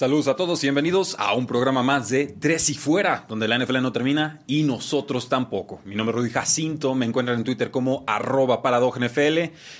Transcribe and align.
Saludos 0.00 0.28
a 0.28 0.34
todos 0.34 0.64
y 0.64 0.66
bienvenidos 0.68 1.14
a 1.18 1.34
un 1.34 1.46
programa 1.46 1.82
más 1.82 2.08
de 2.08 2.24
Tres 2.26 2.70
y 2.70 2.74
Fuera, 2.74 3.26
donde 3.28 3.46
la 3.46 3.58
NFL 3.58 3.82
no 3.82 3.92
termina 3.92 4.40
y 4.46 4.62
nosotros 4.62 5.28
tampoco. 5.28 5.82
Mi 5.84 5.94
nombre 5.94 6.16
es 6.16 6.22
Rudy 6.22 6.30
Jacinto, 6.30 6.94
me 6.94 7.04
encuentran 7.04 7.36
en 7.36 7.44
Twitter 7.44 7.70
como 7.70 8.02
arroba 8.06 8.62
NFL 8.62 9.38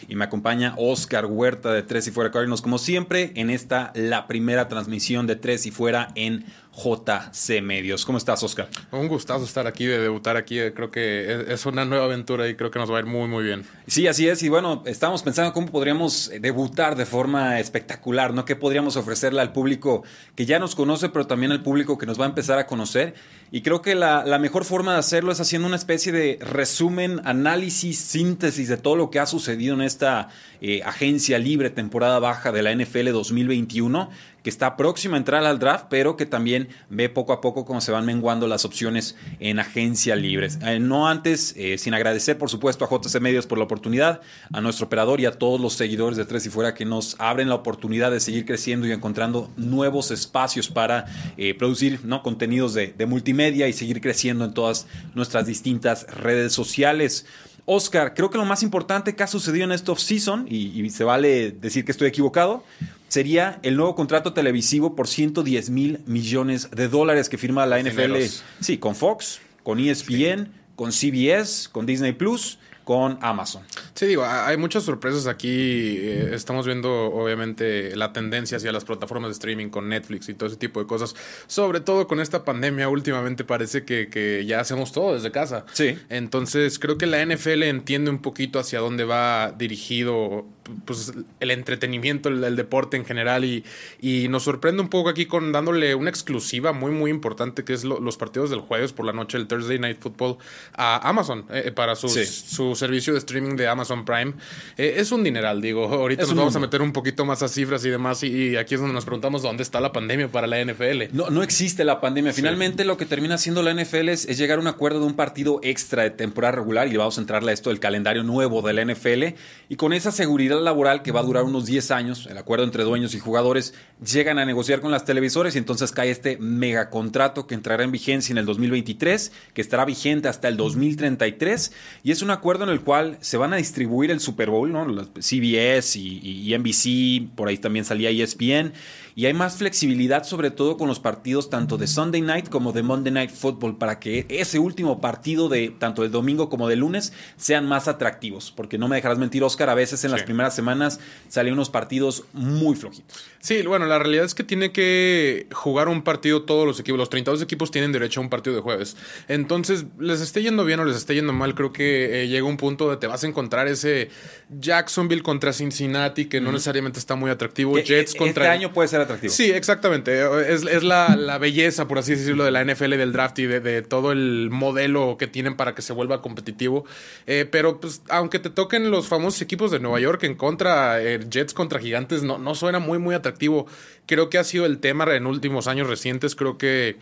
y 0.09 0.15
me 0.17 0.25
acompaña 0.27 0.75
Oscar 0.77 1.25
Huerta 1.25 1.73
de 1.73 1.83
Tres 1.83 2.07
y 2.07 2.11
Fuera 2.11 2.31
Cardinals 2.31 2.61
como 2.61 2.77
siempre 2.77 3.33
en 3.35 3.49
esta, 3.49 3.93
la 3.95 4.27
primera 4.27 4.69
transmisión 4.69 5.27
de 5.27 5.37
Tres 5.37 5.65
y 5.65 5.71
Fuera 5.71 6.13
en 6.15 6.45
JC 6.73 7.61
Medios. 7.63 8.05
¿Cómo 8.05 8.19
estás, 8.19 8.43
Oscar? 8.43 8.69
Un 8.93 9.09
gustazo 9.09 9.45
estar 9.45 9.67
aquí, 9.67 9.87
de 9.87 9.99
debutar 9.99 10.37
aquí. 10.37 10.59
Creo 10.75 10.91
que 10.91 11.47
es 11.49 11.67
una 11.67 11.85
nueva 11.85 12.05
aventura 12.05 12.49
y 12.49 12.55
creo 12.55 12.71
que 12.71 12.79
nos 12.79 12.91
va 12.91 12.97
a 12.97 13.01
ir 13.01 13.07
muy, 13.07 13.29
muy 13.29 13.45
bien. 13.45 13.65
Sí, 13.87 14.07
así 14.07 14.29
es. 14.29 14.43
Y 14.43 14.49
bueno, 14.49 14.83
estamos 14.87 15.23
pensando 15.23 15.53
cómo 15.53 15.67
podríamos 15.69 16.31
debutar 16.41 16.97
de 16.97 17.07
forma 17.07 17.61
espectacular, 17.61 18.33
¿no? 18.33 18.45
¿Qué 18.45 18.57
podríamos 18.57 18.97
ofrecerle 18.97 19.41
al 19.41 19.53
público 19.53 20.05
que 20.35 20.47
ya 20.47 20.59
nos 20.59 20.75
conoce, 20.75 21.09
pero 21.09 21.27
también 21.27 21.53
al 21.53 21.63
público 21.63 21.99
que 21.99 22.07
nos 22.07 22.19
va 22.21 22.25
a 22.25 22.29
empezar 22.29 22.59
a 22.59 22.67
conocer? 22.67 23.15
Y 23.53 23.63
creo 23.63 23.83
que 23.83 23.97
la, 23.97 24.39
mejor 24.39 24.65
forma 24.65 24.93
de 24.93 25.01
hacerlo 25.01 25.33
es 25.33 25.41
haciendo 25.41 25.67
una 25.67 25.77
especie 25.77 26.13
de 26.13 26.39
resumen, 26.41 27.21
análisis, 27.25 27.99
síntesis 27.99 28.69
de 28.69 28.77
todo 28.77 28.95
lo 28.95 29.11
que 29.11 29.19
ha 29.19 29.27
sucedido 29.27 29.75
en 29.75 29.83
esta 29.83 30.29
eh, 30.61 30.83
agencia 30.85 31.39
libre 31.39 31.69
temporada 31.71 32.21
baja 32.21 32.53
de 32.53 32.63
la 32.63 32.73
NFL 32.73 33.11
2021 33.11 34.09
que 34.43 34.51
está 34.51 34.77
próxima 34.77 35.17
a 35.17 35.19
entrar 35.19 35.45
al 35.45 35.59
draft, 35.59 35.87
pero 35.91 36.17
que 36.17 36.27
también 36.27 36.69
ve 36.89 37.09
poco 37.09 37.33
a 37.33 37.41
poco 37.41 37.65
cómo 37.65 37.81
se 37.81 37.93
van 37.93 38.07
menguando 38.07 38.47
las 38.47 38.65
opciones 38.65 39.17
en 39.39 39.59
agencia 39.59 40.17
libres. 40.17 40.59
Eh, 40.63 40.79
no 40.79 41.09
antes, 41.09 41.55
eh, 41.57 41.79
sin 41.79 41.95
agradecer 41.95 42.39
por 42.39 42.51
supuesto 42.51 42.85
a 42.85 42.89
JC 42.89 43.21
Medios 43.21 43.47
por 43.47 43.59
la 43.59 43.65
oportunidad, 43.65 44.21
a 44.53 44.61
nuestro 44.61 44.87
operador 44.87 45.21
y 45.21 45.27
a 45.27 45.33
todos 45.33 45.61
los 45.61 45.75
seguidores 45.75 46.17
de 46.17 46.25
Tres 46.25 46.47
y 46.47 46.51
Fuera 46.51 46.75
que 46.75 46.85
nos 46.85 47.17
abren 47.19 47.49
la 47.49 47.55
oportunidad 47.55 48.11
de 48.11 48.21
seguir 48.21 48.45
creciendo 48.45 48.87
y 48.87 48.93
encontrando 48.93 49.51
nuevos 49.57 50.11
espacios 50.11 50.69
para 50.69 51.07
eh, 51.37 51.55
producir 51.55 52.01
¿no? 52.05 52.23
contenidos 52.23 52.75
de, 52.75 52.95
multimedia 53.07 53.67
y 53.67 53.73
seguir 53.73 54.01
creciendo 54.01 54.45
en 54.45 54.55
todas 54.55 54.87
nuestras 55.15 55.47
distintas 55.47 56.07
redes 56.15 56.53
sociales. 56.53 57.27
Oscar, 57.67 58.15
creo 58.15 58.31
que 58.31 58.39
lo 58.39 58.45
más 58.45 58.63
importante 58.63 59.15
que 59.15 59.23
ha 59.23 59.27
sucedido 59.27 59.65
en 59.65 59.73
esta 59.73 59.93
off-season, 59.93 60.47
y, 60.49 60.81
y, 60.81 60.91
se 60.91 61.05
vale 61.05 61.53
decir 61.53 61.85
que 61.85 61.93
estoy 61.93 62.09
equivocado, 62.09 62.65
sería 63.09 63.59
el 63.63 63.77
nuevo 63.77 63.95
contrato 63.95 64.33
televisivo 64.33 64.95
por 64.95 65.09
110 65.09 65.71
mil 65.71 66.01
millones 66.07 66.71
de 66.71 66.89
dólares 66.89 67.29
que 67.29 67.39
firma 67.39 67.67
la 67.67 67.83
NFL. 67.83 68.17
Sí, 68.61 68.79
con 68.79 68.95
Fox, 68.95 69.41
con 69.63 69.79
ESPN, 69.79 70.53
con 70.77 70.93
CBS, 70.93 71.69
con 71.69 71.87
Disney 71.87 72.13
Plus 72.13 72.59
con 72.85 73.19
Amazon. 73.21 73.63
Sí, 73.95 74.07
digo, 74.07 74.25
hay 74.25 74.57
muchas 74.57 74.85
sorpresas 74.85 75.27
aquí. 75.27 75.99
Eh, 75.99 76.31
estamos 76.33 76.67
viendo, 76.67 77.07
obviamente, 77.07 77.95
la 77.97 78.13
tendencia 78.13 78.57
hacia 78.57 78.73
las 78.73 78.85
plataformas 78.85 79.29
de 79.29 79.33
streaming 79.33 79.69
con 79.69 79.89
Netflix 79.89 80.29
y 80.29 80.35
todo 80.35 80.49
ese 80.49 80.57
tipo 80.57 80.81
de 80.81 80.87
cosas. 80.87 81.15
Sobre 81.47 81.81
todo 81.81 82.07
con 82.07 82.21
esta 82.21 82.45
pandemia, 82.45 82.89
últimamente 82.89 83.45
parece 83.45 83.85
que, 83.85 84.09
que 84.09 84.45
ya 84.47 84.61
hacemos 84.61 84.93
todo 84.93 85.15
desde 85.15 85.31
casa. 85.31 85.67
Sí. 85.73 85.99
Entonces, 86.09 86.79
creo 86.79 86.99
que 86.99 87.07
la 87.07 87.25
NFL 87.25 87.63
entiende 87.65 88.11
un 88.11 88.23
poquito 88.23 88.59
hacia 88.59 88.81
dónde 88.81 89.05
va 89.05 89.53
dirigido 89.53 90.47
pues, 90.85 91.13
el 91.41 91.51
entretenimiento, 91.51 92.29
el, 92.29 92.57
deporte 92.57 92.97
en 92.97 93.05
general. 93.05 93.45
Y, 93.45 93.65
y, 94.01 94.29
nos 94.29 94.43
sorprende 94.43 94.83
un 94.83 94.89
poco 94.89 95.09
aquí 95.09 95.27
con 95.27 95.53
dándole 95.53 95.95
una 95.95 96.11
exclusiva 96.11 96.73
muy, 96.73 96.91
muy 96.91 97.11
importante, 97.11 97.65
que 97.65 97.73
es 97.73 97.85
los 97.85 98.17
partidos 98.17 98.51
del 98.51 98.61
jueves 98.61 98.93
por 98.93 99.07
la 99.07 99.13
noche, 99.13 99.39
el 99.39 99.47
Thursday 99.47 99.79
Night 99.79 99.99
Football, 100.01 100.39
a 100.75 101.09
Amazon 101.09 101.45
eh, 101.51 101.73
para 101.73 101.95
sus, 101.95 102.13
sus 102.13 102.79
servicio 102.79 103.13
de 103.13 103.19
streaming 103.21 103.57
de 103.57 103.69
Amazon 103.69 104.05
Prime. 104.05 104.33
Eh, 104.77 104.95
es 104.97 105.13
un 105.13 105.23
dineral, 105.23 105.61
digo. 105.61 105.85
Ahorita 105.85 106.23
nos 106.23 106.35
vamos 106.35 106.57
a 106.57 106.59
meter 106.59 106.83
un 106.83 106.93
poquito 106.93 107.25
más 107.25 107.43
a 107.43 107.49
cifras 107.49 107.85
y 107.85 107.91
demás. 107.91 108.23
Y, 108.23 108.57
aquí 108.57 108.75
es 108.75 108.81
donde 108.81 108.95
nos 108.95 109.05
preguntamos 109.05 109.43
dónde 109.43 109.63
está 109.63 109.81
la 109.81 109.93
pandemia 109.93 110.29
para 110.29 110.47
la 110.47 110.65
NFL. 110.65 111.13
No, 111.13 111.31
no 111.31 111.43
existe 111.43 111.85
la 111.85 112.01
pandemia. 112.01 112.33
Finalmente, 112.33 112.85
lo 112.85 112.97
que 112.97 113.07
termina 113.07 113.35
haciendo 113.35 113.63
la 113.63 113.73
NFL 113.73 114.09
es, 114.09 114.39
llegar 114.39 114.59
a 114.59 114.63
un 114.63 114.67
acuerdo 114.67 115.01
de 115.01 115.07
un 115.07 115.15
partido 115.15 115.61
extra 115.63 116.03
de 116.03 116.11
temporada 116.11 116.53
regular. 116.53 116.89
Y 116.89 116.97
vamos 116.97 117.19
a 117.19 117.21
entrarle 117.21 117.51
a 117.51 117.55
esto 117.55 117.71
del 117.71 117.81
calendario 117.81 118.23
nuevo 118.23 118.63
de 118.63 118.73
la 118.73 118.85
NFL. 118.85 119.37
Y 119.69 119.77
con 119.77 119.93
esa 119.93 120.11
seguridad 120.11 120.60
laboral 120.61 121.03
que 121.03 121.13
va 121.13 121.21
a 121.21 121.23
durar 121.23 121.45
unos 121.45 121.67
10 121.67 121.91
años, 121.91 122.27
el 122.31 122.39
acuerdo 122.39 122.65
entre 122.65 122.85
dueños 122.85 123.15
y 123.15 123.19
jugadores, 123.19 123.75
llegan 124.05 124.39
a 124.39 124.45
negociar 124.45 124.81
con 124.81 124.91
las 124.91 125.05
televisores. 125.05 125.55
Y 125.55 125.59
entonces 125.59 125.93
cae 125.93 126.11
este 126.11 126.39
megacontrato 126.39 127.47
que 127.47 127.55
entrará 127.55 127.85
en 127.85 127.93
vigencia 127.93 128.33
en 128.33 128.39
el 128.39 128.47
2023, 128.47 129.33
que 129.55 129.61
estará 129.61 129.85
vigente 129.85 130.29
hasta 130.29 130.49
el 130.49 130.57
2033. 130.57 131.73
Y 132.03 132.13
es 132.13 132.23
un 132.23 132.31
acuerdo 132.31 132.65
en 132.65 132.71
el 132.71 132.81
cual 132.81 133.19
se 133.21 133.37
van 133.37 133.53
a 133.53 133.57
distribuir 133.57 134.11
el 134.11 134.21
Super 134.21 134.51
Bowl, 134.51 134.73
¿no? 134.73 134.87
CBS 135.21 135.99
y, 135.99 136.21
y 136.23 136.57
NBC, 136.57 137.35
por 137.35 137.49
ahí 137.49 137.59
también 137.59 137.85
salía 137.85 138.11
ESPN 138.11 138.73
y 139.15 139.27
hay 139.27 139.35
más 139.35 139.57
flexibilidad 139.57 140.25
sobre 140.25 140.51
todo 140.51 140.77
con 140.77 140.89
los 140.89 141.01
partidos 141.01 141.51
tanto 141.51 141.79
de 141.79 141.87
Sunday 141.87 142.21
Night 142.21 142.49
como 142.49 142.73
de 142.73 142.83
Monday 142.83 143.13
Night 143.13 143.31
Football 143.31 143.77
para 143.77 143.99
que 143.99 144.27
ese 144.29 144.59
último 144.59 145.01
partido 145.01 145.49
de 145.49 145.71
tanto 145.71 146.03
de 146.03 146.09
domingo 146.09 146.49
como 146.49 146.69
de 146.69 146.77
lunes 146.77 147.13
sean 147.37 147.67
más 147.67 147.89
atractivos, 147.89 148.53
porque 148.55 148.79
no 148.79 148.89
me 148.89 148.97
dejarás 148.97 149.19
mentir 149.19 149.43
Oscar, 149.43 149.71
a 149.71 149.75
veces 149.75 150.05
en 150.05 150.11
las 150.11 150.23
primeras 150.23 150.55
semanas 150.55 151.01
salen 151.29 151.55
unos 151.55 151.71
partidos 151.71 152.25
muy 152.33 152.77
flojitos. 152.77 153.25
Sí, 153.41 153.63
bueno, 153.63 153.87
la 153.87 153.99
realidad 153.99 154.25
es 154.25 154.35
que 154.35 154.45
tiene 154.45 154.73
que 154.73 155.47
jugar 155.53 155.89
un 155.89 156.03
partido 156.03 156.43
todos 156.43 156.67
los 156.67 156.79
equipos, 156.81 156.99
los 156.99 157.11
32 157.11 157.43
equipos 157.43 157.71
tienen 157.71 157.93
derecho 157.93 158.21
a 158.21 158.23
un 158.23 158.31
partido 158.31 158.55
de 158.57 158.63
jueves. 158.63 158.97
Entonces, 159.29 159.87
les 159.99 160.21
esté 160.21 160.43
yendo 160.43 160.65
bien 160.65 160.81
o 160.81 160.85
les 160.85 160.97
esté 160.97 161.15
yendo 161.15 161.33
mal, 161.33 161.55
creo 161.55 161.73
que 161.73 162.23
eh, 162.23 162.29
llega 162.29 162.47
un 162.47 162.57
punto 162.57 162.85
donde 162.85 163.01
te 163.01 163.07
vas 163.07 163.25
a 163.25 163.27
encontrar 163.27 163.69
ese 163.69 164.11
Jacksonville 164.51 165.23
contra 165.23 165.53
Cincinnati 165.53 166.27
que 166.27 166.41
no 166.41 166.53
necesariamente 166.53 166.99
está 166.99 167.15
muy 167.15 167.31
atractivo, 167.31 167.79
Jets 167.79 168.15
e, 168.15 168.19
contra 168.19 168.45
Este 168.45 168.57
año 168.57 168.73
puede 168.73 168.89
ser 168.89 169.00
atractivo. 169.01 169.33
Sí, 169.33 169.51
exactamente. 169.51 170.23
Es, 170.49 170.83
la, 170.83 171.39
belleza, 171.39 171.89
por 171.89 171.99
así 171.99 172.13
decirlo, 172.13 172.45
de 172.45 172.51
la 172.51 172.65
NFL, 172.65 172.91
del 172.91 173.13
draft 173.13 173.39
y 173.39 173.47
de, 173.47 173.83
todo 173.83 174.13
el 174.13 174.49
modelo 174.51 175.17
que 175.19 175.27
tienen 175.27 175.57
para 175.57 175.75
que 175.75 175.83
se 175.83 175.93
vuelva 175.93 176.23
competitivo. 176.23 176.85
Eh, 177.27 177.47
pero 177.51 177.81
pues, 177.81 178.03
aunque 178.09 178.39
te 178.39 178.51
toquen 178.51 178.91
los 178.91 179.09
famosos 179.09 179.41
equipos 179.43 179.71
de 179.71 179.81
Nueva 179.81 180.01
York 180.01 180.23
en 180.25 180.35
contra, 180.35 181.03
eh, 181.03 181.21
Jets 181.29 181.55
contra 181.55 181.81
Gigantes, 181.81 182.23
no, 182.23 182.39
no 182.39 182.55
suena 182.55 182.79
muy, 182.79 182.99
muy 182.99 183.15
atractivo. 183.15 183.67
Creo 184.07 184.31
que 184.31 184.39
ha 184.39 184.45
sido 184.45 184.67
el 184.67 184.79
tema 184.79 185.05
en 185.15 185.27
últimos 185.27 185.67
años 185.67 185.89
recientes. 185.89 186.35
Creo 186.35 186.59
que 186.59 186.97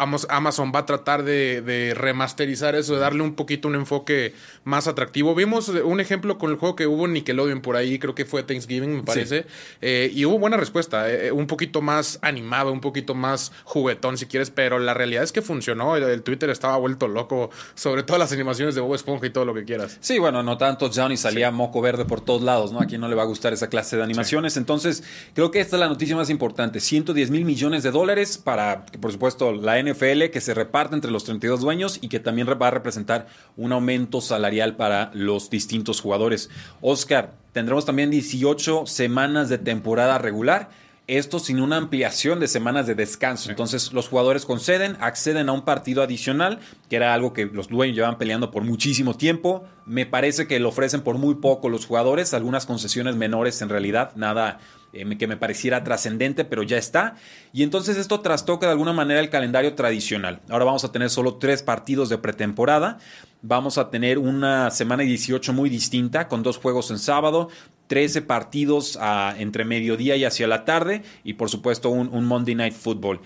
Amazon 0.00 0.72
va 0.74 0.80
a 0.80 0.86
tratar 0.86 1.22
de, 1.22 1.92
remasterizar 1.96 2.74
eso, 2.74 2.94
de 2.94 3.00
darle 3.00 3.22
un 3.22 3.34
poquito 3.34 3.68
un 3.68 3.74
enfoque 3.74 4.34
más 4.64 4.88
atractivo. 4.88 5.34
Vimos 5.34 5.68
un 5.68 6.00
ejemplo 6.00 6.38
con 6.38 6.50
el 6.50 6.56
juego 6.56 6.76
que 6.76 6.86
hubo 6.86 7.06
en 7.06 7.12
Nickelodeon 7.12 7.60
por 7.60 7.76
ahí, 7.76 7.98
creo 7.98 8.14
que 8.14 8.24
fue 8.24 8.42
Thanksgiving, 8.42 8.96
me 8.96 9.02
parece, 9.02 9.46
eh, 9.80 10.10
y 10.14 10.24
hubo 10.24 10.38
buena 10.38 10.56
respuesta, 10.56 11.10
eh, 11.10 11.32
un 11.32 11.46
poquito 11.46 11.82
más 11.82 12.18
animado, 12.22 12.72
un 12.72 12.80
poquito 12.80 13.14
más 13.14 13.52
juguetón 13.64 14.16
si 14.16 14.26
quieres, 14.26 14.50
pero 14.50 14.78
la 14.78 14.94
realidad 14.94 15.22
es 15.22 15.32
que 15.32 15.42
funcionó, 15.42 15.96
el, 15.96 16.22
Twitter 16.22 16.50
estaba 16.50 16.76
vuelto 16.76 17.08
loco, 17.08 17.50
sobre 17.74 18.02
todas 18.02 18.20
las 18.20 18.32
animaciones 18.32 18.74
de 18.74 18.80
Bob 18.80 18.94
Esponja 18.94 19.26
y 19.26 19.30
todo 19.30 19.44
lo 19.44 19.54
que 19.54 19.64
quieras. 19.64 19.98
Sí, 20.00 20.18
bueno, 20.18 20.42
no 20.42 20.56
tanto 20.56 20.90
Johnny 20.92 21.16
salía 21.16 21.50
moco 21.50 21.80
verde 21.80 22.04
por 22.04 22.20
todos 22.20 22.42
lados, 22.42 22.72
¿no? 22.72 22.80
A 22.80 22.86
quien 22.86 23.00
no 23.00 23.08
le 23.08 23.14
va 23.14 23.22
a 23.22 23.26
gustar 23.26 23.52
esa 23.52 23.68
clase 23.68 23.96
de 23.96 24.02
animaciones, 24.02 24.56
entonces 24.56 25.02
creo 25.34 25.50
que 25.50 25.60
esta 25.60 25.76
es 25.76 25.80
la 25.80 25.88
noticia 25.88 26.16
más 26.16 26.30
importante, 26.30 26.80
110 26.80 27.30
mil 27.30 27.44
millones 27.44 27.82
de 27.82 27.90
dólares 27.90 28.38
para, 28.38 28.86
por 29.00 29.12
supuesto, 29.12 29.52
la 29.52 29.80
NFL 29.80 29.89
NFL 29.90 30.30
que 30.32 30.40
se 30.40 30.54
reparte 30.54 30.94
entre 30.94 31.10
los 31.10 31.24
32 31.24 31.60
dueños 31.60 31.98
y 32.00 32.08
que 32.08 32.20
también 32.20 32.48
va 32.48 32.68
a 32.68 32.70
representar 32.70 33.26
un 33.56 33.72
aumento 33.72 34.20
salarial 34.20 34.76
para 34.76 35.10
los 35.14 35.50
distintos 35.50 36.00
jugadores. 36.00 36.50
Oscar, 36.80 37.32
tendremos 37.52 37.84
también 37.84 38.10
18 38.10 38.86
semanas 38.86 39.48
de 39.48 39.58
temporada 39.58 40.18
regular. 40.18 40.70
Esto 41.06 41.40
sin 41.40 41.60
una 41.60 41.76
ampliación 41.76 42.38
de 42.38 42.46
semanas 42.46 42.86
de 42.86 42.94
descanso. 42.94 43.50
Entonces 43.50 43.92
los 43.92 44.08
jugadores 44.08 44.44
conceden, 44.44 44.96
acceden 45.00 45.48
a 45.48 45.52
un 45.52 45.64
partido 45.64 46.04
adicional, 46.04 46.60
que 46.88 46.94
era 46.94 47.14
algo 47.14 47.32
que 47.32 47.46
los 47.46 47.66
dueños 47.66 47.96
llevan 47.96 48.16
peleando 48.16 48.52
por 48.52 48.62
muchísimo 48.62 49.16
tiempo. 49.16 49.64
Me 49.86 50.06
parece 50.06 50.46
que 50.46 50.60
lo 50.60 50.68
ofrecen 50.68 51.00
por 51.00 51.18
muy 51.18 51.34
poco 51.34 51.68
los 51.68 51.84
jugadores, 51.84 52.32
algunas 52.32 52.64
concesiones 52.64 53.16
menores 53.16 53.60
en 53.60 53.70
realidad, 53.70 54.12
nada 54.14 54.60
eh, 54.92 55.18
que 55.18 55.26
me 55.26 55.36
pareciera 55.36 55.84
trascendente, 55.84 56.44
pero 56.44 56.62
ya 56.62 56.78
está. 56.78 57.16
Y 57.52 57.62
entonces 57.62 57.96
esto 57.96 58.20
trastoca 58.20 58.66
de 58.66 58.72
alguna 58.72 58.92
manera 58.92 59.20
el 59.20 59.30
calendario 59.30 59.74
tradicional. 59.74 60.40
Ahora 60.48 60.64
vamos 60.64 60.84
a 60.84 60.92
tener 60.92 61.10
solo 61.10 61.36
tres 61.36 61.62
partidos 61.62 62.08
de 62.08 62.18
pretemporada. 62.18 62.98
Vamos 63.42 63.78
a 63.78 63.90
tener 63.90 64.18
una 64.18 64.70
semana 64.70 65.02
18 65.02 65.52
muy 65.52 65.70
distinta, 65.70 66.28
con 66.28 66.42
dos 66.42 66.58
juegos 66.58 66.90
en 66.90 66.98
sábado, 66.98 67.48
13 67.86 68.22
partidos 68.22 68.98
ah, 69.00 69.34
entre 69.38 69.64
mediodía 69.64 70.14
y 70.16 70.24
hacia 70.24 70.46
la 70.46 70.64
tarde, 70.64 71.02
y 71.24 71.34
por 71.34 71.48
supuesto 71.48 71.88
un, 71.88 72.08
un 72.08 72.24
Monday 72.26 72.54
Night 72.54 72.74
Football 72.74 73.20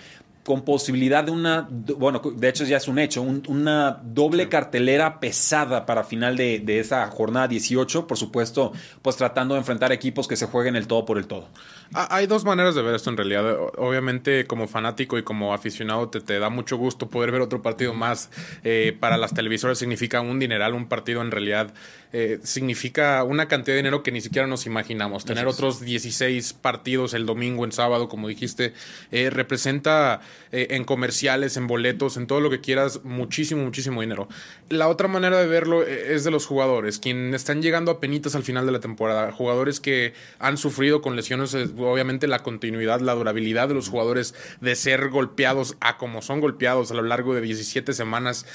con 0.45 0.63
posibilidad 0.63 1.25
de 1.25 1.31
una, 1.31 1.67
bueno, 1.97 2.21
de 2.21 2.49
hecho 2.49 2.65
ya 2.65 2.77
es 2.77 2.87
un 2.87 2.99
hecho, 2.99 3.23
una 3.23 4.01
doble 4.05 4.49
cartelera 4.49 5.19
pesada 5.19 5.87
para 5.87 6.05
final 6.05 6.37
de, 6.37 6.61
de, 6.61 6.81
esa 6.81 7.07
jornada 7.09 7.49
18, 7.49 8.07
por 8.07 8.19
supuesto, 8.19 8.73
pues 9.01 9.17
tratando 9.17 9.55
de 9.55 9.61
enfrentar 9.61 9.91
equipos 9.91 10.29
que 10.29 10.37
se 10.37 10.47
jueguen 10.47 10.77
el 10.77 10.87
todo 10.87 11.07
por 11.07 11.17
el 11.17 11.27
todo. 11.27 11.49
Hay 11.93 12.27
dos 12.27 12.45
maneras 12.45 12.75
de 12.75 12.83
ver 12.83 12.95
esto 12.95 13.11
en 13.11 13.17
realidad. 13.17 13.57
Obviamente 13.79 14.47
como 14.47 14.67
fanático 14.67 15.17
y 15.17 15.23
como 15.23 15.55
aficionado 15.55 16.09
te, 16.09 16.21
te 16.21 16.39
da 16.39 16.49
mucho 16.49 16.77
gusto 16.77 17.09
poder 17.09 17.31
ver 17.31 17.41
otro 17.41 17.63
partido 17.63 17.95
más. 17.95 18.31
Eh, 18.65 18.97
para 18.99 19.17
las 19.17 19.33
televisoras 19.33 19.79
significa 19.79 20.21
un 20.21 20.39
dineral, 20.39 20.75
un 20.75 20.89
partido 20.89 21.23
en 21.23 21.31
realidad 21.31 21.73
eh, 22.17 22.39
significa 22.45 23.25
una 23.25 23.49
cantidad 23.49 23.75
de 23.75 23.83
dinero 23.83 24.05
que 24.05 24.13
ni 24.13 24.21
siquiera 24.21 24.47
nos 24.47 24.65
imaginamos. 24.65 25.25
Tener 25.25 25.47
otros 25.47 25.81
16 25.81 26.53
partidos 26.55 27.13
el 27.13 27.27
domingo, 27.27 27.65
en 27.65 27.73
sábado, 27.73 28.09
como 28.09 28.29
dijiste, 28.29 28.73
eh, 29.11 29.31
representa 29.31 30.21
en 30.53 30.85
comerciales, 30.85 31.57
en 31.57 31.67
boletos, 31.67 32.17
en 32.17 32.29
todo 32.29 32.39
lo 32.39 32.49
que 32.49 32.61
quieras, 32.61 33.01
muchísimo, 33.03 33.65
muchísimo 33.65 34.03
dinero. 34.03 34.29
La 34.69 34.87
otra 34.87 35.09
manera 35.09 35.39
de 35.39 35.49
verlo 35.49 35.83
es 35.83 36.23
de 36.23 36.31
los 36.31 36.47
jugadores, 36.47 37.01
quienes 37.01 37.43
están 37.43 37.61
llegando 37.61 37.91
a 37.91 37.99
penitas 37.99 38.37
al 38.37 38.45
final 38.45 38.65
de 38.65 38.71
la 38.71 38.79
temporada. 38.79 39.33
Jugadores 39.33 39.81
que 39.81 40.15
han 40.39 40.57
sufrido 40.57 41.03
con 41.03 41.17
lesiones 41.17 41.53
obviamente 41.53 42.29
la 42.29 42.45
continuidad, 42.45 43.01
la 43.01 43.15
durabilidad 43.15 43.67
de 43.67 43.75
los 43.75 43.89
jugadores 43.89 44.35
de 44.61 44.77
ser 44.77 45.09
golpeados 45.09 45.77
a 45.81 45.99
como 45.99 46.23
son 46.23 46.41
golpeados 46.41 46.91
a 46.91 46.95
lo 46.95 47.03
largo 47.03 47.35
de 47.35 47.41
17 47.41 47.93
semanas 47.93 48.47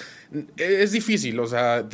es 0.57 0.91
difícil, 0.91 1.39
o 1.39 1.47
sea, 1.47 1.87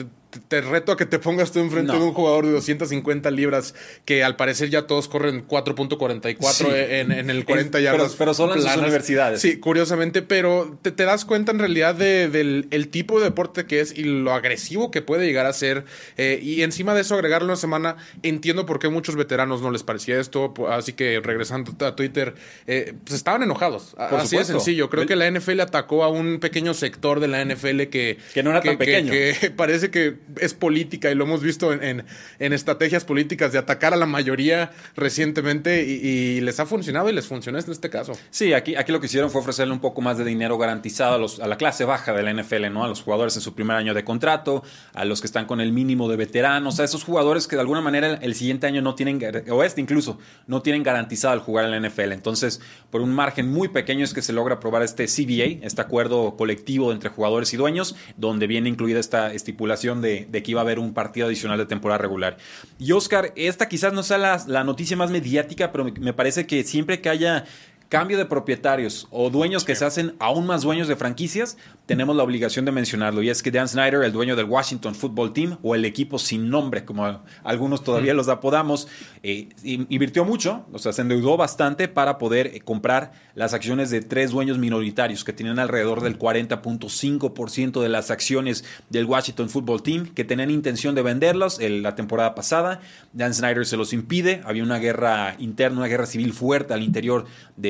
te, 0.48 0.62
reto 0.62 0.92
a 0.92 0.98
que 0.98 1.06
te 1.06 1.20
pongas 1.20 1.52
tú 1.52 1.60
enfrente 1.60 1.94
de 1.94 2.00
un 2.00 2.14
jugador 2.14 2.46
de 2.46 2.52
250 2.52 3.32
libras 3.32 3.74
que 4.06 4.24
al 4.24 4.36
parecer 4.36 4.70
ya 4.70 4.88
todos 4.88 5.08
corren 5.08 5.48
4.44 5.48 6.74
en, 6.74 7.12
en, 7.12 7.30
el 7.30 7.46
40 7.46 7.80
yardas. 7.80 8.12
Pero, 8.12 8.18
pero 8.18 8.34
solo 8.34 8.56
en 8.56 8.64
las 8.64 8.78
universidades. 8.78 9.42
Sí, 9.42 9.58
curiosamente, 9.58 10.22
pero 10.22 10.78
te, 10.82 10.92
te 10.92 11.04
das 11.04 11.26
cuenta 11.26 11.52
en 11.52 11.60
realidad 11.60 11.96
de, 11.96 12.30
del 12.30 12.68
el 12.72 12.90
tipo 12.90 13.20
de 13.20 13.26
deporte 13.26 13.66
que 13.66 13.80
es 13.80 13.98
y 13.98 14.04
lo 14.04 14.34
agresivo 14.34 14.92
que 14.92 15.02
puede 15.02 15.26
llegar 15.26 15.46
a 15.46 15.54
ser. 15.54 15.86
Eh, 16.18 16.40
y 16.42 16.62
encima 16.62 16.94
de 16.94 17.02
eso, 17.02 17.16
agregarlo 17.16 17.48
una 17.48 17.56
semana, 17.56 17.96
entiendo 18.24 18.66
por 18.66 18.80
qué 18.80 18.90
muchos 18.90 19.16
veteranos 19.16 19.62
no 19.62 19.72
les 19.72 19.84
parecía 19.84 20.20
esto. 20.20 20.54
Así 20.70 20.94
que 20.94 21.20
regresando 21.22 21.74
a 21.86 21.96
Twitter, 21.96 22.36
eh, 22.68 22.94
pues 23.04 23.16
estaban 23.16 23.44
enojados. 23.44 23.96
Así 23.98 24.38
de 24.38 24.46
sencillo. 24.46 24.90
Creo 24.90 25.06
que 25.06 25.16
la 25.16 25.30
NFL 25.30 25.62
atacó 25.62 26.04
a 26.04 26.10
un 26.10 26.40
pequeño 26.40 26.74
sector 26.74 27.20
de 27.20 27.28
la 27.28 27.44
NFL 27.44 27.84
que 27.84 28.18
que 28.34 28.44
no 28.44 28.52
era 28.52 28.62
tan 28.62 28.78
pequeño. 28.78 29.12
Que, 29.12 29.52
parece 29.56 29.92
que 29.92 30.18
es 30.40 30.54
política 30.54 31.12
y 31.12 31.16
lo 31.16 31.26
hemos 31.26 31.42
visto 31.42 31.74
en, 31.74 32.06
en, 32.40 32.54
estrategias 32.54 33.06
políticas 33.06 33.52
de 33.52 33.60
atacar 33.60 33.94
a 33.94 33.98
la 33.98 34.06
mayoría 34.06 34.72
recientemente 34.96 35.84
y, 35.84 36.42
les 36.42 36.60
ha 36.60 36.66
funcionado 36.66 37.10
y 37.10 37.14
les 37.14 37.28
funcionó 37.28 37.58
en 37.58 37.72
este 37.72 37.90
caso. 37.90 38.14
Sí, 38.30 38.54
aquí, 38.54 38.76
aquí 38.76 38.92
lo 38.92 39.00
que 39.00 39.08
hicieron 39.08 39.32
fue 39.32 39.42
ofrecerle 39.42 39.74
un 39.74 39.80
poco 39.80 40.02
más 40.02 40.18
de 40.18 40.26
dinero 40.26 40.58
garantizado 40.58 41.16
a, 41.16 41.18
los, 41.18 41.40
a 41.40 41.48
la 41.48 41.58
clase 41.58 41.86
baja 41.86 42.14
de 42.14 42.24
la 42.24 42.34
NFL, 42.34 42.72
¿no? 42.72 42.84
A 42.84 42.88
los 42.88 43.02
jugadores 43.02 43.36
en 43.36 43.42
su 43.42 43.56
primer 43.56 43.78
año 43.78 43.94
de 43.94 44.04
contrato, 44.04 44.64
a 44.94 45.06
los 45.06 45.22
que 45.22 45.28
están 45.28 45.46
con 45.46 45.62
el 45.62 45.72
mínimo 45.72 46.10
de 46.10 46.18
veteranos, 46.18 46.80
a 46.80 46.84
esos 46.84 47.04
jugadores 47.04 47.48
que 47.48 47.56
de 47.56 47.62
alguna 47.62 47.82
manera 47.82 48.20
el 48.22 48.36
siguiente 48.36 48.68
año 48.68 48.82
no 48.82 48.96
tienen, 48.96 49.20
o 49.50 49.64
este 49.64 49.82
incluso, 49.82 50.20
no 50.48 50.62
tienen 50.62 50.84
garantizado 50.84 51.34
el 51.34 51.40
jugar 51.40 51.66
en 51.66 51.72
la 51.72 51.90
NFL. 51.90 52.12
Entonces, 52.12 52.62
por 52.90 53.02
un 53.02 53.14
margen 53.14 53.52
muy 53.52 53.70
pequeño 53.70 54.04
es 54.04 54.14
que 54.14 54.22
se 54.22 54.34
logra 54.34 54.56
aprobar 54.56 54.84
este 54.84 55.06
CBA, 55.06 55.66
este 55.66 55.82
acuerdo 55.82 56.36
colectivo 56.38 56.92
entre 56.92 57.10
jugadores 57.10 57.54
y 57.54 57.58
dueños, 57.58 57.96
donde 58.18 58.48
viene 58.48 58.70
incluida 58.70 59.00
esta 59.00 59.34
estipulación 59.34 60.02
de, 60.02 60.28
que 60.32 60.52
iba 60.52 60.62
a 60.62 60.64
haber 60.64 60.80
un 60.80 60.94
partido 60.94 61.28
adicional 61.28 61.58
de 61.58 61.66
temporada 61.66 61.98
regular. 61.98 62.38
Y 62.80 62.92
Oscar, 62.92 63.34
esta 63.36 63.68
quizás 63.68 63.94
no 63.94 64.04
sea 64.04 64.18
la, 64.18 64.44
la 64.48 64.64
noticia 64.64 64.96
más 64.96 65.12
mediática, 65.12 65.72
pero 65.72 65.86
me 66.00 66.14
parece 66.14 66.48
que 66.48 66.64
siempre 66.64 67.02
que 67.02 67.10
haya 67.10 67.46
cambio 67.90 68.18
de 68.18 68.26
propietarios 68.26 69.08
o 69.12 69.30
dueños 69.30 69.64
que 69.64 69.76
se 69.76 69.86
hacen 69.86 70.16
aún 70.20 70.46
más 70.46 70.62
dueños 70.62 70.88
de 70.88 70.96
franquicias, 70.96 71.58
tenemos 71.86 72.16
la 72.16 72.24
obligación 72.24 72.66
de 72.66 72.72
mencionarlo. 72.72 73.22
Y 73.22 73.30
es 73.30 73.44
que 73.44 73.52
Dan 73.52 73.68
Snyder, 73.68 74.04
el 74.04 74.12
dueño 74.12 74.36
del 74.36 74.46
Washington 74.46 74.96
Football 74.96 75.34
Team, 75.34 75.58
o 75.62 75.76
el 75.76 75.86
equipo 75.86 76.18
sin 76.18 76.50
nombre, 76.50 76.84
como 76.84 77.22
algunos 77.44 77.84
todavía 77.84 78.14
los 78.14 78.28
apodamos, 78.28 78.88
eh, 79.24 79.50
invirtió 79.64 80.26
mucho, 80.26 80.66
o 80.72 80.80
sea, 80.80 80.94
se 80.94 81.02
endeudó 81.02 81.38
bastante 81.38 81.88
para 81.88 82.18
poder 82.18 82.48
eh, 82.48 82.62
comprar 82.62 83.12
las 83.36 83.54
acciones 83.54 83.90
de 83.90 84.02
tres 84.02 84.32
dueños 84.32 84.58
minoritarios 84.58 85.24
que 85.24 85.34
tenían 85.34 85.60
alrededor 85.60 86.02
del 86.02 86.18
40.5% 86.18 87.82
de 87.82 87.90
las 87.90 88.12
acciones 88.12 88.64
del 88.90 89.06
Washington 89.06 89.50
Football 89.50 89.84
Team, 89.84 90.14
que 90.14 90.24
tenían 90.24 90.50
intención 90.50 90.96
de 90.96 91.02
venderlos 91.02 91.60
la 91.60 91.96
temporada 91.96 92.36
pasada. 92.36 92.82
Dan 93.14 93.34
Snyder 93.34 93.66
se 93.66 93.78
los 93.78 93.94
impide, 93.94 94.42
había 94.46 94.64
una 94.64 94.80
guerra 94.80 95.36
interna, 95.40 95.80
una 95.80 95.88
guerra 95.88 96.06
civil 96.06 96.34
fuerte 96.34 96.74
al 96.74 96.84
interior 96.84 97.26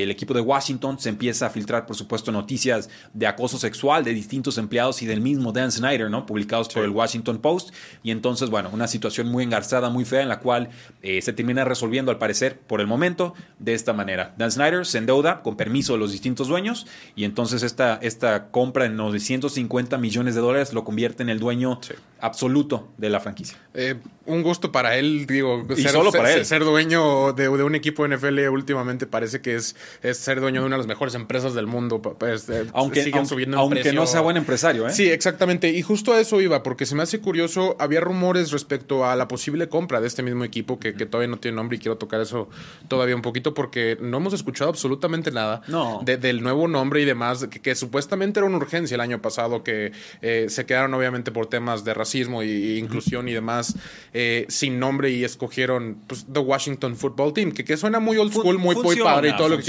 del 0.06 0.12
equipo 0.12 0.34
de 0.34 0.42
Washington. 0.42 1.00
Se 1.00 1.10
empieza 1.10 1.48
a 1.48 1.50
filtrar, 1.50 1.86
por 1.86 1.96
supuesto, 1.96 2.32
noticias 2.32 2.90
de 3.14 3.28
acoso 3.28 3.58
sexual 3.58 4.04
de 4.04 4.14
distintos 4.14 4.58
empleados 4.58 5.02
y 5.02 5.06
del 5.06 5.22
mismo 5.22 5.52
Dan 5.52 5.72
Snyder, 5.72 6.10
¿no? 6.10 6.26
Publicados 6.26 6.70
por 6.70 6.84
el 6.84 6.92
Washington 6.92 7.40
Post. 7.40 7.74
Y 8.04 8.12
entonces, 8.12 8.50
bueno, 8.50 8.70
una 8.72 8.88
situación 8.88 9.28
muy 9.28 9.44
engarzada, 9.44 9.90
muy 9.90 10.06
fea, 10.06 10.22
en 10.22 10.30
la 10.30 10.40
cual 10.40 10.70
eh, 11.02 11.22
se 11.22 11.34
termina 11.34 11.66
resolviendo, 11.66 12.12
al 12.12 12.18
parecer, 12.18 12.60
por 12.60 12.82
el 12.82 12.88
momento, 12.88 13.34
de 13.60 13.74
esta 13.74 13.94
manera. 13.94 14.34
Dan 14.38 14.52
Snyder 14.52 14.86
se 14.86 15.00
endeuda 15.00 15.42
con 15.42 15.58
permiso 15.58 15.94
de 15.94 16.00
los 16.00 16.12
distintos 16.12 16.48
dueños 16.48 16.88
y 17.16 17.24
entonces 17.24 17.64
esta, 17.64 18.00
esta 18.02 18.50
compra 18.52 18.86
en 18.86 18.96
950 18.96 19.98
millones 19.98 20.36
de 20.36 20.42
dólares 20.42 20.74
lo 20.74 20.84
convierte 20.84 21.24
en 21.24 21.30
el 21.30 21.40
dueño 21.40 21.80
absoluto 22.20 22.90
de 22.98 23.10
la 23.10 23.20
franquicia. 23.20 23.58
Eh, 23.74 23.96
un 24.26 24.42
gusto 24.42 24.72
para 24.72 24.98
él, 24.98 25.26
digo, 25.28 25.66
ser, 25.76 25.92
solo 25.92 26.12
para 26.12 26.30
ser, 26.30 26.40
él. 26.40 26.46
ser 26.46 26.64
dueño 26.64 27.34
de, 27.34 27.50
un 27.50 27.76
equipo 27.76 28.08
NFL 28.08 28.40
últimamente 28.50 29.06
parece 29.06 29.42
que 29.42 29.56
es, 29.56 29.76
es, 30.02 30.18
ser 30.18 30.40
dueño 30.40 30.62
de 30.62 30.68
una 30.68 30.76
de 30.76 30.80
las 30.80 30.88
mejores 30.88 31.16
empresas 31.16 31.54
del 31.54 31.68
mundo. 31.68 32.02
Pues, 32.02 32.50
eh, 32.50 32.66
aunque 32.74 33.04
siguen 33.04 33.26
subiendo 33.26 33.58
aunque 33.58 33.94
no 33.94 34.08
sea 34.08 34.22
buen 34.22 34.38
empresario, 34.38 34.88
¿eh? 34.88 34.92
Sí, 34.92 35.10
exactamente. 35.10 35.70
Y 35.70 35.82
justo 35.82 36.14
a 36.14 36.20
eso 36.20 36.42
iba, 36.42 36.64
porque 36.64 36.86
se 36.86 36.96
me 36.96 37.04
hace 37.04 37.20
curioso, 37.20 37.76
había 37.80 38.00
rumores 38.00 38.52
respecto 38.52 39.06
a 39.06 39.16
la 39.16 39.28
posible 39.28 39.70
compra 39.70 40.02
de 40.02 40.08
este 40.08 40.24
mismo 40.24 40.44
equipo 40.44 40.80
que, 40.80 40.94
que 40.94 41.06
todavía 41.06 41.30
no 41.30 41.38
tiene 41.38 41.56
nombre 41.56 41.78
y 41.78 41.80
quiero 41.80 41.98
tocar 41.98 42.22
eso 42.22 42.50
todavía 42.88 43.16
un 43.16 43.22
poquito 43.22 43.54
porque 43.54 43.98
no 44.02 44.18
hemos 44.18 44.34
escuchado 44.34 44.70
absolutamente 44.70 45.32
nada 45.32 45.62
del 46.04 46.42
nuevo 46.42 46.68
nombre 46.68 47.02
y 47.02 47.06
demás, 47.06 47.48
que, 47.48 47.76
supuestamente 47.76 48.40
era 48.40 48.48
una 48.48 48.58
urgencia 48.58 48.96
el 48.96 49.02
año 49.02 49.22
pasado, 49.22 49.64
que 49.64 49.92
eh, 50.22 50.46
se 50.50 50.66
quedaron 50.66 50.94
obviamente 50.94 51.32
por 51.32 51.48
temas 51.48 51.84
de 51.84 51.94
racismo 51.94 52.42
e 52.42 52.78
inclusión 52.78 53.28
y 53.28 53.34
demás 53.34 53.76
eh, 54.14 54.46
sin 54.50 54.80
nombre 54.80 55.12
y 55.12 55.24
escogieron 55.24 55.98
pues, 56.08 56.26
The 56.32 56.40
Washington 56.40 56.96
Football 56.96 57.34
Team, 57.34 57.52
que, 57.52 57.64
que 57.64 57.78
suena 57.78 58.00
muy 58.00 58.18
old 58.18 58.34
school, 58.34 58.58
muy, 58.58 58.76
muy 58.76 58.96
padre 58.98 59.30
y 59.30 59.38
todo 59.38 59.50
lo 59.50 59.58
que 59.58 59.64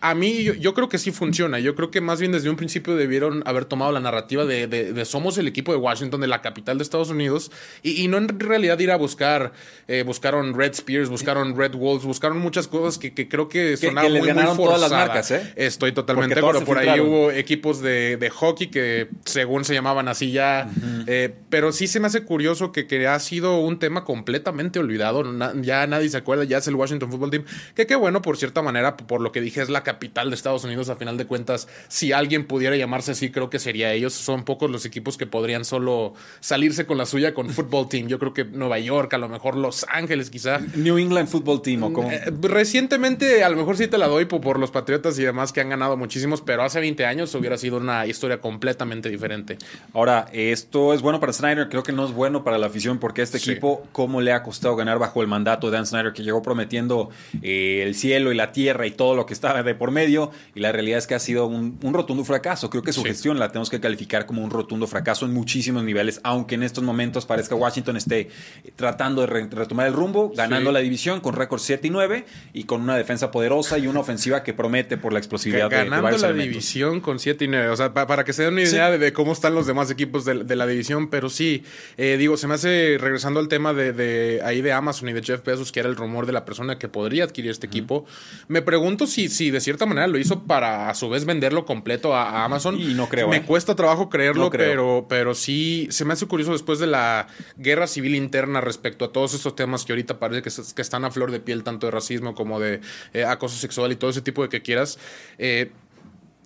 A 0.00 0.14
mí 0.14 0.44
yo, 0.44 0.74
creo 0.74 0.88
que 0.88 0.98
sí 0.98 1.10
funciona. 1.12 1.58
Yo 1.58 1.74
creo 1.74 1.90
que 1.90 2.00
más 2.00 2.20
bien 2.20 2.32
desde 2.32 2.50
un 2.50 2.56
principio 2.56 2.96
debieron 2.96 3.42
haber 3.46 3.64
tomado 3.64 3.92
la 3.92 4.00
narrativa 4.00 4.44
de, 4.44 4.66
de, 4.66 5.04
somos 5.04 5.38
el 5.38 5.48
equipo 5.48 5.72
de 5.72 5.78
Washington, 5.78 6.20
de 6.20 6.26
la 6.26 6.42
capital 6.42 6.78
de 6.78 6.82
Estados 6.82 7.10
Unidos, 7.10 7.50
y, 7.82 8.06
no 8.08 8.18
en 8.18 8.28
realidad 8.38 8.78
ir 8.78 8.90
a 8.90 8.96
buscar, 8.96 9.52
eh, 9.88 10.02
buscaron 10.04 10.54
Red 10.54 10.72
Spears, 10.72 11.08
buscaron 11.08 11.56
Red 11.56 11.74
Wolves, 11.74 12.04
buscaron 12.04 12.38
muchas 12.38 12.68
cosas 12.68 12.98
que, 12.98 13.12
creo 13.28 13.48
que 13.48 13.76
sonaban 13.76 14.12
muy, 14.12 14.32
muy 14.32 14.56
todas 14.56 14.80
las 14.80 14.90
marcas, 14.90 15.30
¿eh? 15.30 15.52
Estoy 15.56 15.92
totalmente 15.92 16.34
de 16.34 16.40
acuerdo. 16.40 16.64
Por 16.64 16.78
ahí 16.78 17.00
hubo 17.00 17.30
equipos 17.30 17.80
de, 17.80 18.16
de, 18.16 18.30
hockey 18.30 18.68
que 18.68 19.08
según 19.24 19.64
se 19.64 19.74
llamaban 19.74 20.08
así 20.08 20.32
ya, 20.32 20.68
eh, 21.06 21.34
pero 21.48 21.72
sí 21.72 21.86
se 21.86 22.00
me 22.00 22.06
hace 22.06 22.24
curioso 22.24 22.72
que, 22.72 22.86
que 22.86 23.06
ha 23.06 23.18
sido 23.18 23.58
un 23.58 23.78
tema 23.78 24.04
completamente 24.04 24.78
olvidado. 24.78 25.24
ya 25.60 25.86
nadie 25.86 26.08
se 26.08 26.16
acuerda, 26.16 26.44
ya 26.44 26.58
es 26.58 26.68
el 26.68 26.74
Washington 26.74 27.10
Football 27.10 27.30
Team. 27.30 27.44
Que 27.74 27.86
qué 27.86 27.96
bueno, 27.96 28.22
por 28.22 28.36
cierta 28.36 28.62
manera, 28.62 28.96
por 28.96 29.20
lo 29.20 29.32
que 29.32 29.40
dije, 29.40 29.53
es 29.62 29.68
la 29.68 29.82
capital 29.82 30.30
de 30.30 30.36
Estados 30.36 30.64
Unidos. 30.64 30.88
A 30.88 30.96
final 30.96 31.16
de 31.16 31.26
cuentas, 31.26 31.68
si 31.88 32.12
alguien 32.12 32.46
pudiera 32.46 32.76
llamarse 32.76 33.12
así, 33.12 33.30
creo 33.30 33.50
que 33.50 33.58
sería 33.58 33.92
ellos. 33.92 34.12
Son 34.12 34.44
pocos 34.44 34.70
los 34.70 34.84
equipos 34.84 35.16
que 35.16 35.26
podrían 35.26 35.64
solo 35.64 36.14
salirse 36.40 36.86
con 36.86 36.98
la 36.98 37.06
suya 37.06 37.34
con 37.34 37.50
Football 37.50 37.88
Team. 37.88 38.08
Yo 38.08 38.18
creo 38.18 38.34
que 38.34 38.44
Nueva 38.44 38.78
York, 38.78 39.12
a 39.14 39.18
lo 39.18 39.28
mejor 39.28 39.56
Los 39.56 39.86
Ángeles, 39.88 40.30
quizá. 40.30 40.60
New 40.74 40.98
England 40.98 41.28
Football 41.28 41.62
Team, 41.62 41.82
o 41.82 41.92
como. 41.92 42.10
Eh, 42.10 42.22
recientemente, 42.42 43.44
a 43.44 43.48
lo 43.48 43.56
mejor 43.56 43.76
sí 43.76 43.88
te 43.88 43.98
la 43.98 44.08
doy 44.08 44.24
por, 44.24 44.58
los 44.58 44.70
Patriotas 44.70 45.18
y 45.18 45.24
demás 45.24 45.52
que 45.52 45.60
han 45.60 45.68
ganado 45.68 45.96
muchísimos, 45.96 46.40
pero 46.40 46.62
hace 46.62 46.80
20 46.80 47.06
años 47.06 47.34
hubiera 47.34 47.56
sido 47.56 47.78
una 47.78 48.06
historia 48.06 48.40
completamente 48.40 49.08
diferente. 49.08 49.58
Ahora, 49.92 50.26
esto 50.32 50.94
es 50.94 51.02
bueno 51.02 51.20
para 51.20 51.32
Snyder, 51.32 51.68
creo 51.68 51.82
que 51.82 51.92
no 51.92 52.04
es 52.04 52.12
bueno 52.12 52.44
para 52.44 52.58
la 52.58 52.66
afición 52.66 52.98
porque 52.98 53.22
este 53.22 53.38
equipo, 53.38 53.86
cómo 53.92 54.20
le 54.20 54.32
ha 54.32 54.42
costado 54.42 54.76
ganar 54.76 54.98
bajo 54.98 55.22
el 55.22 55.28
mandato 55.28 55.70
de 55.70 55.76
Dan 55.76 55.86
Snyder, 55.86 56.12
que 56.12 56.22
llegó 56.22 56.42
prometiendo 56.42 57.10
eh, 57.42 57.82
el 57.84 57.94
cielo 57.94 58.32
y 58.32 58.36
la 58.36 58.52
tierra 58.52 58.86
y 58.86 58.90
todo 58.90 59.14
lo 59.14 59.26
que 59.26 59.34
está 59.34 59.43
estaba 59.44 59.62
de 59.62 59.74
por 59.74 59.90
medio 59.90 60.30
y 60.54 60.60
la 60.60 60.72
realidad 60.72 60.98
es 60.98 61.06
que 61.06 61.14
ha 61.14 61.18
sido 61.18 61.46
un, 61.46 61.78
rotundo 61.92 62.24
fracaso. 62.24 62.70
Creo 62.70 62.82
que 62.82 62.92
su 62.92 63.04
gestión 63.04 63.38
la 63.38 63.48
tenemos 63.48 63.68
que 63.68 63.78
calificar 63.78 64.24
como 64.24 64.42
un 64.42 64.50
rotundo 64.50 64.86
fracaso 64.86 65.26
en 65.26 65.34
muchísimos 65.34 65.84
niveles, 65.84 66.20
aunque 66.24 66.54
en 66.54 66.62
estos 66.62 66.82
momentos 66.82 67.26
parezca 67.26 67.54
Washington 67.54 67.96
esté 67.96 68.30
tratando 68.74 69.20
de 69.20 69.26
retomar 69.26 69.86
el 69.86 69.92
rumbo, 69.92 70.32
ganando 70.34 70.72
la 70.72 70.80
división 70.80 71.20
con 71.20 71.34
récord 71.34 71.60
7 71.60 71.86
y 71.86 71.90
9 71.90 72.24
y 72.54 72.64
con 72.64 72.80
una 72.80 72.96
defensa 72.96 73.30
poderosa 73.30 73.76
y 73.78 73.86
una 73.86 74.00
ofensiva 74.00 74.42
que 74.42 74.54
promete 74.54 74.96
por 74.96 75.12
la 75.12 75.18
explosividad 75.18 75.68
ganando 75.68 76.08
de, 76.08 76.18
la 76.18 76.32
división 76.32 77.00
con 77.00 77.18
7 77.18 77.44
y 77.44 77.48
9. 77.48 77.68
O 77.68 77.76
sea, 77.76 77.92
para 77.92 78.24
que 78.24 78.32
se 78.32 78.44
den 78.44 78.54
una 78.54 78.62
idea 78.62 78.90
de, 78.90 79.12
cómo 79.12 79.32
están 79.32 79.54
los 79.54 79.66
demás 79.66 79.90
equipos 79.90 80.24
de, 80.24 80.56
la 80.56 80.66
división, 80.66 81.10
pero 81.10 81.28
sí, 81.28 81.64
eh, 81.98 82.16
digo, 82.16 82.36
se 82.36 82.46
me 82.46 82.54
hace, 82.54 82.96
regresando 82.98 83.40
al 83.40 83.48
tema 83.48 83.74
de, 83.74 84.40
ahí 84.44 84.62
de 84.62 84.72
Amazon 84.72 85.10
y 85.10 85.12
de 85.12 85.22
Jeff 85.22 85.44
Bezos, 85.44 85.70
que 85.70 85.80
era 85.80 85.88
el 85.88 85.96
rumor 85.96 86.24
de 86.24 86.32
la 86.32 86.44
persona 86.44 86.78
que 86.78 86.88
podría 86.88 87.24
adquirir 87.24 87.50
este 87.50 87.66
equipo, 87.66 88.06
me 88.48 88.62
pregunto 88.62 89.06
si, 89.06 89.28
si 89.34 89.50
de 89.50 89.60
cierta 89.60 89.86
manera 89.86 90.06
lo 90.06 90.18
hizo 90.18 90.44
para 90.44 90.88
a 90.88 90.94
su 90.94 91.08
vez 91.10 91.24
venderlo 91.24 91.64
completo 91.64 92.14
a, 92.14 92.44
Amazon. 92.44 92.78
Y 92.78 92.94
no 92.94 93.08
creo. 93.08 93.28
Me 93.28 93.38
¿eh? 93.38 93.42
cuesta 93.42 93.74
trabajo 93.74 94.08
creerlo, 94.08 94.50
pero, 94.50 95.06
pero 95.08 95.34
sí, 95.34 95.88
se 95.90 96.04
me 96.04 96.12
hace 96.12 96.26
curioso 96.26 96.52
después 96.52 96.78
de 96.78 96.86
la 96.86 97.26
guerra 97.56 97.86
civil 97.86 98.14
interna 98.14 98.60
respecto 98.60 99.04
a 99.04 99.12
todos 99.12 99.34
estos 99.34 99.54
temas 99.56 99.84
que 99.84 99.92
ahorita 99.92 100.18
parece 100.18 100.42
que, 100.42 100.82
están 100.82 101.04
a 101.04 101.10
flor 101.10 101.30
de 101.30 101.40
piel, 101.40 101.64
tanto 101.64 101.86
de 101.86 101.90
racismo 101.90 102.34
como 102.34 102.60
de 102.60 102.80
eh, 103.12 103.24
acoso 103.24 103.56
sexual 103.56 103.92
y 103.92 103.96
todo 103.96 104.10
ese 104.10 104.22
tipo 104.22 104.42
de 104.42 104.48
que 104.48 104.62
quieras. 104.62 104.98
Eh, 105.38 105.70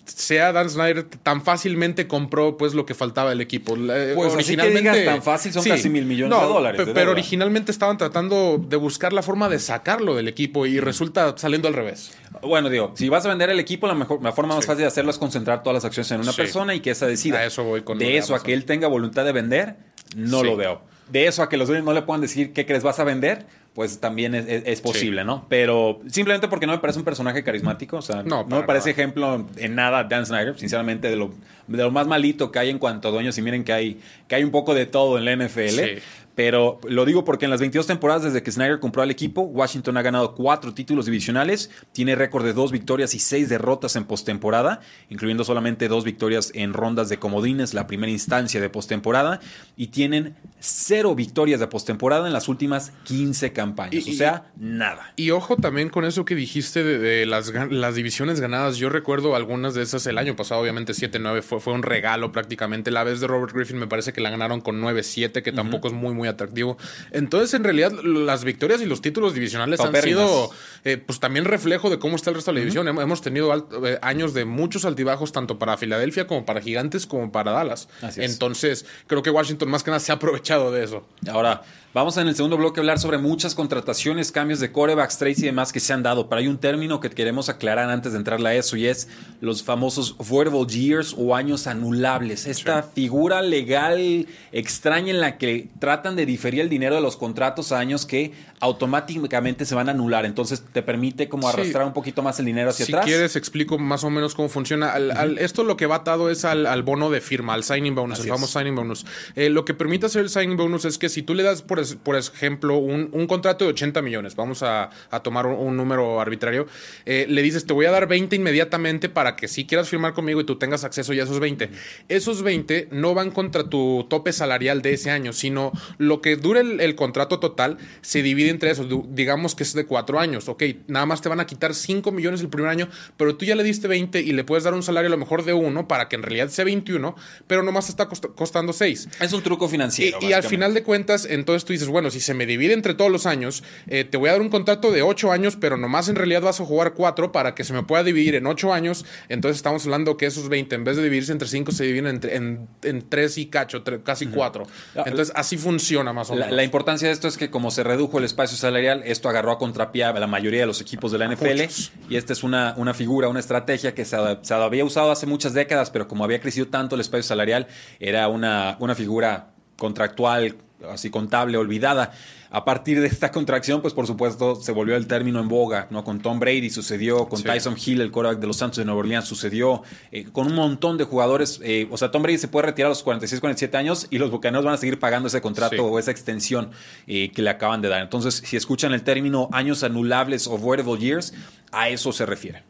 sea 0.09 0.53
Dan 0.53 0.71
Snyder 0.71 1.05
tan 1.05 1.43
fácilmente 1.43 2.07
compró 2.07 2.57
pues 2.57 2.75
lo 2.75 2.87
que 2.87 2.95
faltaba 2.95 3.31
del 3.31 3.41
equipo. 3.41 3.77
Pues 3.77 4.33
originalmente 4.33 5.05
tan 5.05 5.23
fácil 5.23 5.53
son 5.53 5.65
casi 5.65 5.89
mil 5.89 6.05
millones 6.05 6.39
de 6.39 6.47
dólares. 6.47 6.89
pero 6.95 7.11
originalmente 7.11 7.73
estaban 7.73 7.99
tratando 7.99 8.59
de 8.59 8.77
buscar 8.77 9.13
la 9.13 9.23
forma 9.23 9.49
de 9.49 9.59
sacarlo 9.59 10.15
del 10.15 10.29
equipo 10.29 10.67
y 10.67 10.81
resulta 10.81 11.37
saliendo 11.37 11.69
al 11.69 11.75
revés. 11.75 12.13
Bueno, 12.43 12.69
digo, 12.69 12.93
si 12.95 13.09
vas 13.09 13.25
a 13.27 13.29
vender 13.29 13.51
el 13.51 13.61
equipo, 13.61 13.87
la 13.87 13.95
mejor 13.95 14.23
la 14.23 14.33
forma 14.33 14.55
más 14.55 14.67
fácil 14.67 14.83
de 14.83 14.87
hacerlo 14.87 15.11
es 15.11 15.19
concentrar 15.19 15.63
todas 15.63 15.75
las 15.75 15.85
acciones 15.85 16.11
en 16.13 16.21
una 16.21 16.33
persona 16.33 16.75
y 16.75 16.81
que 16.81 16.91
esa 16.91 17.07
decida. 17.07 17.45
eso 17.45 17.65
voy 17.65 17.83
con 17.83 17.99
De 17.99 18.17
eso 18.17 18.35
a 18.35 18.43
que 18.43 18.53
él 18.53 18.65
tenga 18.65 18.89
voluntad 18.89 19.25
de 19.25 19.33
vender, 19.33 19.77
no 20.17 20.43
lo 20.43 20.57
veo. 20.57 20.81
De 21.11 21.27
eso 21.27 21.43
a 21.43 21.49
que 21.49 21.57
los 21.57 21.69
dueños 21.69 21.87
no 21.87 21.95
le 21.95 22.03
puedan 22.03 22.21
decir 22.21 22.53
qué 22.53 22.67
crees 22.67 22.83
vas 22.83 22.99
a 22.99 23.05
vender, 23.05 23.47
pues 23.79 24.01
también 24.01 24.35
es, 24.35 24.81
posible, 24.81 25.25
¿no? 25.25 25.47
Pero 25.49 26.01
simplemente 26.09 26.49
porque 26.49 26.67
no 26.67 26.73
me 26.73 26.81
parece 26.81 26.99
un 26.99 27.05
personaje 27.05 27.45
carismático, 27.45 27.99
o 27.99 28.03
sea, 28.03 28.25
no, 28.25 28.45
me 28.45 28.65
parece 28.65 28.91
ejemplo 28.91 29.47
en 29.57 29.75
nada 29.75 30.05
Dan 30.05 30.27
Snyder, 30.27 30.59
sinceramente, 30.59 31.09
de 31.09 31.17
lo, 31.17 31.33
de 31.69 31.85
lo 31.85 31.91
más 31.93 32.07
malito 32.07 32.51
que 32.51 32.59
hay 32.59 32.71
en 32.71 32.79
cuanto 32.79 33.09
a 33.09 33.11
dueños, 33.13 33.39
y 33.39 33.43
miren 33.43 33.63
que 33.63 33.73
hay, 33.73 34.01
que 34.27 34.35
hay 34.35 34.45
un 34.45 34.51
poco 34.51 34.75
de 34.75 34.87
todo 34.87 35.17
en 35.17 35.25
la 35.25 35.37
NFL. 35.47 36.01
Pero 36.39 36.79
lo 36.89 37.05
digo 37.05 37.25
porque 37.25 37.47
en 37.47 37.51
las 37.51 37.59
22 37.59 37.89
temporadas 37.89 38.23
desde 38.23 38.45
que 38.45 38.53
Snyder 38.53 38.79
compró 38.79 39.03
al 39.03 39.11
equipo, 39.11 39.41
Washington 39.41 39.97
ha 39.97 40.03
ganado 40.03 40.37
cuatro 40.37 40.73
títulos 40.73 41.07
divisionales, 41.07 41.69
tiene 41.91 42.15
récord 42.15 42.45
de 42.45 42.53
dos 42.53 42.71
victorias 42.71 43.13
y 43.17 43.19
seis 43.19 43.49
derrotas 43.49 43.97
en 43.97 44.05
postemporada, 44.05 44.79
incluyendo 45.11 45.43
solamente 45.43 45.89
dos 45.89 46.05
victorias 46.05 46.53
en 46.55 46.75
rondas 46.75 47.09
de 47.09 47.19
comodines, 47.19 47.75
la 47.75 47.89
primera 47.89 48.13
instancia 48.13 48.61
de 48.61 48.71
postemporada, 48.71 49.41
y 49.77 49.89
tienen 49.89 50.37
cero 50.61 51.17
victorias 51.17 51.59
de 51.59 51.67
postemporada 51.67 52.29
en 52.29 52.33
las 52.33 52.47
últimas 52.47 52.93
15 53.03 53.53
campañas. 53.53 54.07
o 54.07 54.13
sea, 54.13 54.53
nada. 54.57 55.13
Y 55.17 55.33
ojo 55.33 55.57
también 55.57 55.89
con 55.89 56.05
eso 56.05 56.25
que 56.25 56.37
dijiste 56.37 56.85
de, 56.85 57.27
las, 57.27 57.53
las, 57.53 57.97
divisiones 57.97 58.41
ganadas. 58.41 58.77
Yo 58.77 58.91
recuerdo 58.91 59.35
algunas 59.35 59.75
de 59.75 59.83
esas 59.83 60.07
el 60.07 60.19
año 60.19 60.37
pasado, 60.37 60.61
obviamente 60.61 60.93
7-9 60.93 61.43
fue, 61.43 61.59
fue 61.59 61.73
un 61.73 61.83
regalo 61.83 62.31
prácticamente. 62.31 62.93
La 62.93 63.03
vez 63.03 63.19
de 63.19 63.27
Robert 63.27 63.53
Griffin 63.53 63.79
me 63.79 63.89
parece 63.89 64.13
que 64.13 64.21
la 64.21 64.31
ganaron 64.31 64.61
con 64.61 64.81
9-7, 64.81 65.43
que 65.43 65.51
tampoco 65.51 65.89
es 65.89 65.95
muy, 65.95 66.15
muy 66.15 66.28
atractivo. 66.29 66.79
Entonces, 67.11 67.55
en 67.55 67.65
realidad, 67.65 67.93
las 68.03 68.45
victorias 68.45 68.81
y 68.81 68.87
los 68.87 69.01
títulos 69.01 69.35
divisionales 69.35 69.81
han 69.81 69.95
sido 70.03 70.51
eh, 70.85 70.97
pues 70.99 71.21
también 71.21 71.45
reflejo 71.45 71.91
de 71.91 71.99
cómo 71.99 72.17
está 72.17 72.31
el 72.31 72.37
resto 72.37 72.51
de 72.51 72.57
la 72.57 72.61
división. 72.61 72.89
Hemos 72.89 73.21
tenido 73.21 73.53
eh, 73.85 73.99
años 74.03 74.35
de 74.35 74.45
muchos 74.45 74.85
altibajos, 74.85 75.33
tanto 75.33 75.59
para 75.59 75.77
Filadelfia 75.77 76.27
como 76.27 76.45
para 76.45 76.61
Gigantes, 76.61 77.07
como 77.07 77.33
para 77.33 77.53
Dallas. 77.53 77.89
Entonces, 78.17 78.87
creo 79.07 79.23
que 79.23 79.31
Washington 79.31 79.71
más 79.71 79.83
que 79.83 79.91
nada 79.91 80.01
se 80.01 80.13
ha 80.13 80.17
aprovechado 80.17 80.73
de 80.73 80.85
eso. 80.85 81.05
Ahora, 81.31 81.63
Vamos 81.95 82.19
en 82.19 82.29
el 82.29 82.37
segundo 82.37 82.59
bloque 82.59 82.81
a 82.81 82.83
hablar 82.83 82.99
sobre 82.99 83.17
muchas 83.17 83.55
contrataciones, 83.55 84.31
cambios 84.31 84.61
de 84.61 84.71
corebacks, 84.71 85.17
trades 85.17 85.39
y 85.39 85.47
demás 85.47 85.73
que 85.73 85.81
se 85.81 85.95
han 85.95 86.03
dado. 86.03 86.29
Pero 86.29 86.41
hay 86.41 86.47
un 86.47 86.59
término 86.59 87.01
que 87.01 87.09
queremos 87.09 87.49
aclarar 87.49 87.89
antes 87.89 88.13
de 88.13 88.19
entrarle 88.19 88.51
a 88.51 88.55
eso 88.55 88.77
y 88.77 88.87
es 88.87 89.09
los 89.41 89.63
famosos 89.63 90.15
voidable 90.19 90.67
years 90.67 91.15
o 91.17 91.35
años 91.35 91.67
anulables. 91.67 92.47
Esta 92.47 92.83
figura 92.83 93.41
legal 93.41 94.27
extraña 94.53 95.11
en 95.11 95.21
la 95.21 95.39
que 95.39 95.71
tratan 95.79 96.15
de 96.15 96.27
diferir 96.27 96.61
el 96.61 96.69
dinero 96.69 96.95
de 96.95 97.01
los 97.01 97.17
contratos 97.17 97.73
a 97.73 97.79
años 97.79 98.05
que 98.05 98.33
automáticamente 98.61 99.65
se 99.65 99.75
van 99.75 99.89
a 99.89 99.93
anular. 99.93 100.27
Entonces 100.27 100.63
te 100.73 100.83
permite 100.83 101.29
como 101.29 101.49
arrastrar 101.49 101.87
un 101.87 101.93
poquito 101.93 102.23
más 102.23 102.39
el 102.39 102.47
dinero 102.47 102.71
hacia 102.71 102.85
atrás. 102.85 103.05
Si 103.05 103.11
quieres, 103.11 103.37
explico 103.37 103.79
más 103.79 104.05
o 104.05 104.11
menos 104.11 104.35
cómo 104.35 104.49
funciona. 104.49 104.95
esto 105.39 105.65
lo 105.65 105.77
que 105.77 105.87
va 105.87 105.97
atado 105.97 106.31
es 106.31 106.45
al, 106.45 106.83
bono 106.83 107.11
de 107.11 107.21
firma, 107.21 107.55
al 107.55 107.65
signing 107.65 107.95
bonus, 107.95 108.21
el 108.21 108.29
famoso 108.29 108.59
signing 108.59 108.75
bonus. 108.75 109.07
Eh, 109.35 109.51
lo 109.51 109.65
que 109.65 109.75
permite 109.75 110.07
hacer 110.07 110.23
el 110.23 110.31
signing 110.31 110.57
bonus 110.57 110.85
es 110.85 110.99
que 110.99 111.09
si 111.09 111.23
tú 111.23 111.35
le 111.35 111.43
das 111.43 111.63
por 111.63 111.79
por, 112.03 112.17
ejemplo, 112.17 112.79
un, 112.79 113.27
contrato 113.27 113.65
de 113.65 113.71
80 113.71 114.03
millones, 114.03 114.35
vamos 114.37 114.63
a, 114.63 114.91
tomar 115.23 115.47
un, 115.47 115.77
número 115.77 116.21
arbitrario, 116.21 116.67
eh, 117.07 117.27
le 117.29 117.43
dices, 117.43 117.67
te 117.67 117.73
voy 117.73 117.87
a 117.87 117.91
dar 117.91 118.09
20 118.09 118.35
inmediatamente 118.37 119.09
para 119.09 119.37
que 119.37 119.49
si 119.49 119.67
quieras 119.67 119.89
firmar 119.89 120.15
conmigo 120.15 120.41
y 120.41 120.45
tú 120.45 120.57
tengas 120.57 120.85
acceso 120.85 121.13
ya 121.13 121.23
a 121.23 121.25
esos 121.25 121.41
20. 121.41 121.71
Esos 122.09 122.43
20 122.43 122.89
no 122.91 123.15
van 123.15 123.31
contra 123.31 123.69
tu 123.69 124.07
tope 124.09 124.33
salarial 124.33 124.83
de 124.83 124.95
ese 124.95 125.11
año, 125.11 125.33
sino 125.33 125.73
lo 125.99 126.21
que 126.21 126.37
dure 126.37 126.61
el, 126.61 126.95
contrato 126.95 127.39
total 127.39 127.79
se 128.01 128.23
divide 128.23 128.51
entre 128.51 128.71
eso. 128.71 128.87
Digamos 129.09 129.55
que 129.55 129.63
es 129.63 129.73
de 129.75 129.87
cuatro 129.87 130.19
años, 130.19 130.49
ok, 130.59 130.89
nada 130.89 131.07
más 131.07 131.23
te 131.23 131.29
van 131.29 131.41
a 131.41 131.47
quitar 131.47 131.75
5 131.75 132.11
millones 132.11 132.41
el 132.41 132.49
primer 132.49 132.71
año, 132.71 132.89
pero 133.17 133.37
tú 133.37 133.45
ya 133.45 133.55
le 133.55 133.63
diste 133.63 133.89
20 133.89 134.21
y 134.21 134.33
le 134.33 134.45
puedes 134.45 134.65
dar 134.65 134.75
un 134.75 134.83
salario 134.83 135.07
a 135.07 135.11
lo 135.11 135.19
mejor 135.19 135.45
de 135.45 135.53
uno 135.53 135.87
para 135.87 136.09
que 136.09 136.17
en 136.17 136.23
realidad 136.23 136.49
sea 136.49 136.65
21, 136.65 137.15
pero 137.47 137.63
nomás 137.63 137.89
está 137.89 138.09
costando 138.09 138.73
6. 138.73 139.09
Es 139.21 139.33
un 139.33 139.43
truco 139.43 139.69
financiero. 139.69 140.19
Y, 140.21 140.27
y 140.27 140.33
al 140.33 140.43
final 140.43 140.75
de 140.75 140.83
cuentas, 140.83 141.27
entonces 141.29 141.65
tú 141.65 141.73
dices, 141.73 141.89
bueno, 141.89 142.11
si 142.11 142.21
se 142.21 142.35
me 142.35 142.47
divide 142.47 142.73
entre 142.75 142.95
todos 142.95 143.11
los 143.11 143.27
años, 143.27 143.63
eh, 143.87 144.05
te 144.05 144.17
voy 144.17 144.29
a 144.29 144.33
dar 144.33 144.41
un 144.41 144.49
contrato 144.49 144.91
de 144.91 145.03
8 145.03 145.33
años, 145.33 145.57
pero 145.57 145.77
nomás 145.77 146.09
en 146.09 146.17
realidad 146.17 146.43
vas 146.43 146.61
a 146.61 146.65
jugar 146.65 146.95
4 146.95 147.33
para 147.33 147.55
que 147.55 147.65
se 147.65 147.73
me 147.73 147.83
pueda 147.83 148.03
dividir 148.03 148.35
en 148.35 148.47
8 148.47 148.73
años. 148.73 149.05
Entonces 149.29 149.57
estamos 149.57 149.85
hablando 149.85 150.17
que 150.17 150.27
esos 150.27 150.49
20, 150.49 150.75
en 150.75 150.85
vez 150.85 150.97
de 150.97 151.03
dividirse 151.03 151.33
entre 151.33 151.49
5, 151.49 151.73
se 151.73 151.85
dividen 151.85 152.07
entre, 152.07 152.37
en, 152.37 152.69
en 152.83 153.09
3 153.09 153.39
y 153.39 153.47
cacho, 153.47 153.83
casi 154.05 154.27
4. 154.27 154.67
Ah, 154.97 155.05
Entonces 155.07 155.33
así 155.35 155.57
funciona 155.57 156.13
más 156.13 156.31
o 156.31 156.35
menos. 156.35 156.51
La, 156.51 156.65
importancia 156.65 157.09
de 157.09 157.15
esto 157.15 157.29
es 157.29 157.37
que 157.37 157.51
como 157.51 157.71
se 157.71 157.83
redujo 157.83 158.19
el 158.19 158.25
espacio 158.25 158.57
salarial, 158.57 159.03
esto 159.05 159.29
agarró 159.29 159.53
a 159.53 159.59
contrapié 159.59 160.05
a 160.05 160.13
la 160.13 160.27
mayoría 160.27 160.48
de 160.57 160.67
los 160.67 160.81
equipos 160.81 161.13
de 161.13 161.19
la 161.19 161.29
NFL. 161.29 161.63
Y 162.09 162.17
esta 162.17 162.33
es 162.33 162.43
una, 162.43 162.75
una 162.77 162.95
figura, 162.95 163.29
una 163.29 163.41
estrategia 163.41 163.95
que 163.95 164.05
se, 164.05 164.17
se, 164.43 164.55
había 164.55 164.85
usado 164.85 165.11
hace 165.11 165.27
muchas 165.27 165.53
décadas, 165.55 165.91
pero 165.91 166.09
como 166.09 166.25
había 166.25 166.41
crecido 166.41 166.69
tanto 166.69 166.95
el 166.95 167.01
espacio 167.01 167.23
salarial, 167.23 167.67
era 168.01 168.29
una, 168.29 168.77
una 168.81 168.95
figura 168.95 169.51
contractual 169.77 170.57
así 170.91 171.11
contable, 171.11 171.57
olvidada. 171.59 172.13
A 172.51 172.65
partir 172.65 173.01
de 173.01 173.07
esta 173.07 173.31
contracción, 173.31 173.83
pues 173.83 173.93
por 173.93 174.07
supuesto 174.07 174.57
se 174.57 174.73
volvió 174.73 174.97
el 174.97 175.07
término 175.07 175.39
en 175.41 175.49
boga, 175.49 175.87
¿no? 175.91 176.03
Con 176.03 176.21
Tom 176.21 176.41
Brady 176.41 176.71
sucedió, 176.71 177.29
con 177.29 177.43
Tyson 177.43 177.77
Hill, 177.85 178.01
el 178.01 178.11
quarterback 178.11 178.41
de 178.41 178.47
los 178.47 178.57
Santos 178.57 178.79
de 178.79 178.87
Nueva 178.87 179.01
Orleans, 179.01 179.27
sucedió, 179.27 179.83
eh, 180.13 180.25
con 180.33 180.47
un 180.47 180.55
montón 180.55 180.97
de 180.97 181.05
jugadores. 181.05 181.61
Eh, 181.63 181.87
o 181.91 181.97
sea, 181.99 182.11
Tom 182.11 182.23
Brady 182.23 182.39
se 182.39 182.49
puede 182.49 182.67
retirar 182.67 182.87
a 182.87 182.91
los 182.91 183.03
46, 183.03 183.41
47 183.41 183.77
años 183.77 184.07
y 184.11 184.19
los 184.19 184.31
bucaneros 184.31 184.65
van 184.65 184.75
a 184.75 184.79
seguir 184.79 184.99
pagando 184.99 185.29
ese 185.29 185.41
contrato 185.43 185.85
o 185.85 185.99
esa 185.99 186.11
extensión 186.11 186.71
eh, 187.07 187.31
que 187.33 187.43
le 187.43 187.51
acaban 187.51 187.83
de 187.83 187.89
dar. 187.89 188.01
Entonces, 188.01 188.43
si 188.45 188.57
escuchan 188.57 188.95
el 188.95 189.03
término 189.03 189.49
años 189.53 189.83
anulables 189.83 190.47
o 190.47 190.57
voidable 190.57 190.99
years, 190.99 191.35
a 191.71 191.91
eso 191.91 192.13
se 192.13 192.25
refiere. 192.25 192.63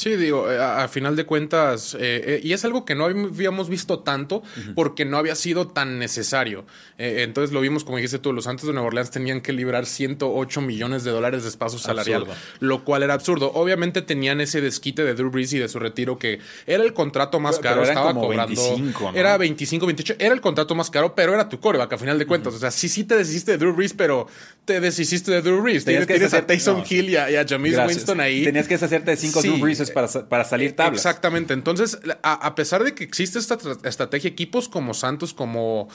Sí, 0.00 0.16
digo, 0.16 0.50
eh, 0.50 0.58
a, 0.58 0.88
final 0.88 1.14
de 1.14 1.26
cuentas, 1.26 1.92
eh, 1.92 1.98
eh, 2.00 2.40
y 2.42 2.54
es 2.54 2.64
algo 2.64 2.86
que 2.86 2.94
no 2.94 3.04
habíamos 3.04 3.68
visto 3.68 3.98
tanto 3.98 4.42
porque 4.74 5.04
no 5.04 5.18
había 5.18 5.34
sido 5.34 5.68
tan 5.68 5.98
necesario. 5.98 6.64
entonces 6.96 7.52
lo 7.52 7.60
vimos, 7.60 7.84
como 7.84 7.98
dijiste 7.98 8.18
tú, 8.18 8.32
los 8.32 8.44
Santos 8.44 8.66
de 8.66 8.72
Nueva 8.72 8.88
Orleans 8.88 9.10
tenían 9.10 9.42
que 9.42 9.52
librar 9.52 9.84
108 9.84 10.62
millones 10.62 11.04
de 11.04 11.10
dólares 11.10 11.42
de 11.42 11.50
espacio 11.50 11.78
salarial, 11.78 12.24
lo 12.60 12.82
cual 12.82 13.02
era 13.02 13.12
absurdo. 13.12 13.52
Obviamente 13.52 14.00
tenían 14.00 14.40
ese 14.40 14.62
desquite 14.62 15.04
de 15.04 15.12
Drew 15.12 15.30
Brees 15.30 15.52
y 15.52 15.58
de 15.58 15.68
su 15.68 15.78
retiro 15.78 16.18
que 16.18 16.40
era 16.66 16.82
el 16.82 16.94
contrato 16.94 17.38
más 17.38 17.58
caro, 17.58 17.82
estaba 17.82 18.14
cobrando. 18.14 18.58
25, 18.58 19.12
Era 19.14 19.36
25, 19.36 19.84
28, 19.84 20.14
era 20.18 20.32
el 20.32 20.40
contrato 20.40 20.74
más 20.74 20.88
caro, 20.88 21.14
pero 21.14 21.34
era 21.34 21.46
tu 21.50 21.60
coreback 21.60 21.92
a 21.92 21.98
final 21.98 22.18
de 22.18 22.24
cuentas. 22.24 22.54
O 22.54 22.58
sea, 22.58 22.70
sí, 22.70 22.88
sí 22.88 23.04
te 23.04 23.18
deshiciste 23.18 23.52
de 23.52 23.58
Drew 23.58 23.74
Brees, 23.74 23.92
pero 23.92 24.28
te 24.64 24.80
deshiciste 24.80 25.30
de 25.30 25.42
Drew 25.42 25.60
Brees. 25.60 25.84
Tenías 25.84 26.06
que 26.06 26.14
a 26.14 26.46
Tyson 26.46 26.84
Hill 26.88 27.10
y 27.10 27.16
a, 27.16 27.44
James 27.46 27.76
Winston 27.86 28.18
ahí. 28.20 28.44
Tenías 28.44 28.66
que 28.66 28.74
deshacerte 28.74 29.10
de 29.10 29.16
cinco 29.18 29.42
Drew 29.42 29.58
Brees 29.58 29.89
para, 29.90 30.44
salir 30.44 30.76
tablas. 30.76 31.00
Exactamente. 31.00 31.54
Entonces, 31.54 32.00
a, 32.22 32.54
pesar 32.54 32.84
de 32.84 32.94
que 32.94 33.04
existe 33.04 33.38
esta 33.38 33.58
estrategia, 33.84 34.28
equipos 34.28 34.68
como 34.68 34.94
Santos, 34.94 35.34
como 35.34 35.88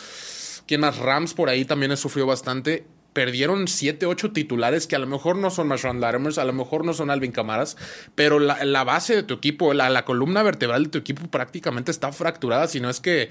quien 0.68 0.82
más 0.82 0.98
Rams 0.98 1.34
por 1.34 1.50
ahí 1.50 1.66
también 1.66 1.92
ha 1.92 1.98
sufrido 1.98 2.28
bastante. 2.28 2.86
Perdieron 3.14 3.70
7, 3.70 4.06
8 4.06 4.34
titulares 4.34 4.88
que 4.88 4.98
a 4.98 5.00
lo 5.00 5.08
mejor 5.08 5.38
no 5.38 5.50
son 5.50 5.70
Marshawn 5.70 6.02
Larimers, 6.02 6.38
a 6.38 6.44
lo 6.44 6.52
mejor 6.52 6.84
no 6.84 6.94
son 6.94 7.10
Alvin 7.10 7.32
Camaras, 7.32 7.78
pero 8.14 8.40
la, 8.40 8.84
base 8.84 9.16
de 9.16 9.24
tu 9.24 9.36
equipo, 9.36 9.74
la, 9.74 9.90
la 9.90 10.04
columna 10.04 10.44
vertebral 10.44 10.84
de 10.84 10.90
tu 10.90 10.98
equipo 10.98 11.26
prácticamente 11.30 11.92
está 11.92 12.12
fracturada, 12.12 12.68
si 12.68 12.82
no 12.82 12.90
es 12.90 13.00
que 13.00 13.30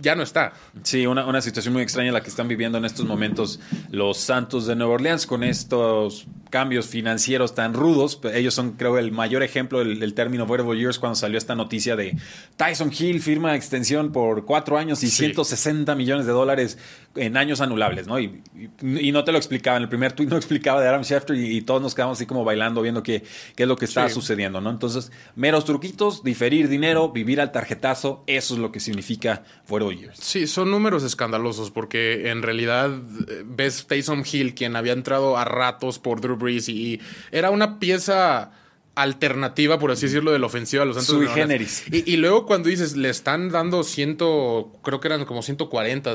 ya 0.00 0.14
no 0.14 0.22
está. 0.22 0.52
Sí, 0.82 1.06
una, 1.06 1.26
una, 1.26 1.40
situación 1.40 1.74
muy 1.74 1.82
extraña 1.82 2.12
la 2.12 2.22
que 2.22 2.28
están 2.28 2.48
viviendo 2.48 2.78
en 2.78 2.84
estos 2.84 3.06
momentos 3.06 3.60
los 3.90 4.18
Santos 4.18 4.66
de 4.66 4.76
Nueva 4.76 4.94
Orleans 4.94 5.26
con 5.26 5.44
estos 5.44 6.26
cambios 6.54 6.86
financieros 6.86 7.56
tan 7.56 7.74
rudos. 7.74 8.20
Ellos 8.32 8.54
son, 8.54 8.72
creo, 8.72 8.96
el 8.96 9.10
mayor 9.10 9.42
ejemplo 9.42 9.80
del, 9.80 10.14
término 10.14 10.44
Wearable 10.44 10.78
Years 10.78 11.00
cuando 11.00 11.16
salió 11.16 11.36
esta 11.36 11.56
noticia 11.56 11.96
de 11.96 12.16
Tyson 12.56 12.92
Hill 12.96 13.20
firma 13.20 13.56
extensión 13.56 14.12
por 14.12 14.44
cuatro 14.44 14.78
años 14.78 15.02
y 15.02 15.08
160 15.08 15.94
millones 15.96 16.26
de 16.26 16.32
dólares 16.32 16.78
en 17.16 17.36
años 17.36 17.60
anulables, 17.60 18.06
¿no? 18.06 18.20
Y, 18.20 18.40
y, 18.80 19.10
no 19.10 19.24
te 19.24 19.32
lo 19.32 19.38
explicaba. 19.38 19.78
En 19.78 19.82
el 19.82 19.88
primer 19.88 20.12
tweet 20.12 20.28
no 20.28 20.36
explicaba 20.36 20.80
de 20.80 20.88
Adam 20.88 21.02
Schefter 21.02 21.36
y, 21.36 21.60
todos 21.62 21.82
nos 21.82 21.94
quedamos 21.94 22.18
así 22.18 22.26
como 22.26 22.44
bailando 22.44 22.82
viendo 22.82 23.02
qué, 23.02 23.24
qué 23.56 23.64
es 23.64 23.68
lo 23.68 23.76
que 23.76 23.86
está 23.86 24.08
sucediendo, 24.08 24.60
¿no? 24.60 24.70
Entonces, 24.70 25.10
meros 25.34 25.64
truquitos, 25.64 26.22
diferir 26.22 26.68
dinero, 26.68 27.10
vivir 27.10 27.40
al 27.40 27.50
tarjetazo, 27.50 28.22
eso 28.28 28.54
es 28.54 28.60
lo 28.60 28.70
que 28.70 28.78
significa 28.78 29.42
Wearable 29.68 29.83
Sí, 30.14 30.46
son 30.46 30.70
números 30.70 31.02
escandalosos 31.04 31.70
porque 31.70 32.30
en 32.30 32.42
realidad 32.42 32.90
eh, 33.28 33.42
ves 33.44 33.86
Tyson 33.86 34.24
Hill, 34.30 34.54
quien 34.54 34.76
había 34.76 34.92
entrado 34.92 35.36
a 35.36 35.44
ratos 35.44 35.98
por 35.98 36.20
Drew 36.20 36.38
y, 36.48 37.00
era 37.30 37.50
una 37.50 37.78
pieza 37.78 38.52
alternativa, 38.94 39.78
por 39.78 39.90
así 39.90 40.06
decirlo, 40.06 40.32
de 40.32 40.38
la 40.38 40.46
ofensiva 40.46 40.82
a 40.82 40.86
los 40.86 40.96
Santos. 40.96 41.16
Sui 41.16 41.26
generis. 41.28 41.84
Y, 41.90 42.16
luego 42.16 42.46
cuando 42.46 42.68
dices, 42.68 42.96
le 42.96 43.08
están 43.08 43.50
dando 43.50 43.82
ciento, 43.82 44.72
creo 44.82 45.00
que 45.00 45.08
eran 45.08 45.24
como 45.24 45.42
140, 45.42 46.14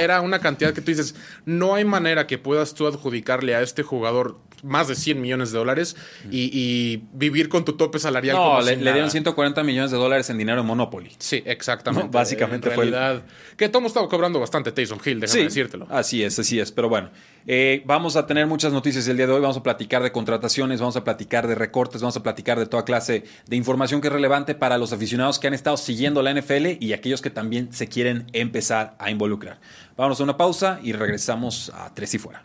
era 0.00 0.20
una 0.20 0.38
cantidad 0.38 0.72
que 0.72 0.80
tú 0.80 0.90
dices, 0.90 1.14
no 1.44 1.74
hay 1.74 1.84
manera 1.84 2.26
que 2.26 2.38
puedas 2.38 2.74
tú 2.74 2.86
adjudicarle 2.86 3.54
a 3.54 3.60
este 3.60 3.82
jugador 3.82 4.38
más 4.62 4.88
de 4.88 4.94
100 4.94 5.20
millones 5.20 5.52
de 5.52 5.58
dólares 5.58 5.96
y, 6.30 7.02
vivir 7.12 7.48
con 7.48 7.64
tu 7.64 7.74
tope 7.74 7.98
salarial. 7.98 8.36
No, 8.36 8.60
le, 8.62 8.76
dieron 8.76 9.10
140 9.10 9.62
millones 9.62 9.90
de 9.90 9.96
dólares 9.96 10.30
en 10.30 10.38
dinero 10.38 10.60
en 10.60 10.66
Monopoly. 10.66 11.10
Sí, 11.18 11.42
exactamente. 11.44 12.08
básicamente 12.10 12.70
fue. 12.70 12.84
Realidad, 12.84 13.22
Que 13.56 13.68
Tom 13.68 13.86
estaba 13.86 14.08
cobrando 14.08 14.40
bastante 14.40 14.72
Taysom 14.72 14.98
Hill, 15.04 15.20
déjame 15.20 15.44
decírtelo. 15.44 15.86
Así 15.90 16.22
es, 16.22 16.38
así 16.38 16.60
es. 16.60 16.70
Pero 16.72 16.88
bueno, 16.88 17.10
eh, 17.46 17.82
vamos 17.86 18.16
a 18.16 18.26
tener 18.26 18.46
muchas 18.46 18.72
noticias 18.72 19.06
el 19.08 19.16
día 19.16 19.26
de 19.26 19.32
hoy. 19.32 19.40
Vamos 19.40 19.56
a 19.56 19.62
platicar 19.62 20.02
de 20.02 20.12
contrataciones, 20.12 20.80
vamos 20.80 20.96
a 20.96 21.04
platicar 21.04 21.46
de 21.46 21.54
recortes, 21.54 22.00
vamos 22.00 22.16
a 22.16 22.22
platicar 22.22 22.58
de 22.58 22.66
toda 22.66 22.84
clase 22.84 23.24
de 23.46 23.56
información 23.56 24.00
que 24.00 24.08
es 24.08 24.12
relevante 24.12 24.54
para 24.54 24.78
los 24.78 24.92
aficionados 24.92 25.38
que 25.38 25.48
han 25.48 25.54
estado 25.54 25.76
siguiendo 25.76 26.22
la 26.22 26.32
NFL 26.32 26.78
y 26.80 26.92
aquellos 26.92 27.20
que 27.20 27.30
también 27.30 27.72
se 27.72 27.88
quieren 27.88 28.26
empezar 28.32 28.94
a 28.98 29.10
involucrar. 29.10 29.60
Vamos 29.96 30.20
a 30.20 30.24
una 30.24 30.36
pausa 30.36 30.78
y 30.82 30.92
regresamos 30.92 31.70
a 31.74 31.92
Tres 31.94 32.14
y 32.14 32.18
Fuera. 32.18 32.44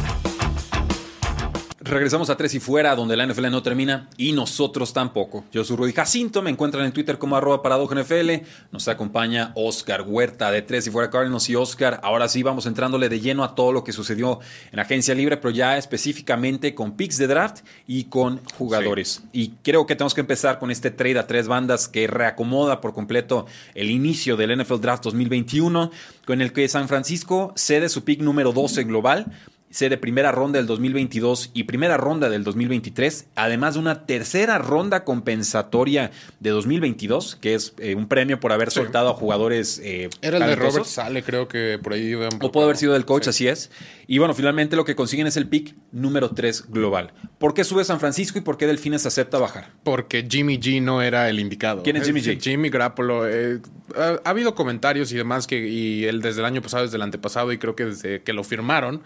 Regresamos 1.83 2.29
a 2.29 2.37
Tres 2.37 2.53
y 2.53 2.59
Fuera, 2.59 2.95
donde 2.95 3.17
la 3.17 3.25
NFL 3.25 3.49
no 3.49 3.63
termina 3.63 4.07
y 4.15 4.33
nosotros 4.33 4.93
tampoco. 4.93 5.45
Yo 5.51 5.63
soy 5.63 5.77
Rudy 5.77 5.93
Jacinto, 5.93 6.43
me 6.43 6.51
encuentran 6.51 6.85
en 6.85 6.91
Twitter 6.91 7.17
como 7.17 7.35
arroba 7.35 7.63
NFL. 7.63 8.45
Nos 8.71 8.87
acompaña 8.87 9.51
Oscar 9.55 10.03
Huerta 10.03 10.51
de 10.51 10.61
Tres 10.61 10.85
y 10.85 10.91
Fuera 10.91 11.09
Cardinals. 11.09 11.49
Y 11.49 11.55
Oscar, 11.55 11.99
ahora 12.03 12.29
sí 12.29 12.43
vamos 12.43 12.67
entrándole 12.67 13.09
de 13.09 13.19
lleno 13.19 13.43
a 13.43 13.55
todo 13.55 13.71
lo 13.71 13.83
que 13.83 13.93
sucedió 13.93 14.41
en 14.71 14.77
Agencia 14.77 15.15
Libre, 15.15 15.37
pero 15.37 15.49
ya 15.49 15.75
específicamente 15.75 16.75
con 16.75 16.91
picks 16.91 17.17
de 17.17 17.25
draft 17.25 17.61
y 17.87 18.03
con 18.03 18.41
jugadores. 18.59 19.23
Y 19.33 19.53
creo 19.63 19.87
que 19.87 19.95
tenemos 19.95 20.13
que 20.13 20.21
empezar 20.21 20.59
con 20.59 20.69
este 20.69 20.91
trade 20.91 21.17
a 21.17 21.25
tres 21.25 21.47
bandas 21.47 21.87
que 21.87 22.05
reacomoda 22.05 22.79
por 22.79 22.93
completo 22.93 23.47
el 23.73 23.89
inicio 23.89 24.37
del 24.37 24.55
NFL 24.55 24.81
Draft 24.81 25.03
2021, 25.05 25.89
con 26.27 26.41
el 26.41 26.53
que 26.53 26.67
San 26.67 26.87
Francisco 26.87 27.53
cede 27.55 27.89
su 27.89 28.03
pick 28.03 28.21
número 28.21 28.51
12 28.51 28.83
global 28.83 29.31
de 29.79 29.97
primera 29.97 30.31
ronda 30.31 30.59
del 30.59 30.67
2022 30.67 31.51
y 31.53 31.63
primera 31.63 31.97
ronda 31.97 32.29
del 32.29 32.43
2023, 32.43 33.27
además 33.35 33.73
de 33.73 33.79
una 33.79 34.05
tercera 34.05 34.57
ronda 34.57 35.03
compensatoria 35.03 36.11
de 36.39 36.49
2022, 36.49 37.37
que 37.37 37.55
es 37.55 37.73
eh, 37.79 37.95
un 37.95 38.07
premio 38.07 38.39
por 38.39 38.51
haber 38.51 38.71
soltado 38.71 39.09
a 39.09 39.13
jugadores. 39.13 39.81
Eh, 39.83 40.09
Era 40.21 40.37
el 40.37 40.45
de 40.45 40.55
Robert 40.55 40.85
Sale, 40.85 41.23
creo 41.23 41.47
que 41.47 41.79
por 41.81 41.93
ahí. 41.93 42.13
O 42.13 42.51
puede 42.51 42.65
haber 42.65 42.77
sido 42.77 42.93
del 42.93 43.05
coach, 43.05 43.27
así 43.27 43.47
es. 43.47 43.71
Y 44.07 44.17
bueno, 44.17 44.33
finalmente 44.33 44.75
lo 44.75 44.83
que 44.83 44.95
consiguen 44.95 45.27
es 45.27 45.37
el 45.37 45.47
pick 45.47 45.73
número 45.91 46.31
3 46.31 46.69
global. 46.69 47.13
¿Por 47.37 47.53
qué 47.53 47.63
sube 47.63 47.83
San 47.85 47.99
Francisco 47.99 48.37
y 48.37 48.41
por 48.41 48.57
qué 48.57 48.67
Delfines 48.67 49.05
acepta 49.05 49.39
bajar? 49.39 49.71
Porque 49.83 50.27
Jimmy 50.29 50.59
G 50.59 50.81
no 50.81 51.01
era 51.01 51.29
el 51.29 51.39
indicado. 51.39 51.81
¿Quién 51.81 51.95
es 51.95 52.05
Jimmy 52.05 52.21
G? 52.21 52.39
Jimmy 52.39 52.69
Grappolo. 52.69 53.27
Eh, 53.27 53.61
ha, 53.95 54.19
habido 54.29 54.53
comentarios 54.53 55.11
y 55.11 55.15
demás 55.17 55.47
que, 55.47 55.67
y 55.67 56.05
él 56.05 56.21
desde 56.21 56.41
el 56.41 56.45
año 56.45 56.61
pasado, 56.61 56.83
desde 56.83 56.97
el 56.97 57.03
antepasado, 57.03 57.51
y 57.53 57.57
creo 57.57 57.75
que 57.75 57.85
desde 57.85 58.21
que 58.21 58.33
lo 58.33 58.43
firmaron, 58.43 59.01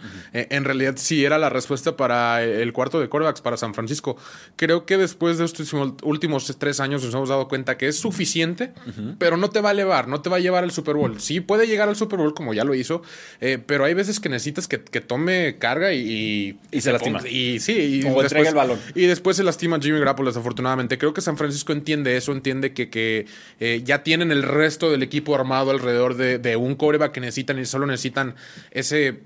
en 0.55 0.65
realidad 0.65 0.95
sí 0.97 1.24
era 1.25 1.38
la 1.38 1.50
respuesta 1.50 1.95
para 1.97 2.43
el 2.43 2.74
cuarto 2.74 3.00
de 3.00 3.09
corebacks 3.09 3.41
para 3.41 3.57
San 3.57 3.74
Francisco. 3.74 4.18
Creo 4.55 4.85
que 4.85 4.98
después 4.98 5.37
de 5.37 5.46
estos 5.46 5.74
últimos 6.03 6.53
tres 6.57 6.79
años 6.79 7.03
nos 7.03 7.13
hemos 7.13 7.29
dado 7.29 7.48
cuenta 7.48 7.77
que 7.77 7.87
es 7.87 7.98
suficiente, 7.98 8.74
pero 9.18 9.37
no 9.37 9.50
te 9.50 9.61
va 9.61 9.72
a 9.72 9.74
llevar, 9.74 10.07
no 10.07 10.22
te 10.22 10.29
va 10.29 10.37
a 10.37 10.39
llevar 10.39 10.63
al 10.63 10.72
Super 10.72 10.96
Bowl. 10.96 11.20
Sí 11.20 11.41
puede 11.41 11.68
llegar 11.68 11.89
al 11.89 11.96
Super 11.96 12.20
Bowl 12.20 12.33
como 12.33 12.53
ya 12.53 12.63
lo 12.63 12.75
hizo, 12.75 13.01
eh, 13.41 13.59
pero 13.65 13.85
hay 13.85 13.94
veces 13.94 14.20
que 14.20 14.29
necesitas 14.29 14.68
que, 14.68 14.77
tome 15.05 15.57
carga 15.59 15.94
y, 15.94 16.57
y, 16.72 16.81
se 16.81 16.91
lastima. 16.91 17.27
Y 17.27 17.59
sí, 17.59 17.74
y 17.74 18.00
después, 18.01 18.31
el 18.33 18.55
balón. 18.55 18.79
Y 18.96 19.05
después 19.05 19.37
se 19.37 19.44
lastima 19.44 19.79
Jimmy 19.79 20.00
Garoppolo 20.00 20.29
desafortunadamente. 20.29 20.98
Creo 20.98 21.13
que 21.13 21.22
San 21.22 21.37
Francisco 21.37 21.74
entiende 21.74 22.18
eso, 22.18 22.31
entiende 22.31 22.74
que, 22.74 22.89
que 22.89 23.27
eh, 23.59 23.81
ya 23.83 24.03
tienen 24.03 24.31
el 24.31 24.44
resto 24.44 24.89
del 24.89 25.03
equipo 25.03 25.35
armado 25.35 25.72
alrededor 25.72 26.15
de, 26.15 26.39
de 26.39 26.55
un 26.55 26.75
coreback 26.75 27.11
que 27.11 27.20
necesitan 27.20 27.59
y 27.59 27.65
solo 27.65 27.85
necesitan 27.85 28.35
ese 28.72 29.20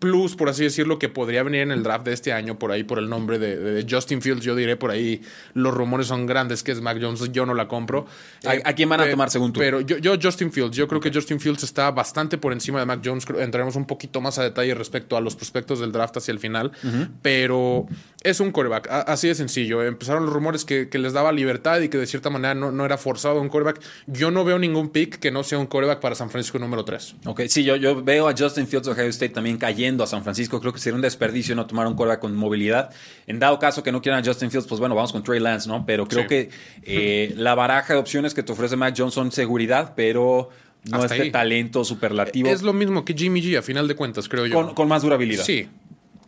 plus, 0.00 0.34
por 0.34 0.48
así 0.48 0.64
decirlo, 0.64 0.98
que 0.98 1.08
podría 1.08 1.42
venir 1.42 1.60
en 1.60 1.70
el 1.70 1.82
draft 1.82 2.06
de 2.06 2.12
este 2.12 2.32
año, 2.32 2.58
por 2.58 2.72
ahí, 2.72 2.82
por 2.82 2.98
el 2.98 3.08
nombre 3.08 3.38
de, 3.38 3.86
Justin 3.88 4.20
Fields. 4.20 4.42
Yo 4.42 4.56
diré 4.56 4.76
por 4.76 4.90
ahí, 4.90 5.22
los 5.54 5.72
rumores 5.72 6.08
son 6.08 6.26
grandes 6.26 6.62
que 6.62 6.72
es 6.72 6.80
Mac 6.80 6.98
Jones. 7.00 7.30
Yo 7.32 7.46
no 7.46 7.54
la 7.54 7.68
compro. 7.68 8.06
¿A, 8.44 8.54
eh, 8.56 8.62
quién 8.74 8.88
van 8.88 9.02
a 9.02 9.10
tomar 9.10 9.30
según 9.30 9.52
tú? 9.52 9.60
Pero 9.60 9.80
yo, 9.82 9.98
yo, 9.98 10.14
Justin 10.20 10.50
Fields. 10.50 10.74
Yo 10.74 10.88
creo 10.88 11.00
que 11.00 11.12
Justin 11.12 11.38
Fields 11.38 11.62
está 11.62 11.90
bastante 11.90 12.38
por 12.38 12.52
encima 12.52 12.80
de 12.80 12.86
Mac 12.86 13.00
Jones. 13.04 13.26
Entraremos 13.38 13.76
un 13.76 13.86
poquito 13.86 14.20
más 14.20 14.38
a 14.38 14.42
detalle 14.42 14.74
respecto 14.74 15.16
a 15.16 15.20
los 15.20 15.36
prospectos 15.36 15.80
del 15.80 15.92
draft 15.92 16.16
hacia 16.16 16.32
el 16.32 16.38
final. 16.38 16.72
Pero 17.20 17.86
es 18.22 18.40
un 18.40 18.52
coreback. 18.52 18.88
Así 18.90 19.28
de 19.28 19.34
sencillo. 19.34 19.82
Empezaron 19.82 20.24
los 20.24 20.32
rumores 20.32 20.64
que, 20.64 20.88
les 21.00 21.12
daba 21.12 21.32
libertad 21.32 21.80
y 21.80 21.88
que 21.88 21.98
de 21.98 22.06
cierta 22.06 22.30
manera 22.30 22.54
no, 22.54 22.72
no, 22.72 22.84
era 22.84 22.96
forzado 22.96 23.40
un 23.40 23.48
coreback. 23.48 23.80
Yo 24.06 24.30
no 24.30 24.44
veo 24.44 24.58
ningún 24.58 24.90
pick 24.90 25.18
que 25.18 25.30
no 25.30 25.42
sea 25.44 25.58
un 25.58 25.66
coreback 25.66 26.00
para 26.00 26.14
San 26.14 26.30
Francisco 26.30 26.58
número 26.58 26.84
3. 26.84 27.16
Ok, 27.26 27.42
sí, 27.48 27.64
yo, 27.64 27.76
yo 27.76 28.02
veo 28.02 28.28
a 28.28 28.34
Justin 28.36 28.66
Fields 28.66 28.86
de 28.86 28.92
Ohio 28.92 29.08
State 29.08 29.32
también 29.32 29.58
cayendo 29.58 29.89
a 29.98 30.06
San 30.06 30.22
Francisco. 30.22 30.60
Creo 30.60 30.72
que 30.72 30.78
sería 30.78 30.94
un 30.94 31.02
desperdicio 31.02 31.54
no 31.54 31.66
tomar 31.66 31.86
un 31.86 31.94
quarterback 31.94 32.20
con 32.20 32.36
movilidad. 32.36 32.90
En 33.26 33.38
dado 33.38 33.58
caso 33.58 33.82
que 33.82 33.92
no 33.92 34.00
quieran 34.00 34.22
a 34.22 34.26
Justin 34.26 34.50
Fields, 34.50 34.66
pues 34.66 34.80
bueno, 34.80 34.94
vamos 34.94 35.12
con 35.12 35.22
Trey 35.22 35.40
Lance, 35.40 35.68
¿no? 35.68 35.84
Pero 35.86 36.06
creo 36.06 36.26
que 36.26 36.50
eh, 36.82 37.32
la 37.36 37.54
baraja 37.54 37.94
de 37.94 38.00
opciones 38.00 38.34
que 38.34 38.42
te 38.42 38.52
ofrece 38.52 38.76
Mac 38.76 38.94
Johnson, 38.96 39.30
seguridad, 39.32 39.94
pero 39.96 40.50
no 40.84 41.04
es 41.04 41.10
de 41.10 41.30
talento 41.30 41.84
superlativo. 41.84 42.48
Es 42.48 42.62
lo 42.62 42.72
mismo 42.72 43.04
que 43.04 43.14
Jimmy 43.14 43.42
G, 43.42 43.58
a 43.58 43.62
final 43.62 43.86
de 43.88 43.94
cuentas, 43.94 44.28
creo 44.28 44.46
yo. 44.46 44.54
Con, 44.54 44.74
con 44.74 44.88
más 44.88 45.02
durabilidad. 45.02 45.44
Sí. 45.44 45.68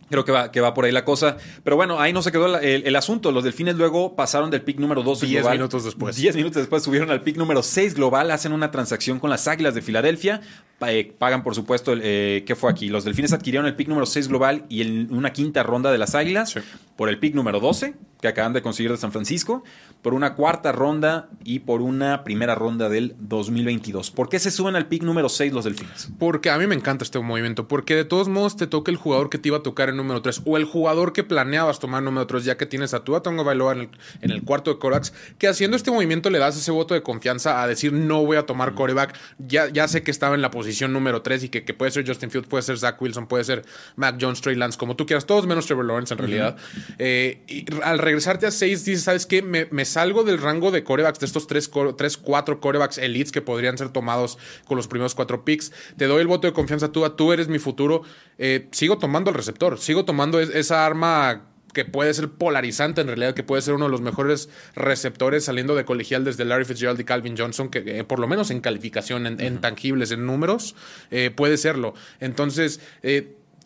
Creo 0.09 0.25
que 0.25 0.31
va, 0.31 0.51
que 0.51 0.61
va 0.61 0.73
por 0.73 0.85
ahí 0.85 0.91
la 0.91 1.05
cosa. 1.05 1.37
Pero 1.63 1.75
bueno, 1.75 1.99
ahí 1.99 2.13
no 2.13 2.21
se 2.21 2.31
quedó 2.31 2.57
el, 2.59 2.95
asunto. 2.95 3.31
Los 3.31 3.43
delfines 3.43 3.75
luego 3.75 4.15
pasaron 4.15 4.51
del 4.51 4.61
pick 4.61 4.79
número 4.79 5.03
12 5.03 5.25
Diez 5.25 5.49
minutos 5.49 5.83
después. 5.83 6.15
Diez 6.15 6.35
minutos 6.35 6.57
después 6.57 6.83
subieron 6.83 7.09
al 7.09 7.21
pick 7.21 7.37
número 7.37 7.63
6 7.63 7.95
global. 7.95 8.31
Hacen 8.31 8.53
una 8.53 8.71
transacción 8.71 9.19
con 9.19 9.29
las 9.29 9.47
Águilas 9.47 9.75
de 9.75 9.81
Filadelfia. 9.81 10.41
Eh, 10.87 11.13
pagan, 11.17 11.43
por 11.43 11.55
supuesto, 11.55 11.93
el, 11.93 12.01
eh, 12.03 12.43
¿qué 12.45 12.55
fue 12.55 12.69
aquí? 12.69 12.89
Los 12.89 13.05
delfines 13.05 13.33
adquirieron 13.33 13.65
el 13.65 13.75
pick 13.75 13.87
número 13.87 14.05
6 14.05 14.27
global 14.27 14.65
y 14.69 15.07
una 15.13 15.31
quinta 15.31 15.63
ronda 15.63 15.91
de 15.91 15.97
las 15.97 16.15
Águilas 16.15 16.55
por 16.95 17.09
el 17.09 17.19
pick 17.19 17.35
número 17.35 17.59
12 17.59 17.95
que 18.23 18.29
acaban 18.29 18.53
de 18.53 18.61
conseguir 18.61 18.89
de 18.89 18.95
San 18.95 19.11
Francisco, 19.11 19.65
por 20.01 20.13
una 20.13 20.33
cuarta 20.35 20.71
ronda 20.71 21.27
y 21.43 21.59
por 21.59 21.81
una 21.81 22.23
primera 22.23 22.55
ronda 22.55 22.87
del 22.87 23.17
2022. 23.19 24.11
¿Por 24.11 24.29
qué 24.29 24.39
se 24.39 24.49
suben 24.49 24.77
al 24.77 24.85
pick 24.85 25.03
número 25.03 25.27
6 25.27 25.51
los 25.51 25.65
Delfines? 25.65 26.07
Porque 26.19 26.49
a 26.49 26.57
mí 26.57 26.65
me 26.65 26.73
encanta 26.73 27.03
este 27.03 27.19
movimiento, 27.19 27.67
porque 27.67 27.97
de 27.97 28.05
todos 28.05 28.29
modos 28.29 28.55
te 28.55 28.65
toca 28.65 28.91
el 28.91 28.97
jugador 28.97 29.29
que 29.29 29.39
te 29.39 29.49
iba 29.49 29.57
a 29.57 29.61
tocar 29.61 29.89
en 29.89 29.97
número 29.97 30.21
3 30.21 30.43
o 30.45 30.55
el 30.55 30.63
jugador 30.63 31.11
que 31.11 31.25
planeabas 31.25 31.79
tomar 31.79 31.99
en 31.99 32.05
número 32.05 32.25
3 32.25 32.45
ya 32.45 32.55
que 32.55 32.65
tienes 32.65 32.93
a 32.93 33.03
tu 33.03 33.19
Tonga 33.19 33.43
Bailoa 33.43 33.73
en 33.73 33.79
el, 33.79 33.89
en 34.21 34.31
el 34.31 34.43
cuarto 34.43 34.71
de 34.71 34.79
corebacks, 34.79 35.13
que 35.37 35.49
haciendo 35.49 35.75
este 35.75 35.91
movimiento 35.91 36.29
le 36.29 36.39
das 36.39 36.55
ese 36.55 36.71
voto 36.71 36.93
de 36.93 37.03
confianza 37.03 37.61
a 37.61 37.67
decir 37.67 37.91
no 37.91 38.25
voy 38.25 38.37
a 38.37 38.45
tomar 38.45 38.73
coreback, 38.73 39.17
ya, 39.37 39.67
ya 39.67 39.89
sé 39.89 40.01
que 40.01 40.11
estaba 40.11 40.33
en 40.33 40.41
la 40.41 40.49
posición 40.49 40.93
número 40.93 41.23
3 41.23 41.43
y 41.43 41.49
que, 41.49 41.65
que, 41.65 41.73
puede 41.73 41.91
ser 41.91 42.07
Justin 42.07 42.31
Fields, 42.31 42.47
puede 42.47 42.63
ser 42.63 42.77
Zach 42.77 43.01
Wilson, 43.01 43.27
puede 43.27 43.43
ser 43.43 43.65
Mac 43.97 44.15
Jones, 44.19 44.39
Trey 44.39 44.55
Lance, 44.55 44.77
como 44.77 44.95
tú 44.95 45.05
quieras, 45.05 45.25
todos 45.25 45.45
menos 45.45 45.65
Trevor 45.65 45.83
Lawrence 45.83 46.13
en 46.13 46.17
realidad. 46.17 46.55
Eh, 46.99 47.43
y 47.47 47.65
al 47.83 47.99
regresarte 48.13 48.45
a 48.45 48.51
6 48.51 48.85
dices, 48.85 49.03
¿sabes 49.03 49.25
qué? 49.25 49.41
Me, 49.41 49.85
salgo 49.85 50.23
del 50.23 50.37
rango 50.37 50.69
de 50.69 50.83
corebacks, 50.83 51.19
de 51.19 51.25
estos 51.25 51.47
3, 51.47 51.67
4 51.67 52.59
corebacks 52.59 52.99
elites 52.99 53.31
que 53.31 53.41
podrían 53.41 53.75
ser 53.75 53.89
tomados 53.89 54.37
con 54.65 54.77
los 54.77 54.87
primeros 54.87 55.15
4 55.15 55.43
picks. 55.43 55.71
Te 55.97 56.05
doy 56.05 56.21
el 56.21 56.27
voto 56.27 56.45
de 56.45 56.53
confianza 56.53 56.91
tú, 56.91 57.09
tú 57.11 57.33
eres 57.33 57.47
mi 57.47 57.57
futuro. 57.57 58.03
Eh, 58.37 58.67
sigo 58.71 58.99
tomando 58.99 59.31
el 59.31 59.35
receptor, 59.35 59.79
sigo 59.79 60.05
tomando 60.05 60.39
esa 60.39 60.85
arma 60.85 61.49
que 61.73 61.85
puede 61.85 62.13
ser 62.13 62.29
polarizante 62.29 63.01
en 63.01 63.07
realidad, 63.07 63.33
que 63.33 63.41
puede 63.41 63.63
ser 63.63 63.73
uno 63.73 63.85
de 63.85 63.91
los 63.91 64.01
mejores 64.01 64.47
receptores 64.75 65.45
saliendo 65.45 65.73
de 65.73 65.85
colegial 65.85 66.23
desde 66.23 66.45
Larry 66.45 66.65
Fitzgerald 66.65 66.99
y 66.99 67.03
Calvin 67.03 67.35
Johnson, 67.35 67.69
que 67.69 67.79
eh, 67.79 68.03
por 68.03 68.19
lo 68.19 68.27
menos 68.27 68.51
en 68.51 68.61
calificación, 68.61 69.25
en, 69.25 69.59
tangibles, 69.59 70.11
en 70.11 70.27
números, 70.27 70.75
eh, 71.09 71.31
puede 71.35 71.57
serlo. 71.57 71.95
Entonces, 72.19 72.79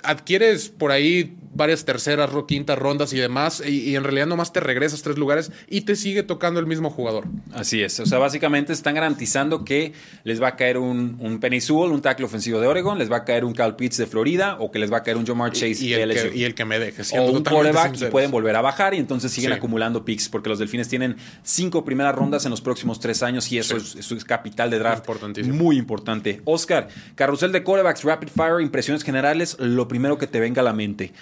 adquieres 0.04 0.70
por 0.70 0.92
ahí 0.92 1.36
varias 1.58 1.86
terceras, 1.86 2.30
quintas 2.48 2.78
rondas 2.78 3.12
y 3.14 3.18
demás, 3.18 3.64
y, 3.66 3.96
en 3.96 4.04
realidad 4.04 4.28
nomás 4.28 4.54
te 4.54 4.60
regresas 4.60 5.02
tres 5.02 5.18
lugares 5.18 5.52
y 5.68 5.82
te 5.82 5.96
sigue 5.96 6.22
tocando 6.24 6.60
el 6.60 6.68
mismo 6.68 6.92
jugador. 6.92 7.26
Así 7.52 7.82
es. 7.82 8.00
O 8.00 8.06
sea, 8.06 8.20
básicamente 8.20 8.74
están 8.74 8.94
garantizando 8.94 9.66
que 9.66 9.94
les 10.24 10.42
va 10.42 10.50
a 10.50 10.56
caer 10.56 10.78
un, 10.78 11.18
un 11.20 11.40
Penny 11.40 11.60
Sewell, 11.60 11.92
un 11.92 12.02
tackle 12.02 12.26
ofensivo 12.26 12.62
de 12.62 12.68
Oregon, 12.68 13.00
les 13.00 13.12
va 13.12 13.18
a 13.18 13.26
caer 13.26 13.44
un 13.44 13.54
Cal 13.54 13.76
Pitts 13.76 13.98
de 13.98 14.06
Florida, 14.06 14.58
o 14.60 14.72
que 14.72 14.78
les 14.78 14.94
va 14.94 14.98
a 14.98 15.04
caer 15.04 15.18
un 15.18 15.26
Jamar 15.26 15.52
Chase 15.52 15.84
y, 15.84 15.90
de 15.90 16.04
el 16.04 16.10
LSU. 16.10 16.30
Que, 16.30 16.38
y 16.38 16.44
el 16.44 16.54
que 16.54 16.66
me 16.66 16.78
deje. 16.78 17.02
O 17.18 17.32
un 17.32 17.44
quarterback 17.44 18.02
y 18.02 18.06
pueden 18.06 18.30
volver 18.30 18.56
a 18.56 18.62
bajar 18.62 18.94
y 18.94 18.98
entonces 18.98 19.32
siguen 19.32 19.52
acumulando 19.52 20.06
picks, 20.06 20.30
porque 20.30 20.50
los 20.50 20.60
delfines 20.60 20.88
tienen 20.88 21.18
cinco 21.44 21.84
primeras 21.84 22.14
rondas 22.14 22.46
en 22.46 22.52
los 22.52 22.62
próximos 22.62 23.00
tres 23.00 23.24
años 23.24 23.52
y 23.52 23.58
eso, 23.58 23.78
es, 23.78 23.96
eso 23.96 24.16
es, 24.16 24.24
capital 24.24 24.70
de 24.70 24.78
draft. 24.78 25.06
Muy 25.46 25.78
importante. 25.78 26.42
Oscar, 26.46 26.88
carrusel 27.16 27.52
de 27.52 27.64
quarterbacks, 27.64 28.04
rapid 28.04 28.28
fire, 28.28 28.62
impresiones 28.62 29.04
generales, 29.04 29.58
lo 29.60 29.87
primero 29.88 30.18
que 30.18 30.28
te 30.28 30.40
venga 30.40 30.62
a 30.62 30.66
la 30.66 30.74
mente. 30.74 31.14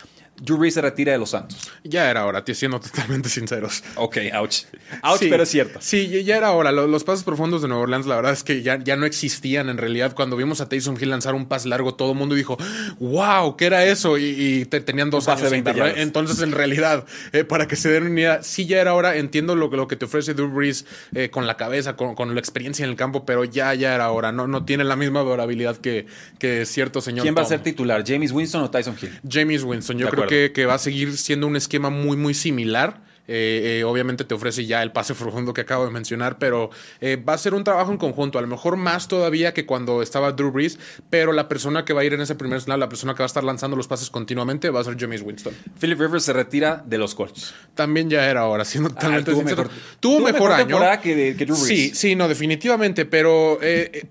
Drew 0.42 0.58
Brees 0.58 0.74
se 0.74 0.82
retira 0.82 1.14
de 1.14 1.18
los 1.18 1.30
Santos. 1.30 1.72
Ya 1.84 2.10
era 2.10 2.26
hora, 2.26 2.44
siendo 2.54 2.80
totalmente 2.80 3.30
sinceros. 3.30 3.84
Ok, 3.96 4.18
ouch. 4.38 4.64
Ouch, 5.04 5.20
pero 5.20 5.44
es 5.44 5.50
cierto. 5.50 5.80
Sí, 5.82 6.24
ya 6.24 6.38
era 6.38 6.52
hora. 6.52 6.72
Los, 6.72 7.04
pasos 7.04 7.24
profundos 7.24 7.62
de 7.62 7.68
Nueva 7.68 7.84
Orleans, 7.84 8.06
la 8.06 8.16
verdad 8.16 8.34
es 8.34 8.44
que 8.44 8.62
ya, 8.62 8.78
ya 8.84 8.96
no 8.96 9.06
existían 9.06 9.70
en 9.70 9.78
realidad. 9.78 10.14
Cuando 10.14 10.36
vimos 10.36 10.60
a 10.60 10.68
Taysom 10.68 10.98
Hill 11.00 11.10
lanzar 11.10 11.36
un 11.36 11.46
pase 11.46 11.70
largo, 11.70 11.96
todo 11.96 12.12
el 12.12 12.18
mundo 12.18 12.36
dijo, 12.36 12.58
wow, 13.00 13.56
¿qué 13.56 13.66
era 13.66 13.86
eso? 13.86 14.18
Y, 14.18 14.66
tenían 14.66 15.10
dos 15.10 15.28
años 15.28 15.52
de 15.52 15.94
Entonces, 15.98 16.42
en 16.42 16.52
realidad, 16.52 17.06
eh, 17.32 17.44
para 17.44 17.68
que 17.68 17.76
se 17.76 17.90
den 17.90 18.08
una 18.08 18.20
idea, 18.20 18.44
sí 18.44 18.66
ya 18.66 18.82
era 18.82 18.94
hora. 18.94 19.16
Entiendo 19.16 19.56
lo, 19.56 19.68
lo 19.68 19.88
que 19.88 19.96
te 19.96 20.06
ofrece 20.06 20.34
Drew 20.34 20.50
Brees 20.50 20.86
eh, 21.14 21.30
con 21.30 21.48
la 21.48 21.56
cabeza, 21.56 21.96
con, 21.96 22.34
la 22.34 22.40
experiencia 22.40 22.84
en 22.84 22.90
el 22.90 22.98
campo, 22.98 23.26
pero 23.26 23.46
ya, 23.46 23.74
ya 23.74 23.96
era 23.96 24.12
hora. 24.12 24.32
No, 24.32 24.48
no 24.48 24.66
tiene 24.66 24.84
la 24.84 24.96
misma 24.96 25.22
durabilidad 25.22 25.78
que, 25.78 26.08
que 26.40 26.66
cierto 26.66 27.00
señor. 27.00 27.24
¿Quién 27.24 27.36
va 27.36 27.44
a 27.44 27.46
ser 27.46 27.62
titular? 27.62 28.04
¿James 28.06 28.32
Winston 28.32 28.64
o 28.64 28.70
Tyson 28.70 28.96
Hill? 29.02 29.20
James 29.28 29.64
Winston. 29.64 29.98
Yo 29.98 30.10
creo 30.10 30.25
que, 30.28 30.52
que 30.54 30.66
va 30.66 30.76
a 30.76 30.80
seguir 30.80 31.18
siendo 31.18 31.48
un 31.48 31.56
esquema 31.56 31.90
muy, 31.90 32.18
muy 32.18 32.34
similar. 32.34 33.04
Eh, 33.28 33.80
eh, 33.80 33.84
obviamente 33.84 34.24
te 34.24 34.36
ofrece 34.36 34.66
ya 34.66 34.84
el 34.84 34.92
pase 34.92 35.16
profundo 35.16 35.54
que 35.54 35.62
acabo 35.62 35.86
de 35.86 35.92
mencionar, 35.92 36.38
pero 36.38 36.70
eh, 37.02 37.18
va 37.18 37.34
a 37.34 37.38
ser 37.38 37.54
un 37.54 37.64
trabajo 37.64 37.92
en 37.92 37.98
conjunto, 37.98 38.38
a 38.38 38.42
lo 38.42 38.48
mejor 38.48 38.78
más 38.78 39.08
todavía 39.08 39.54
que 39.54 39.66
cuando 39.66 40.02
estaba 40.02 40.32
Drew 40.32 40.52
Brees, 40.52 40.80
pero 41.10 41.32
la 41.32 41.48
persona 41.48 41.86
que 41.86 41.94
va 41.94 42.02
a 42.02 42.04
ir 42.06 42.14
en 42.14 42.22
ese 42.22 42.36
primer 42.36 42.62
snap, 42.62 42.78
la 42.78 42.90
persona 42.90 43.14
que 43.14 43.20
va 43.20 43.26
a 43.26 43.28
estar 43.28 43.44
lanzando 43.44 43.76
los 43.76 43.88
pases 43.88 44.10
continuamente 44.10 44.70
va 44.70 44.82
a 44.82 44.84
ser 44.84 44.96
James 45.00 45.22
Winston. 45.22 45.54
Philip 45.80 46.00
Rivers 46.00 46.24
se 46.24 46.34
retira 46.34 46.84
de 46.86 46.98
los 46.98 47.16
Colts. 47.16 47.54
También 47.74 48.10
ya 48.10 48.30
era 48.30 48.46
hora, 48.46 48.66
siendo 48.66 48.90
ah, 48.90 48.94
totalmente 48.94 49.32
tuvo 49.32 49.44
Mejor, 49.44 49.70
tuvo, 50.00 50.20
mejor, 50.20 50.52
año. 50.52 50.80
Que, 51.02 51.34
Drew 51.34 51.56
Brees. 51.56 51.68
Sí, 51.68 51.92
sí, 51.94 52.16
no, 52.16 52.28
definitivamente, 52.28 53.06
pero 53.06 53.60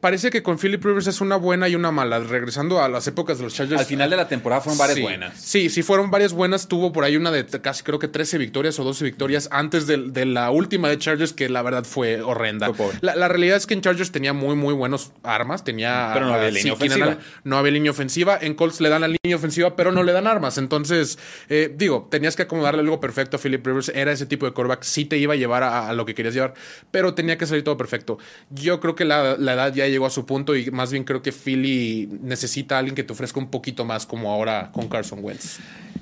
parece 0.00 0.31
que 0.31 0.42
con 0.42 0.59
Philip 0.59 0.85
Rivers 0.85 1.07
es 1.07 1.20
una 1.20 1.37
buena 1.37 1.68
y 1.68 1.74
una 1.74 1.90
mala. 1.90 2.20
Regresando 2.20 2.81
a 2.81 2.88
las 2.88 3.07
épocas 3.07 3.38
de 3.38 3.44
los 3.44 3.55
Chargers. 3.55 3.81
Al 3.81 3.87
final 3.87 4.11
de 4.11 4.16
la 4.16 4.29
temporada 4.29 4.61
fueron 4.61 4.79
varias 4.79 5.00
buenas. 5.00 5.40
Sí, 5.40 5.68
sí, 5.70 5.83
fueron 5.83 6.11
varias 6.11 6.33
buenas. 6.33 6.68
Tuvo 6.68 6.92
por 6.92 7.05
ahí 7.05 7.16
una 7.16 7.31
de 7.31 7.44
casi 7.61 7.83
creo 7.83 7.98
que 7.98 8.09
13 8.09 8.38
victorias 8.38 8.79
o 8.79 8.85
12 8.85 9.04
victorias 9.05 9.49
antes 9.53 9.87
de, 9.87 10.25
la 10.27 10.51
última 10.51 10.88
de 10.88 10.99
Chargers, 10.99 11.33
que 11.33 11.49
la 11.49 11.62
verdad 11.62 11.85
fue 11.85 12.23
horrenda. 12.23 12.73
la, 13.01 13.29
realidad 13.29 13.57
es 13.57 13.67
que 13.67 13.75
en 13.75 13.81
Chargers 13.81 14.11
tenía 14.11 14.33
muy, 14.33 14.57
muy 14.57 14.75
buenos 14.75 15.12
armas. 15.23 15.64
Tenía. 15.64 16.11
Pero 16.12 16.27
no 16.27 16.35
había 16.35 16.51
línea 16.51 16.73
ofensiva. 16.73 17.19
no 17.45 17.59
había 17.59 17.73
línea 17.73 17.90
ofensiva. 17.90 18.38
En 18.40 18.55
Colts 18.55 18.81
le 18.81 18.88
dan 18.88 19.03
la 19.03 19.09
línea 19.09 19.37
ofensiva, 19.37 19.77
pero 19.77 19.93
no 19.93 20.03
le 20.03 20.12
dan 20.12 20.27
armas. 20.27 20.59
Entonces, 20.59 21.19
eh, 21.49 21.73
digo, 21.75 22.09
tenías 22.11 22.37
que 22.37 22.43
acomodarle 22.43 22.81
algo 22.81 23.01
perfecto 23.01 23.37
a 23.37 23.40
Philip 23.40 23.64
Rivers. 23.64 23.90
Era 23.95 24.12
ese 24.12 24.27
tipo 24.27 24.47
de 24.47 24.53
quarterback. 24.53 24.83
Sí 24.83 25.05
te 25.05 25.19
iba 25.19 25.35
a 25.35 25.37
llevar 25.37 25.62
a, 25.62 25.93
lo 25.93 26.05
que 26.05 26.14
querías 26.14 26.35
llevar, 26.35 26.55
pero 26.90 27.14
tenía 27.14 27.38
que 27.38 27.47
salir 27.47 27.62
todo 27.62 27.77
perfecto. 27.77 28.19
Yo 28.51 28.81
creo 28.81 28.95
que 28.95 29.05
la, 29.05 29.35
edad 29.35 29.73
ya 29.73 29.87
llegó 29.87 30.07
a 30.07 30.11
su 30.11 30.27
punto 30.27 30.57
y 30.57 30.71
más 30.71 30.90
bien 30.90 31.05
creo 31.05 31.23
que 31.23 31.33
Philly 31.33 32.09
necesita 32.23 32.77
a 32.77 32.79
alguien 32.79 32.95
que 32.95 33.05
te 33.05 33.12
ofrezca 33.12 33.38
un 33.38 33.51
poquito 33.51 33.85
más, 33.85 34.07
como 34.07 34.33
ahora 34.33 34.71
con 34.73 34.88
Carson 34.88 35.21
Wentz. 35.23 35.59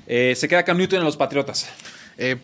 Eh, 0.07 0.33
se 0.35 0.47
queda 0.47 0.63
Cam 0.63 0.77
Newton 0.77 0.99
en 0.99 1.05
los 1.05 1.17
Patriotas. 1.17 1.69
Eh, 2.17 2.37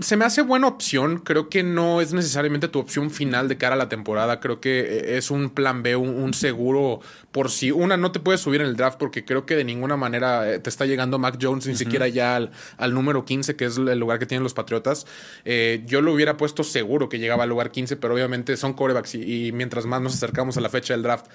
se 0.00 0.16
me 0.16 0.24
hace 0.24 0.42
buena 0.42 0.66
opción. 0.66 1.18
Creo 1.18 1.48
que 1.48 1.62
no 1.62 2.00
es 2.00 2.12
necesariamente 2.12 2.68
tu 2.68 2.78
opción 2.78 3.10
final 3.10 3.48
de 3.48 3.56
cara 3.56 3.74
a 3.74 3.78
la 3.78 3.88
temporada. 3.88 4.40
Creo 4.40 4.60
que 4.60 4.80
eh, 4.80 5.16
es 5.18 5.30
un 5.30 5.50
plan 5.50 5.82
B, 5.82 5.96
un, 5.96 6.34
seguro 6.34 7.00
por 7.32 7.50
si 7.50 7.70
una 7.70 7.96
no 7.96 8.12
te 8.12 8.20
puedes 8.20 8.40
subir 8.40 8.60
en 8.60 8.68
el 8.68 8.76
draft 8.76 8.98
porque 8.98 9.24
creo 9.24 9.46
que 9.46 9.56
de 9.56 9.64
ninguna 9.64 9.96
manera 9.96 10.52
eh, 10.52 10.58
te 10.58 10.68
está 10.70 10.86
llegando 10.86 11.18
Mac 11.18 11.38
Jones 11.40 11.66
ni 11.66 11.74
siquiera 11.74 12.08
ya 12.08 12.36
al, 12.36 12.94
número 12.94 13.24
15 13.24 13.56
que 13.56 13.64
es 13.64 13.76
el 13.78 13.98
lugar 13.98 14.18
que 14.18 14.26
tienen 14.26 14.42
los 14.42 14.54
Patriotas. 14.54 15.06
Eh, 15.44 15.82
yo 15.86 16.00
lo 16.00 16.12
hubiera 16.12 16.36
puesto 16.36 16.64
seguro 16.64 17.08
que 17.08 17.18
llegaba 17.18 17.44
al 17.44 17.48
lugar 17.48 17.70
15, 17.70 17.96
pero 17.96 18.14
obviamente 18.14 18.56
son 18.56 18.74
corebacks 18.74 19.14
y, 19.14 19.52
mientras 19.52 19.86
más 19.86 20.00
nos 20.02 20.14
acercamos 20.14 20.56
a 20.56 20.60
la 20.60 20.68
fecha 20.68 20.94
del 20.94 21.02
draft, 21.02 21.26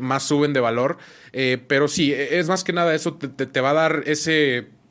más 0.00 0.24
suben 0.24 0.52
de 0.52 0.60
valor. 0.60 0.98
pero 1.32 1.88
sí, 1.88 2.12
e, 2.12 2.38
es 2.38 2.48
más 2.48 2.64
que 2.64 2.72
nada 2.72 2.94
eso 2.94 3.14
te 3.14 3.60
va 3.60 3.70
a 3.70 3.74
dar 3.74 4.02
ese 4.06 4.81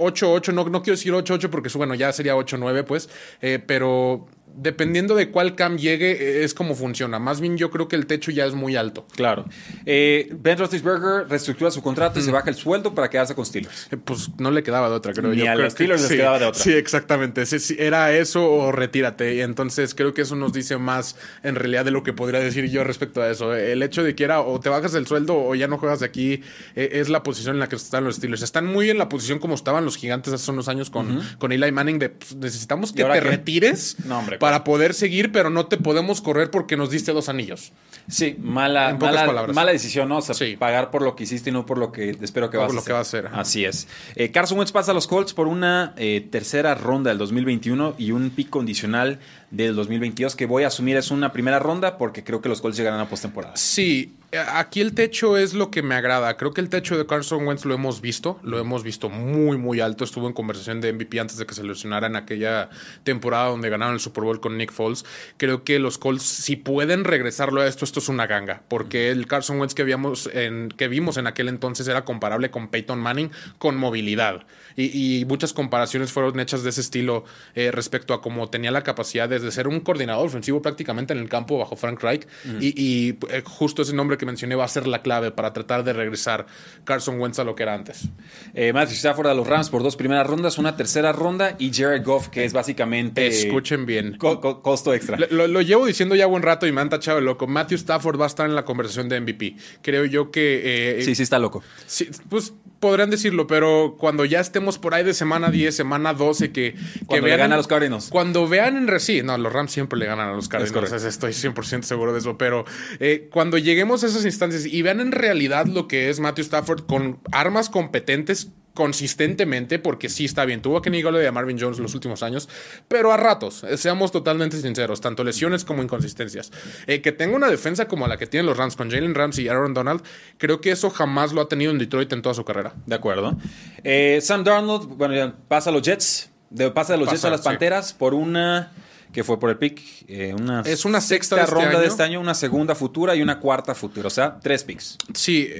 8-8, 0.00 0.52
no, 0.52 0.64
no 0.64 0.82
quiero 0.82 0.96
decir 0.96 1.12
8-8 1.12 1.48
porque 1.50 1.68
bueno, 1.74 1.94
ya 1.94 2.12
sería 2.12 2.34
8-9 2.34 2.84
pues, 2.84 3.08
eh, 3.40 3.62
pero 3.64 4.26
dependiendo 4.56 5.14
de 5.14 5.30
cuál 5.30 5.54
cam 5.54 5.76
llegue, 5.76 6.12
eh, 6.12 6.44
es 6.44 6.54
como 6.54 6.74
funciona. 6.74 7.18
Más 7.18 7.40
bien 7.40 7.56
yo 7.56 7.70
creo 7.70 7.88
que 7.88 7.96
el 7.96 8.06
techo 8.06 8.30
ya 8.30 8.46
es 8.46 8.54
muy 8.54 8.76
alto. 8.76 9.06
Claro. 9.14 9.46
Eh, 9.86 10.28
ben 10.32 10.58
Roethlisberger 10.58 11.28
reestructura 11.28 11.70
su 11.70 11.82
contrato 11.82 12.18
y 12.18 12.22
se 12.22 12.30
baja 12.30 12.50
el 12.50 12.56
sueldo 12.56 12.94
para 12.94 13.10
quedarse 13.10 13.34
con 13.34 13.46
Steelers. 13.46 13.88
Eh, 13.90 13.96
pues 13.96 14.30
no 14.38 14.50
le 14.50 14.62
quedaba 14.62 14.88
de 14.88 14.94
otra, 14.94 15.12
creo 15.12 15.32
Ni 15.32 15.46
a 15.46 15.54
los 15.54 15.72
Steelers 15.72 16.02
les 16.02 16.10
quedaba 16.12 16.38
de 16.38 16.46
otra. 16.46 16.62
Sí, 16.62 16.72
exactamente. 16.72 17.44
era 17.78 18.12
eso 18.12 18.50
o 18.50 18.72
retírate. 18.72 19.34
Y 19.36 19.40
entonces 19.40 19.94
creo 19.94 20.14
que 20.14 20.22
eso 20.22 20.36
nos 20.36 20.52
dice 20.52 20.76
más 20.78 21.16
en 21.42 21.54
realidad 21.54 21.84
de 21.84 21.90
lo 21.90 22.02
que 22.02 22.12
podría 22.12 22.40
decir 22.40 22.68
yo 22.70 22.84
respecto 22.84 23.22
a 23.22 23.30
eso. 23.30 23.54
El 23.54 23.82
hecho 23.82 24.02
de 24.02 24.14
que 24.14 24.24
era 24.24 24.40
o 24.40 24.60
te 24.60 24.68
bajas 24.68 24.94
el 24.94 25.06
sueldo 25.06 25.36
o 25.36 25.54
ya 25.54 25.68
no 25.68 25.78
juegas 25.78 26.00
de 26.00 26.06
aquí 26.06 26.42
es 26.74 27.08
la 27.08 27.22
posición 27.22 27.56
en 27.56 27.60
la 27.60 27.68
que 27.68 27.76
están 27.76 28.04
los 28.04 28.16
Steelers. 28.16 28.42
Están 28.42 28.66
muy 28.66 28.90
en 28.90 28.98
la 28.98 29.08
posición 29.08 29.38
como 29.38 29.54
estaban 29.54 29.84
los 29.84 29.96
gigantes 29.96 30.32
hace 30.32 30.50
unos 30.50 30.68
años 30.68 30.90
con, 30.90 31.20
con 31.38 31.52
Eli 31.52 31.72
Manning 31.72 31.98
de 31.98 32.10
pues, 32.10 32.34
necesitamos 32.36 32.92
que 32.92 33.04
te 33.04 33.20
retires. 33.20 33.96
No, 34.04 34.18
hombre, 34.18 34.38
para 34.40 34.64
poder 34.64 34.94
seguir, 34.94 35.30
pero 35.30 35.50
no 35.50 35.66
te 35.66 35.76
podemos 35.76 36.20
correr 36.20 36.50
porque 36.50 36.76
nos 36.76 36.90
diste 36.90 37.12
dos 37.12 37.28
anillos. 37.28 37.72
Sí, 38.08 38.36
mala, 38.40 38.96
mala, 38.98 39.46
mala, 39.52 39.70
decisión, 39.70 40.08
¿no? 40.08 40.16
O 40.16 40.22
sea, 40.22 40.34
pagar 40.58 40.90
por 40.90 41.02
lo 41.02 41.14
que 41.14 41.24
hiciste 41.24 41.50
y 41.50 41.52
no 41.52 41.66
por 41.66 41.78
lo 41.78 41.92
que 41.92 42.16
espero 42.20 42.50
que 42.50 42.56
vas 42.56 42.70
a 42.70 42.72
lo 42.72 42.80
hacer. 42.80 42.88
que 42.88 42.92
va 42.92 42.98
a 42.98 43.02
hacer. 43.02 43.28
Así 43.32 43.64
es. 43.64 43.86
Eh, 44.16 44.32
Carson 44.32 44.58
Wentz 44.58 44.72
pasa 44.72 44.90
a 44.90 44.94
los 44.94 45.06
Colts 45.06 45.34
por 45.34 45.46
una 45.46 45.92
eh, 45.96 46.26
tercera 46.32 46.74
ronda 46.74 47.10
del 47.10 47.18
2021 47.18 47.94
y 47.98 48.12
un 48.12 48.30
pick 48.30 48.48
condicional 48.48 49.20
del 49.50 49.74
2022 49.74 50.36
que 50.36 50.46
voy 50.46 50.62
a 50.62 50.68
asumir 50.68 50.96
es 50.96 51.10
una 51.10 51.32
primera 51.32 51.58
ronda 51.58 51.98
porque 51.98 52.22
creo 52.22 52.40
que 52.40 52.48
los 52.48 52.60
Colts 52.60 52.76
llegarán 52.76 53.00
a 53.00 53.08
postemporada. 53.08 53.56
Sí, 53.56 54.14
aquí 54.32 54.80
el 54.80 54.94
techo 54.94 55.36
es 55.36 55.54
lo 55.54 55.70
que 55.70 55.82
me 55.82 55.94
agrada. 55.94 56.36
Creo 56.36 56.52
que 56.52 56.60
el 56.60 56.68
techo 56.68 56.96
de 56.96 57.06
Carson 57.06 57.46
Wentz 57.46 57.64
lo 57.64 57.74
hemos 57.74 58.00
visto, 58.00 58.38
lo 58.42 58.58
hemos 58.58 58.84
visto 58.84 59.08
muy, 59.08 59.58
muy 59.58 59.80
alto. 59.80 60.04
Estuvo 60.04 60.28
en 60.28 60.32
conversación 60.32 60.80
de 60.80 60.92
MVP 60.92 61.18
antes 61.18 61.36
de 61.36 61.46
que 61.46 61.54
se 61.54 61.64
lesionara 61.64 62.06
en 62.06 62.16
aquella 62.16 62.70
temporada 63.02 63.48
donde 63.48 63.68
ganaron 63.70 63.94
el 63.94 64.00
Super 64.00 64.24
Bowl 64.24 64.40
con 64.40 64.56
Nick 64.56 64.72
Foles. 64.72 65.04
Creo 65.36 65.64
que 65.64 65.78
los 65.78 65.98
Colts, 65.98 66.22
si 66.22 66.56
pueden 66.56 67.04
regresarlo 67.04 67.60
a 67.60 67.66
esto, 67.66 67.84
esto 67.84 67.98
es 67.98 68.08
una 68.08 68.26
ganga, 68.26 68.62
porque 68.68 69.10
el 69.10 69.26
Carson 69.26 69.58
Wentz 69.58 69.74
que, 69.74 69.82
habíamos 69.82 70.30
en, 70.32 70.68
que 70.68 70.88
vimos 70.88 71.16
en 71.16 71.26
aquel 71.26 71.48
entonces 71.48 71.88
era 71.88 72.04
comparable 72.04 72.50
con 72.50 72.68
Peyton 72.68 73.00
Manning 73.00 73.30
con 73.58 73.76
movilidad. 73.76 74.46
Y, 74.76 75.24
muchas 75.26 75.52
comparaciones 75.52 76.12
fueron 76.12 76.38
hechas 76.40 76.62
de 76.62 76.70
ese 76.70 76.80
estilo 76.80 77.24
eh, 77.54 77.70
respecto 77.70 78.14
a 78.14 78.20
cómo 78.20 78.48
tenía 78.48 78.70
la 78.70 78.82
capacidad 78.82 79.28
de 79.28 79.50
ser 79.50 79.68
un 79.68 79.80
coordinador 79.80 80.26
ofensivo 80.26 80.62
prácticamente 80.62 81.12
en 81.12 81.18
el 81.18 81.28
campo 81.28 81.58
bajo 81.58 81.76
Frank 81.76 82.02
Reich. 82.02 82.26
Y, 82.60 83.16
eh, 83.30 83.42
justo 83.44 83.82
ese 83.82 83.94
nombre 83.94 84.18
que 84.18 84.26
mencioné 84.26 84.54
va 84.54 84.64
a 84.64 84.68
ser 84.68 84.86
la 84.86 85.02
clave 85.02 85.30
para 85.30 85.52
tratar 85.52 85.84
de 85.84 85.92
regresar 85.92 86.46
Carson 86.84 87.20
Wentz 87.20 87.38
a 87.38 87.44
lo 87.44 87.54
que 87.54 87.62
era 87.62 87.74
antes. 87.74 88.08
Eh, 88.54 88.72
Matthew 88.72 88.96
Stafford 88.96 89.28
a 89.28 89.34
los 89.34 89.46
Rams 89.46 89.70
por 89.70 89.82
dos 89.82 89.96
primeras 89.96 90.26
rondas, 90.26 90.58
una 90.58 90.76
tercera 90.76 91.12
ronda 91.12 91.56
y 91.58 91.72
Jared 91.72 92.04
Goff, 92.04 92.28
que 92.28 92.44
es 92.44 92.52
básicamente. 92.52 93.26
Escuchen 93.26 93.86
bien. 93.86 94.16
costo 94.18 94.94
extra. 94.94 95.18
Lo, 95.30 95.60
llevo 95.60 95.86
diciendo 95.86 96.14
ya 96.14 96.26
buen 96.26 96.42
rato 96.42 96.66
y 96.66 96.72
me 96.72 96.80
han 96.80 96.88
tachado 96.88 97.18
el 97.18 97.24
loco. 97.24 97.46
Matthew 97.46 97.76
Stafford 97.76 98.18
va 98.18 98.24
a 98.24 98.28
estar 98.28 98.46
en 98.48 98.54
la 98.54 98.64
conversación 98.64 99.08
de 99.08 99.20
MVP. 99.20 99.56
Creo 99.82 100.04
yo 100.04 100.30
que. 100.30 101.00
sí, 101.04 101.14
sí, 101.14 101.22
está 101.22 101.38
loco. 101.38 101.62
Sí, 101.86 102.08
pues 102.28 102.54
podrán 102.80 103.10
decirlo, 103.10 103.46
pero 103.46 103.96
cuando 103.98 104.24
ya 104.24 104.40
estemos 104.60 104.78
por 104.78 104.94
ahí 104.94 105.02
de 105.02 105.14
semana 105.14 105.50
10, 105.50 105.74
semana 105.74 106.12
12, 106.12 106.52
que, 106.52 106.74
que 107.08 107.20
vean. 107.22 107.50
a 107.50 107.56
los 107.56 107.66
Cardinals. 107.66 108.08
Cuando 108.10 108.46
vean 108.46 108.76
en 108.76 109.00
sí, 109.00 109.22
no, 109.22 109.38
los 109.38 109.50
Rams 109.50 109.72
siempre 109.72 109.98
le 109.98 110.04
ganan 110.04 110.28
a 110.28 110.32
los 110.34 110.48
Cardinals, 110.48 110.92
estoy 110.92 111.32
100% 111.32 111.82
seguro 111.82 112.12
de 112.12 112.18
eso, 112.18 112.36
pero 112.36 112.66
eh, 112.98 113.30
cuando 113.32 113.56
lleguemos 113.56 114.04
a 114.04 114.08
esas 114.08 114.26
instancias 114.26 114.66
y 114.66 114.82
vean 114.82 115.00
en 115.00 115.12
realidad 115.12 115.64
lo 115.64 115.88
que 115.88 116.10
es 116.10 116.20
Matthew 116.20 116.42
Stafford 116.42 116.84
con 116.86 117.20
armas 117.32 117.70
competentes 117.70 118.50
consistentemente, 118.74 119.78
porque 119.78 120.08
sí 120.08 120.24
está 120.24 120.44
bien. 120.44 120.62
Tuvo 120.62 120.80
Golladay 120.80 121.24
y 121.24 121.26
a 121.26 121.32
Marvin 121.32 121.58
Jones 121.58 121.78
los 121.78 121.94
últimos 121.94 122.22
años, 122.22 122.48
pero 122.88 123.12
a 123.12 123.16
ratos, 123.16 123.64
eh, 123.64 123.76
seamos 123.76 124.12
totalmente 124.12 124.60
sinceros, 124.60 125.00
tanto 125.00 125.24
lesiones 125.24 125.64
como 125.64 125.82
inconsistencias. 125.82 126.52
Eh, 126.86 127.00
que 127.00 127.12
tenga 127.12 127.36
una 127.36 127.48
defensa 127.48 127.88
como 127.88 128.06
la 128.06 128.16
que 128.16 128.26
tienen 128.26 128.46
los 128.46 128.56
Rams 128.56 128.76
con 128.76 128.90
Jalen 128.90 129.14
Ramsey 129.14 129.46
y 129.46 129.48
Aaron 129.48 129.74
Donald, 129.74 130.02
creo 130.38 130.60
que 130.60 130.70
eso 130.70 130.90
jamás 130.90 131.32
lo 131.32 131.40
ha 131.40 131.48
tenido 131.48 131.72
en 131.72 131.78
Detroit 131.78 132.12
en 132.12 132.22
toda 132.22 132.34
su 132.34 132.44
carrera. 132.44 132.74
De 132.86 132.94
acuerdo. 132.94 133.36
Eh, 133.84 134.20
Sam 134.22 134.44
Darnold, 134.44 134.88
bueno, 134.96 135.34
pasa 135.48 135.70
a 135.70 135.72
los 135.72 135.82
Jets, 135.82 136.30
de, 136.50 136.70
pasa 136.70 136.94
de 136.94 137.00
los 137.00 137.10
Jets 137.10 137.24
a 137.24 137.30
las 137.30 137.42
Panteras 137.42 137.92
por 137.92 138.14
una 138.14 138.72
que 139.12 139.24
fue 139.24 139.38
por 139.40 139.50
el 139.50 139.56
pick. 139.58 139.80
eh, 140.08 140.34
una 140.38 140.60
Es 140.62 140.84
una 140.84 141.00
sexta 141.00 141.36
de 141.36 141.42
este 141.42 141.54
ronda 141.54 141.80
de 141.80 141.86
este 141.86 142.02
año, 142.02 142.20
una 142.20 142.34
segunda 142.34 142.74
futura 142.74 143.14
y 143.16 143.22
una 143.22 143.40
cuarta 143.40 143.74
futura. 143.74 144.06
O 144.06 144.10
sea, 144.10 144.38
tres 144.42 144.64
picks. 144.64 144.96
Sí, 145.14 145.50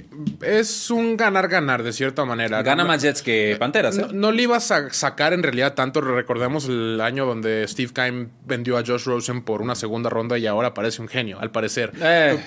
es 0.43 0.91
un 0.91 1.17
ganar-ganar 1.17 1.83
de 1.83 1.93
cierta 1.93 2.25
manera. 2.25 2.63
Gana 2.63 2.83
No- 2.85 2.89
más 2.89 3.03
Jets 3.03 3.23
que 3.23 3.57
Panteras. 3.59 3.99
¿eh? 3.99 4.03
No, 4.03 4.13
no 4.13 4.33
le 4.33 4.43
ibas 4.43 4.71
a 4.71 4.91
sacar 4.91 5.33
en 5.33 5.43
realidad 5.43 5.75
tanto. 5.75 6.01
Recordemos 6.01 6.67
el 6.67 7.01
año 7.01 7.27
donde 7.27 7.67
Steve 7.69 7.93
Keim 7.95 8.29
vendió 8.47 8.77
a 8.79 8.85
Josh 8.87 9.05
Rosen 9.05 9.43
por 9.43 9.63
una 9.63 9.75
segunda 9.75 10.11
ronda 10.11 10.39
y 10.39 10.47
ahora 10.47 10.75
parece 10.75 11.03
un 11.03 11.09
genio, 11.09 11.39
al 11.41 11.51
parecer. 11.51 11.93
Eh. 12.01 12.39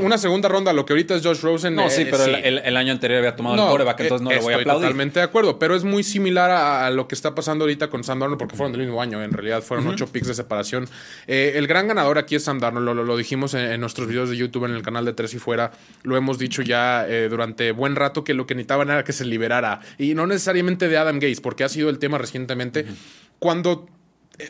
Una 0.00 0.16
segunda 0.16 0.48
ronda, 0.48 0.72
lo 0.72 0.86
que 0.86 0.94
ahorita 0.94 1.14
es 1.16 1.22
Josh 1.22 1.42
Rosen. 1.42 1.74
No, 1.74 1.86
eh, 1.86 1.90
sí, 1.90 2.06
pero 2.10 2.24
sí. 2.24 2.30
El, 2.42 2.76
año 2.78 2.92
anterior 2.92 3.18
había 3.18 3.36
tomado 3.36 3.62
el 3.62 3.70
coreback, 3.70 4.00
entonces 4.00 4.24
no 4.24 4.30
eh, 4.30 4.36
le 4.36 4.40
voy 4.40 4.52
a 4.54 4.56
estoy 4.56 4.62
aplaudir. 4.62 4.82
totalmente 4.86 5.20
de 5.20 5.24
acuerdo, 5.24 5.58
pero 5.58 5.74
es 5.76 5.84
muy 5.84 6.02
similar 6.02 6.50
a, 6.50 6.86
a 6.86 6.90
lo 6.90 7.06
que 7.08 7.14
está 7.14 7.34
pasando 7.34 7.64
ahorita 7.64 7.88
con 7.90 8.02
Sam 8.02 8.20
Darnold 8.20 8.38
porque 8.38 8.56
fueron 8.56 8.72
del 8.72 8.82
mismo 8.82 9.02
año, 9.02 9.22
en 9.22 9.32
realidad 9.32 9.62
fueron 9.62 9.86
ocho 9.88 10.06
picks 10.06 10.28
de 10.28 10.34
separación. 10.36 10.88
Eh, 11.26 11.54
el 11.56 11.66
gran 11.66 11.88
ganador 11.88 12.18
aquí 12.18 12.36
es 12.36 12.44
Sam 12.44 12.60
Darnold, 12.60 12.86
lo, 12.86 12.94
lo- 12.94 13.04
lo 13.04 13.16
dijimos 13.16 13.54
en, 13.54 13.72
en 13.72 13.80
nuestros 13.80 14.06
videos 14.06 14.30
de 14.30 14.36
YouTube, 14.36 14.66
en 14.66 14.72
el 14.72 14.82
canal 14.82 15.04
de 15.04 15.12
Tres 15.12 15.34
y 15.34 15.38
Fuera, 15.38 15.72
lo 16.04 16.16
hemos 16.16 16.38
dicho 16.38 16.62
ya 16.62 17.06
eh, 17.08 17.28
durante 17.28 17.72
buen 17.72 17.96
rato 17.96 18.22
que 18.22 18.34
lo 18.34 18.46
que 18.46 18.54
necesitaban 18.54 18.90
era 18.90 19.02
que 19.02 19.12
se 19.12 19.24
liberara, 19.24 19.80
y 19.98 20.14
no 20.14 20.26
necesariamente 20.26 20.88
de 20.88 20.96
Adam 20.96 21.16
Gates, 21.16 21.40
porque 21.40 21.64
ha 21.64 21.68
sido 21.68 21.88
el 21.90 21.98
tema 21.98 22.18
recientemente. 22.18 22.86
Cuando 23.38 23.86
eh, 23.88 23.95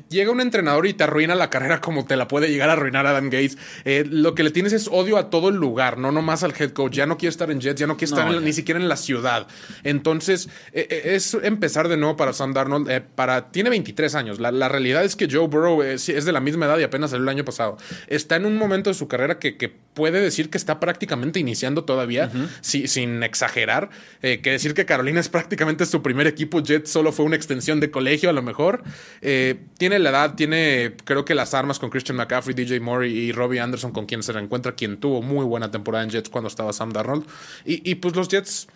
llega 0.08 0.30
un 0.30 0.40
entrenador 0.40 0.86
y 0.86 0.94
te 0.94 1.04
arruina 1.04 1.34
la 1.34 1.50
carrera 1.50 1.80
como 1.80 2.04
te 2.06 2.16
la 2.16 2.28
puede 2.28 2.48
llegar 2.48 2.68
a 2.70 2.74
arruinar 2.74 3.06
Adam 3.06 3.26
Gates. 3.26 3.56
eh, 3.84 4.04
lo 4.08 4.34
que 4.34 4.42
le 4.42 4.50
tienes 4.50 4.72
es 4.72 4.88
odio 4.88 5.16
a 5.16 5.30
todo 5.30 5.48
el 5.48 5.56
lugar, 5.56 5.98
no 5.98 6.12
nomás 6.12 6.42
al 6.42 6.54
head 6.58 6.70
coach. 6.70 6.94
Ya 6.94 7.06
no 7.06 7.16
quiere 7.18 7.30
estar 7.30 7.50
en 7.50 7.60
Jets, 7.60 7.80
ya 7.80 7.86
no 7.86 7.96
quiere 7.96 8.10
estar 8.12 8.26
No, 8.30 8.38
en- 8.38 8.44
ni 8.44 8.52
siquiera 8.52 8.80
en 8.80 8.88
la 8.88 8.96
ciudad. 8.96 9.46
Entonces, 9.84 10.48
eh, 10.72 10.86
eh, 10.90 11.02
es 11.14 11.34
empezar 11.42 11.88
de 11.88 11.96
nuevo 11.96 12.16
para 12.16 12.32
Sam 12.32 12.52
Darnold. 12.52 12.90
eh, 12.90 13.00
para, 13.00 13.50
tiene 13.50 13.70
23 13.70 14.14
años. 14.14 14.40
La, 14.40 14.50
la 14.52 14.68
realidad 14.68 15.04
es 15.04 15.16
que 15.16 15.28
Joe 15.30 15.46
Burrow 15.48 15.82
es 15.82 16.06
de 16.06 16.32
la 16.32 16.40
misma 16.40 16.66
edad 16.66 16.78
y 16.78 16.82
apenas 16.82 17.10
salió 17.10 17.22
el 17.24 17.28
año 17.28 17.44
pasado. 17.44 17.76
Está 18.08 18.36
en 18.36 18.46
un 18.46 18.56
momento 18.56 18.90
de 18.90 18.94
su 18.94 19.08
carrera 19.08 19.38
que, 19.38 19.56
que 19.56 19.74
puede 19.96 20.20
decir 20.20 20.50
que 20.50 20.58
está 20.58 20.78
prácticamente 20.78 21.40
iniciando 21.40 21.82
todavía, 21.84 22.30
si- 22.60 22.86
sin 22.86 23.22
exagerar. 23.24 23.88
Eh, 24.22 24.40
que 24.42 24.50
decir 24.52 24.74
que 24.74 24.84
Carolina 24.84 25.18
es 25.18 25.28
prácticamente 25.28 25.86
su 25.86 26.02
primer 26.02 26.28
equipo. 26.28 26.62
Jets 26.62 26.90
solo 26.90 27.10
fue 27.10 27.24
una 27.24 27.34
extensión 27.34 27.80
de 27.80 27.90
colegio, 27.90 28.30
a 28.30 28.32
lo 28.34 28.42
mejor. 28.42 28.84
Eh, 29.22 29.56
tiene 29.78 29.98
la 29.98 30.10
edad, 30.10 30.34
tiene 30.36 30.92
creo 31.04 31.24
que 31.24 31.34
las 31.34 31.54
armas 31.54 31.78
con 31.80 31.90
Christian 31.90 32.16
McCaffrey, 32.16 32.54
DJ 32.54 32.78
Moore 32.78 33.08
y 33.08 33.32
Robbie 33.32 33.58
Anderson, 33.58 33.90
con 33.90 34.06
quien 34.06 34.22
se 34.22 34.32
reencuentra, 34.32 34.76
quien 34.76 34.98
tuvo 34.98 35.22
muy 35.22 35.44
buena 35.46 35.70
temporada 35.70 36.04
en 36.04 36.10
Jets 36.10 36.28
cuando 36.28 36.46
estaba 36.48 36.72
Sam 36.72 36.92
Darnold. 36.92 37.24
Y, 37.64 37.90
y 37.90 37.94
pues 37.96 38.14
los 38.14 38.28
Jets 38.28 38.68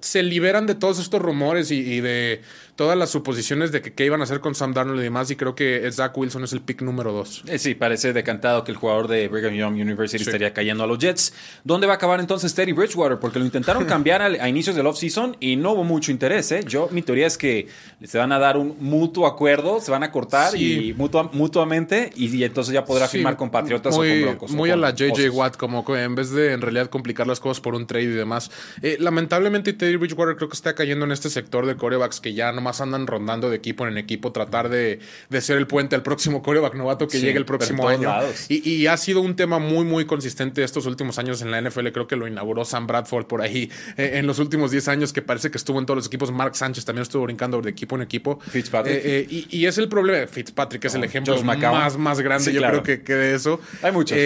se 0.00 0.22
liberan 0.22 0.66
de 0.68 0.76
todos 0.76 1.00
estos 1.00 1.20
rumores 1.20 1.72
y, 1.72 1.80
y 1.80 2.00
de 2.00 2.40
todas 2.78 2.96
las 2.96 3.10
suposiciones 3.10 3.72
de 3.72 3.82
que 3.82 3.92
qué 3.92 4.04
iban 4.04 4.20
a 4.20 4.22
hacer 4.22 4.38
con 4.38 4.54
Sam 4.54 4.72
Darnold 4.72 5.00
y 5.00 5.02
demás. 5.02 5.28
Y 5.32 5.36
creo 5.36 5.56
que 5.56 5.90
Zach 5.90 6.16
Wilson 6.16 6.44
es 6.44 6.52
el 6.52 6.60
pick 6.60 6.80
número 6.82 7.10
dos. 7.12 7.42
Eh, 7.48 7.58
sí, 7.58 7.74
parece 7.74 8.12
decantado 8.12 8.62
que 8.62 8.70
el 8.70 8.76
jugador 8.78 9.08
de 9.08 9.26
Brigham 9.26 9.54
Young 9.54 9.74
University 9.80 10.22
Sí. 10.22 10.30
estaría 10.30 10.54
cayendo 10.54 10.84
a 10.84 10.86
los 10.86 10.96
Jets. 10.96 11.34
¿Dónde 11.64 11.88
va 11.88 11.94
a 11.94 11.96
acabar 11.96 12.20
entonces 12.20 12.54
Teddy 12.54 12.70
Bridgewater? 12.70 13.18
Porque 13.18 13.40
lo 13.40 13.44
intentaron 13.44 13.84
cambiar 13.84 14.22
al- 14.22 14.40
a, 14.40 14.48
inicios 14.48 14.76
del 14.76 14.86
offseason 14.86 15.36
y 15.40 15.56
no 15.56 15.72
hubo 15.72 15.82
mucho 15.82 16.12
interés. 16.12 16.52
¿eh? 16.52 16.60
Yo, 16.68 16.88
mi 16.92 17.02
teoría 17.02 17.26
es 17.26 17.36
que 17.36 17.66
se 18.04 18.16
van 18.16 18.30
a 18.30 18.38
dar 18.38 18.56
un 18.56 18.76
mutuo 18.78 19.26
acuerdo, 19.26 19.80
se 19.80 19.90
van 19.90 20.04
a 20.04 20.12
cortar 20.12 20.52
Sí. 20.52 20.90
y 20.90 20.94
mutua- 20.94 21.30
mutuamente 21.32 22.12
y, 22.14 22.28
y 22.36 22.44
entonces 22.44 22.72
ya 22.72 22.84
podrá 22.84 23.08
Sí, 23.08 23.16
firmar 23.16 23.36
con 23.36 23.50
Patriotas 23.50 23.96
muy, 23.96 24.08
o 24.08 24.12
con 24.12 24.22
Broncos. 24.22 24.50
Muy 24.52 24.70
a 24.70 24.76
la 24.76 24.94
JJ. 24.94 25.30
Watt, 25.30 25.56
como 25.56 25.84
en 25.96 26.14
vez 26.14 26.30
de 26.30 26.52
en 26.52 26.60
realidad 26.60 26.88
complicar 26.90 27.26
las 27.26 27.40
cosas 27.40 27.60
por 27.60 27.74
un 27.74 27.88
trade 27.88 28.04
y 28.04 28.06
demás. 28.06 28.52
Eh, 28.82 28.96
lamentablemente, 29.00 29.72
Teddy 29.72 29.96
Bridgewater 29.96 30.36
creo 30.36 30.48
que 30.48 30.54
está 30.54 30.76
cayendo 30.76 31.04
en 31.06 31.10
este 31.10 31.28
sector 31.28 31.66
de 31.66 31.74
corebacks 31.74 32.20
que 32.20 32.34
ya 32.34 32.52
nomás 32.68 32.80
andan 32.82 33.06
rondando 33.06 33.48
de 33.48 33.56
equipo 33.56 33.86
en 33.86 33.96
equipo, 33.96 34.30
tratar 34.32 34.68
de, 34.68 35.00
de 35.30 35.40
ser 35.40 35.56
el 35.56 35.66
puente 35.66 35.96
al 35.96 36.02
próximo 36.02 36.42
coreback 36.42 36.74
novato 36.74 37.08
que 37.08 37.18
Sí, 37.18 37.24
llegue 37.24 37.38
el 37.38 37.46
próximo 37.46 37.88
año. 37.88 38.12
Y, 38.48 38.68
y 38.68 38.86
ha 38.86 38.96
sido 38.96 39.20
un 39.22 39.34
tema 39.36 39.58
muy, 39.58 39.84
muy 39.84 40.04
consistente 40.04 40.62
estos 40.62 40.84
últimos 40.86 41.18
años 41.18 41.40
en 41.40 41.50
la 41.50 41.60
NFL. 41.62 41.88
Creo 41.88 42.06
que 42.06 42.16
lo 42.16 42.26
inauguró 42.28 42.64
Sam 42.64 42.86
Bradford 42.86 43.26
por 43.26 43.40
ahí 43.40 43.70
eh, 43.96 44.12
en 44.14 44.26
los 44.26 44.38
últimos 44.38 44.70
10 44.70 44.88
años, 44.88 45.12
que 45.12 45.22
parece 45.22 45.50
que 45.50 45.56
estuvo 45.56 45.78
en 45.78 45.86
todos 45.86 45.96
los 45.96 46.06
equipos. 46.06 46.30
Mark 46.30 46.54
Sánchez 46.56 46.84
también 46.84 47.02
estuvo 47.02 47.22
brincando 47.24 47.60
de 47.62 47.70
equipo 47.70 47.96
en 47.96 48.02
equipo. 48.02 48.38
Fitzpatrick. 48.40 48.94
Eh, 48.96 49.00
eh, 49.20 49.26
y, 49.30 49.58
y 49.58 49.66
es 49.66 49.78
el 49.78 49.88
problema. 49.88 50.26
Fitzpatrick 50.26 50.84
es 50.84 50.94
el 50.94 51.04
ejemplo 51.04 51.34
Josh 51.34 51.44
McCown. 51.44 51.72
más, 51.72 51.96
más 51.96 52.20
grande, 52.20 52.44
Sí, 52.44 52.52
yo 52.52 52.60
claro. 52.60 52.82
creo 52.82 52.98
que, 52.98 53.04
que 53.04 53.14
de 53.14 53.34
eso. 53.34 53.60
Hay 53.82 53.92
muchos. 53.92 54.16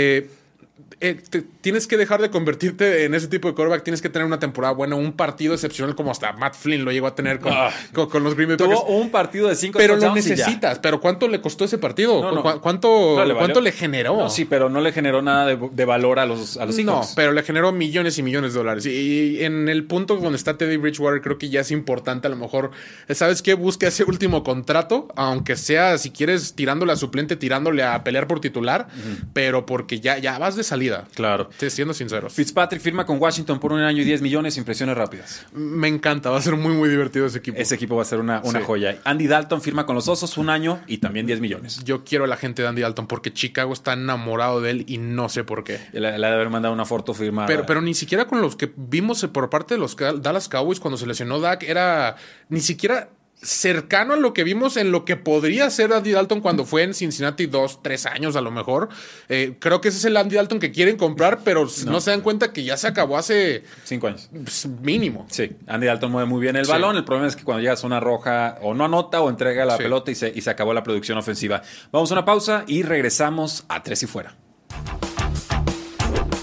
Eh, 1.03 1.21
te- 1.29 1.43
tienes 1.61 1.87
que 1.87 1.97
dejar 1.97 2.23
de 2.23 2.31
convertirte 2.31 3.05
en 3.05 3.15
ese 3.15 3.27
tipo 3.29 3.49
de 3.49 3.55
quarterback. 3.55 3.83
Tienes 3.83 4.01
que 4.01 4.09
tener 4.09 4.25
una 4.27 4.39
temporada 4.39 4.73
buena, 4.73 4.95
un 4.97 5.13
partido 5.13 5.53
excepcional 5.55 5.95
como 5.97 6.11
hasta 6.13 6.33
Matt 6.33 6.55
Flynn 6.55 6.85
lo 6.85 6.93
llegó 6.93 7.09
a 7.09 7.15
tener 7.15 7.41
con, 7.41 7.53
Ah. 7.53 7.71
con, 7.93 8.09
con 8.09 8.23
los 8.23 8.35
Green 8.35 8.49
Bay 8.51 8.57
Packers. 8.57 8.81
Tuvo 8.81 8.97
un 8.99 9.11
partido 9.11 9.49
de 9.49 9.57
cinco 9.57 9.79
Pero 9.79 9.97
lo 9.97 10.15
necesitas. 10.15 10.79
Pero 10.79 11.01
¿cuánto 11.01 11.27
le 11.29 11.41
costó 11.41 11.65
ese 11.65 11.79
partido? 11.79 12.23
No, 12.23 12.33
no. 12.33 12.43
¿Cu- 12.43 12.61
¿Cuánto, 12.61 13.17
No, 13.17 13.25
le 13.25 13.35
¿cuánto 13.35 13.61
le 13.61 13.73
generó? 13.73 14.29
Sí, 14.31 14.45
pero 14.45 14.69
no 14.69 14.81
le 14.81 14.93
generó 14.93 15.23
nada 15.23 15.47
de, 15.47 15.59
de 15.73 15.85
valor 15.85 16.19
a 16.19 16.27
los, 16.27 16.57
a 16.57 16.67
los 16.67 16.79
No, 16.85 17.03
pero 17.17 17.33
le 17.33 17.43
generó 17.43 17.73
millones 17.73 18.19
y 18.19 18.23
millones 18.23 18.53
de 18.53 18.59
dólares. 18.61 18.87
Y, 18.87 18.91
y 19.39 19.45
en 19.45 19.69
el 19.69 19.85
punto 19.85 20.17
donde 20.17 20.37
está 20.37 20.57
Teddy 20.57 20.77
Bridgewater, 20.77 21.21
creo 21.21 21.37
que 21.39 21.49
ya 21.49 21.61
es 21.63 21.71
importante 21.73 22.29
a 22.29 22.31
lo 22.31 22.37
mejor, 22.37 22.71
¿sabes 23.11 23.43
qué? 23.43 23.55
Busca 23.55 23.89
ese 23.89 24.05
último 24.05 24.45
contrato, 24.45 25.09
aunque 25.17 25.57
sea, 25.57 25.99
si 25.99 26.11
quieres, 26.11 26.55
tirándole 26.55 26.93
a 26.93 26.97
suplente, 26.97 27.37
tirándole 27.37 27.83
a 27.83 28.05
pelear 28.05 28.27
por 28.27 28.41
titular, 28.41 28.87
pero 29.33 29.67
porque 29.67 29.99
ya, 30.01 30.19
ya 30.19 30.39
vas 30.39 30.57
de 30.57 30.63
salida. 30.65 30.92
Claro. 31.15 31.49
Te- 31.57 31.71
Siendo 31.71 31.95
sinceros. 31.95 32.33
Fitzpatrick 32.35 32.81
firma 32.83 33.05
con 33.07 33.19
Washington 33.21 33.59
por 33.59 33.73
un 33.73 33.81
año 33.81 34.03
y 34.03 34.05
10 34.05 34.23
millones, 34.23 34.57
impresiones 34.57 34.97
rápidas. 34.97 35.47
Me 35.53 35.89
encanta, 35.89 36.31
va 36.31 36.39
a 36.39 36.43
ser 36.43 36.57
muy, 36.57 36.75
muy 36.75 36.89
divertido 36.89 37.27
ese 37.27 37.39
equipo. 37.39 37.59
Ese 37.59 37.75
equipo 37.75 37.97
va 37.97 38.03
a 38.03 38.05
ser 38.05 38.21
una, 38.21 38.41
una 38.45 38.61
Sí. 38.61 38.65
joya. 38.67 38.99
Andy 39.05 39.27
Dalton 39.27 39.63
firma 39.63 39.87
con 39.87 39.95
los 39.95 40.09
Osos 40.09 40.37
un 40.39 40.51
año 40.51 40.81
y 40.87 40.99
también 40.99 41.27
10 41.27 41.41
millones. 41.41 41.83
Yo 41.85 42.05
quiero 42.05 42.25
a 42.25 42.27
la 42.27 42.37
gente 42.37 42.63
de 42.63 42.69
Andy 42.69 42.83
Dalton 42.83 43.07
porque 43.07 43.33
Chicago 43.33 43.73
está 43.73 43.95
enamorado 43.95 44.61
de 44.61 44.71
él 44.71 44.85
y 44.87 44.99
no 44.99 45.29
sé 45.29 45.45
por 45.45 45.65
qué. 45.65 45.81
Le, 45.93 46.01
le 46.19 46.27
ha 46.27 46.31
de 46.31 46.35
haber 46.37 46.51
mandado 46.51 46.75
una 46.75 46.85
foto 46.85 47.15
firmada. 47.15 47.47
Pero, 47.47 47.65
pero 47.67 47.81
ni 47.81 47.95
siquiera 47.95 48.27
con 48.27 48.41
los 48.41 48.57
que 48.57 48.73
vimos 48.77 49.27
por 49.33 49.49
parte 49.51 49.75
de 49.75 49.81
los 49.81 49.97
Dallas 49.97 50.49
Cowboys 50.49 50.81
cuando 50.81 50.97
se 50.99 51.07
lesionó 51.07 51.41
Dak 51.41 51.63
era 51.63 52.17
ni 52.49 52.61
siquiera 52.61 53.09
cercano 53.43 54.15
a 54.15 54.17
lo 54.17 54.33
que 54.33 54.45
vimos 54.45 54.77
en 54.77 54.93
lo 54.93 55.05
que 55.05 55.17
podría 55.17 55.69
ser 55.71 55.93
Andy 55.93 56.13
Dalton 56.13 56.41
cuando 56.41 56.65
fue 56.65 56.83
en 56.85 56.95
Cincinnati 56.95 57.47
dos, 57.47 57.83
tres 57.83 58.07
años 58.07 58.37
a 58.37 58.41
lo 58.41 58.51
mejor. 58.51 58.89
Eh, 59.29 59.57
creo 59.59 59.81
que 59.81 59.89
ese 59.89 59.99
es 59.99 60.05
el 60.05 60.17
Andy 60.17 60.37
Dalton 60.37 60.61
que 60.61 60.71
quieren 60.71 60.97
comprar, 60.97 61.41
pero 61.45 61.69
no. 61.87 62.01
se 62.01 62.11
dan 62.11 62.21
cuenta 62.21 62.53
que 62.53 62.63
ya 62.65 62.77
se 62.77 62.87
acabó 62.89 63.19
hace 63.19 63.65
Cinco 63.85 64.07
años. 64.07 64.29
pues, 64.33 64.67
mínimo. 64.81 65.27
Sí, 65.31 65.51
Andy 65.67 65.87
Dalton 65.87 66.13
mueve 66.13 66.29
muy 66.29 66.41
bien 66.41 66.57
el 66.57 66.65
Sí. 66.67 66.71
balón. 66.71 66.97
El 66.97 67.05
problema 67.05 67.29
es 67.29 67.37
que 67.37 67.43
cuando 67.45 67.61
llega 67.61 67.73
a 67.75 67.77
zona 67.77 67.99
roja 68.01 68.59
o 68.63 68.75
no 68.75 68.85
anota 68.85 69.21
o 69.21 69.29
entrega 69.29 69.65
la 69.65 69.77
Sí. 69.77 69.83
pelota 69.83 70.11
y 70.11 70.15
se, 70.15 70.33
y 70.35 70.41
se 70.41 70.51
acabó 70.51 70.73
la 70.73 70.83
producción 70.83 71.19
ofensiva. 71.19 71.63
Vamos 71.91 72.11
a 72.11 72.15
una 72.15 72.25
pausa 72.25 72.65
y 72.67 72.83
regresamos 72.83 73.65
a 73.69 73.83
tres 73.83 74.03
y 74.03 74.07
fuera. 74.07 74.37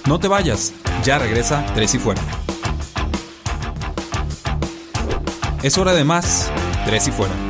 No 0.07 0.19
te 0.19 0.27
vayas, 0.27 0.73
ya 1.03 1.19
regresa 1.19 1.63
Tres 1.75 1.93
y 1.93 1.99
Fuera. 1.99 2.21
Es 5.62 5.77
hora 5.77 5.93
de 5.93 6.03
más 6.03 6.51
Tres 6.89 7.08
y 7.08 7.12
Fuera. 7.12 7.48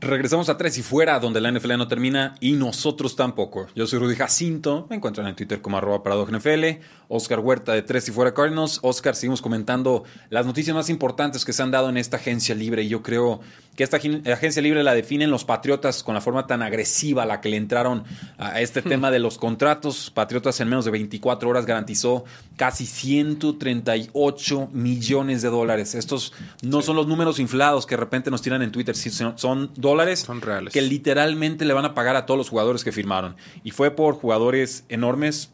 Regresamos 0.00 0.48
a 0.48 0.56
Tres 0.56 0.78
y 0.78 0.82
Fuera, 0.82 1.18
donde 1.18 1.40
la 1.40 1.50
NFL 1.50 1.76
no 1.76 1.88
termina 1.88 2.36
y 2.38 2.52
nosotros 2.52 3.16
tampoco. 3.16 3.66
Yo 3.74 3.84
soy 3.88 3.98
Rudy 3.98 4.14
Jacinto, 4.14 4.86
me 4.88 4.94
encuentran 4.96 5.26
en 5.26 5.34
Twitter 5.34 5.60
como 5.60 5.76
arroba 5.76 6.02
NFL, 6.30 6.80
Oscar 7.08 7.40
Huerta 7.40 7.72
de 7.72 7.82
Tres 7.82 8.06
y 8.08 8.12
Fuera 8.12 8.32
Cardinals. 8.32 8.78
Oscar, 8.82 9.16
seguimos 9.16 9.42
comentando 9.42 10.04
las 10.30 10.46
noticias 10.46 10.76
más 10.76 10.88
importantes 10.88 11.44
que 11.44 11.52
se 11.52 11.64
han 11.64 11.72
dado 11.72 11.88
en 11.88 11.96
esta 11.96 12.16
agencia 12.18 12.54
libre 12.54 12.84
y 12.84 12.88
yo 12.88 13.02
creo 13.02 13.40
que 13.74 13.82
esta 13.82 13.96
agen- 13.96 14.22
agencia 14.30 14.62
libre 14.62 14.84
la 14.84 14.94
definen 14.94 15.30
los 15.32 15.44
Patriotas 15.44 16.02
con 16.04 16.14
la 16.14 16.20
forma 16.20 16.46
tan 16.46 16.62
agresiva 16.62 17.24
a 17.24 17.26
la 17.26 17.40
que 17.40 17.48
le 17.48 17.56
entraron 17.56 18.04
a 18.36 18.60
este 18.60 18.82
tema 18.82 19.10
de 19.10 19.18
los 19.18 19.36
contratos. 19.38 20.10
Patriotas 20.10 20.60
en 20.60 20.68
menos 20.68 20.84
de 20.84 20.90
24 20.92 21.48
horas 21.48 21.66
garantizó 21.66 22.24
casi 22.56 22.86
138 22.86 24.68
millones 24.72 25.42
de 25.42 25.48
dólares. 25.48 25.94
Estos 25.94 26.32
no 26.62 26.82
son 26.82 26.96
los 26.96 27.06
números 27.06 27.38
inflados 27.40 27.86
que 27.86 27.94
de 27.96 28.00
repente 28.00 28.30
nos 28.30 28.42
tiran 28.42 28.62
en 28.62 28.70
Twitter, 28.72 28.94
son, 28.96 29.38
son 29.38 29.70
dólares 29.88 30.20
Son 30.20 30.40
reales. 30.40 30.72
que 30.72 30.82
literalmente 30.82 31.64
le 31.64 31.72
van 31.74 31.84
a 31.84 31.94
pagar 31.94 32.16
a 32.16 32.26
todos 32.26 32.38
los 32.38 32.48
jugadores 32.48 32.84
que 32.84 32.92
firmaron. 32.92 33.36
Y 33.64 33.70
fue 33.72 33.90
por 33.90 34.14
jugadores 34.14 34.84
enormes, 34.88 35.50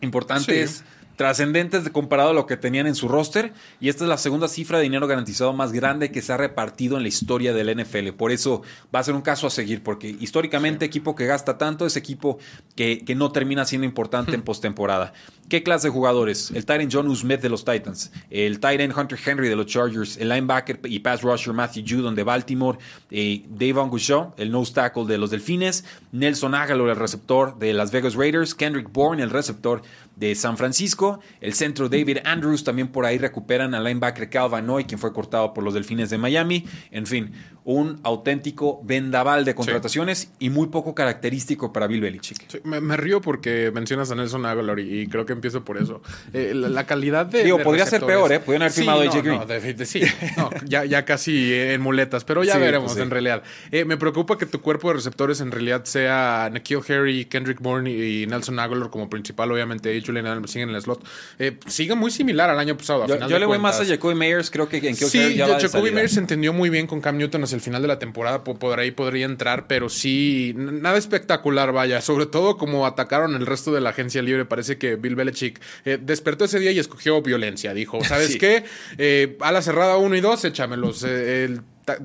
importantes, 0.00 0.70
Sí. 0.78 0.84
Trascendentes 1.16 1.84
de- 1.84 1.90
comparado 1.92 2.30
a 2.30 2.32
lo 2.34 2.46
que 2.46 2.56
tenían 2.56 2.86
en 2.86 2.94
su 2.94 3.08
roster. 3.08 3.52
Y 3.80 3.88
esta 3.88 4.04
es 4.04 4.08
la 4.08 4.18
segunda 4.18 4.48
cifra 4.48 4.78
de 4.78 4.84
dinero 4.84 5.06
garantizado 5.06 5.52
más 5.52 5.72
grande 5.72 6.10
que 6.10 6.22
se 6.22 6.32
ha 6.32 6.36
repartido 6.36 6.96
en 6.96 7.02
la 7.02 7.08
historia 7.08 7.52
del 7.52 7.68
NFL. 7.80 8.10
Por 8.12 8.32
eso 8.32 8.62
va 8.94 9.00
a 9.00 9.04
ser 9.04 9.14
un 9.14 9.22
caso 9.22 9.46
a 9.46 9.50
seguir, 9.50 9.82
porque 9.82 10.08
históricamente 10.20 10.84
equipo 10.84 11.14
que 11.14 11.26
gasta 11.26 11.58
tanto 11.58 11.86
es 11.86 11.96
equipo 11.96 12.38
que, 12.76 13.04
que 13.04 13.14
no 13.14 13.32
termina 13.32 13.64
siendo 13.64 13.86
importante 13.86 14.34
en 14.34 14.42
postemporada. 14.44 15.12
¿Qué 15.48 15.62
clase 15.62 15.88
de 15.88 15.92
jugadores? 15.92 16.50
El 16.52 16.64
Titan 16.64 16.88
John 16.90 17.14
Smith 17.14 17.40
de 17.40 17.50
los 17.50 17.66
Titans, 17.66 18.10
el 18.30 18.60
Titan 18.60 18.98
Hunter 18.98 19.18
Henry 19.24 19.48
de 19.50 19.56
los 19.56 19.66
Chargers, 19.66 20.16
el 20.16 20.30
linebacker 20.30 20.80
y 20.84 21.00
pass 21.00 21.20
rusher 21.20 21.52
Matthew 21.52 21.84
Judon 21.86 22.14
de 22.14 22.22
Baltimore, 22.22 22.78
eh, 23.10 23.44
Davon 23.50 23.90
Gouchon, 23.90 24.30
el 24.38 24.50
nose 24.50 24.72
tackle 24.72 25.04
de 25.04 25.18
los 25.18 25.30
Delfines, 25.30 25.84
Nelson 26.12 26.54
Aguilar, 26.54 26.88
el 26.88 26.96
receptor 26.96 27.58
de 27.58 27.74
Las 27.74 27.90
Vegas 27.92 28.14
Raiders, 28.14 28.54
Kendrick 28.54 28.90
Bourne, 28.90 29.22
el 29.22 29.28
receptor 29.28 29.82
de 30.16 30.34
San 30.34 30.56
Francisco. 30.56 31.20
El 31.40 31.54
centro 31.54 31.88
David 31.88 32.18
Andrews 32.24 32.64
también 32.64 32.88
por 32.88 33.04
ahí 33.04 33.18
recuperan 33.18 33.74
al 33.74 33.84
linebacker 33.84 34.30
Calvin 34.30 34.66
Noy, 34.66 34.84
quien 34.84 34.98
fue 34.98 35.12
cortado 35.12 35.54
por 35.54 35.64
los 35.64 35.74
Delfines 35.74 36.10
de 36.10 36.18
Miami. 36.18 36.64
En 36.90 37.06
fin, 37.06 37.32
un 37.64 37.98
auténtico 38.02 38.82
vendaval 38.84 39.44
de 39.44 39.54
contrataciones 39.54 40.30
y 40.38 40.50
muy 40.50 40.68
poco 40.68 40.94
característico 40.94 41.72
para 41.72 41.86
Bill 41.86 42.02
Belichick. 42.02 42.62
me, 42.64 42.96
río 42.96 43.20
porque 43.20 43.70
mencionas 43.74 44.10
a 44.10 44.14
Nelson 44.14 44.44
Aguilar 44.44 44.78
y, 44.78 45.06
creo 45.08 45.24
que 45.24 45.32
empiezo 45.32 45.64
por 45.64 45.78
eso. 45.78 46.02
Eh, 46.32 46.52
la, 46.54 46.84
calidad 46.84 47.26
de. 47.26 47.44
Digo, 47.44 47.58
podría 47.58 47.86
ser 47.86 48.04
peor, 48.04 48.32
¿eh? 48.32 48.40
Podrían 48.40 48.62
haber 48.62 48.72
firmado 48.72 49.00
a 49.00 49.04
Green. 49.06 49.40
No, 49.48 49.84
sí, 49.86 50.02
no, 50.36 50.50
ya, 50.66 50.84
ya 50.84 51.04
casi 51.04 51.52
en 51.54 51.80
muletas, 51.80 52.24
pero 52.24 52.44
ya 52.44 52.58
veremos 52.58 52.92
pues 52.92 53.02
en 53.02 53.10
realidad. 53.10 53.42
Eh, 53.70 53.84
me 53.84 53.96
preocupa 53.96 54.36
que 54.36 54.46
tu 54.46 54.60
cuerpo 54.60 54.88
de 54.88 54.94
receptores 54.94 55.40
en 55.40 55.50
realidad 55.50 55.84
sea 55.84 56.50
Nikhil 56.52 56.80
Harry, 56.88 57.24
Kendrick 57.24 57.60
Bourne 57.60 57.90
y 57.90 58.26
Nelson 58.26 58.58
Aguilar 58.58 58.90
como 58.90 59.08
principal, 59.08 59.50
obviamente, 59.50 59.90
Julian 60.04 60.26
Adams 60.26 60.50
siguen 60.50 60.70
en 60.70 60.76
el 60.76 60.82
slot. 60.82 61.04
Eh, 61.38 61.58
sigue 61.66 61.94
muy 61.94 62.10
similar 62.10 62.50
al 62.50 62.58
año 62.58 62.76
pasado. 62.76 63.06
yo, 63.06 63.38
le 63.38 63.46
voy 63.46 63.58
más 63.58 63.80
a 63.80 63.84
Jacoby 63.84 64.14
Meyers, 64.14 64.50
creo 64.50 64.68
que 64.68 64.76
en 64.78 64.96
Sí, 64.96 65.34
ya 65.34 65.58
Jacoby 65.58 65.90
Meyers 65.90 66.16
entendió 66.16 66.52
muy 66.52 66.70
bien 66.70 66.86
con 66.86 67.00
Cam 67.00 67.16
Newton 67.18 67.44
hacia 67.44 67.56
el 67.56 67.62
final 67.62 67.82
de 67.82 67.88
la 67.88 67.98
temporada, 67.98 68.44
por 68.44 68.78
ahí 68.78 68.90
podría 68.90 69.26
entrar, 69.26 69.66
pero 69.66 69.88
sí, 69.88 70.52
nada 70.56 70.96
espectacular, 70.98 71.72
vaya. 71.72 72.00
Sobre 72.00 72.26
todo 72.26 72.56
como 72.56 72.86
atacaron 72.86 73.34
el 73.34 73.46
resto 73.46 73.72
de 73.72 73.80
la 73.80 73.90
agencia 73.90 74.22
libre, 74.22 74.44
parece 74.44 74.78
que 74.78 74.96
Bill 74.96 75.16
Belichick 75.16 75.60
eh, 75.84 75.98
despertó 76.00 76.44
ese 76.44 76.58
día 76.58 76.72
y 76.72 76.78
escogió 76.78 77.22
violencia. 77.22 77.74
Dijo, 77.74 78.02
¿sabes 78.04 78.36
qué? 78.36 78.64
Eh, 78.98 79.36
a 79.40 79.52
la 79.52 79.62
cerrada 79.62 79.96
1 79.96 80.16
y 80.16 80.20
2, 80.20 80.44
échamelos. 80.44 81.02
el 81.02 81.62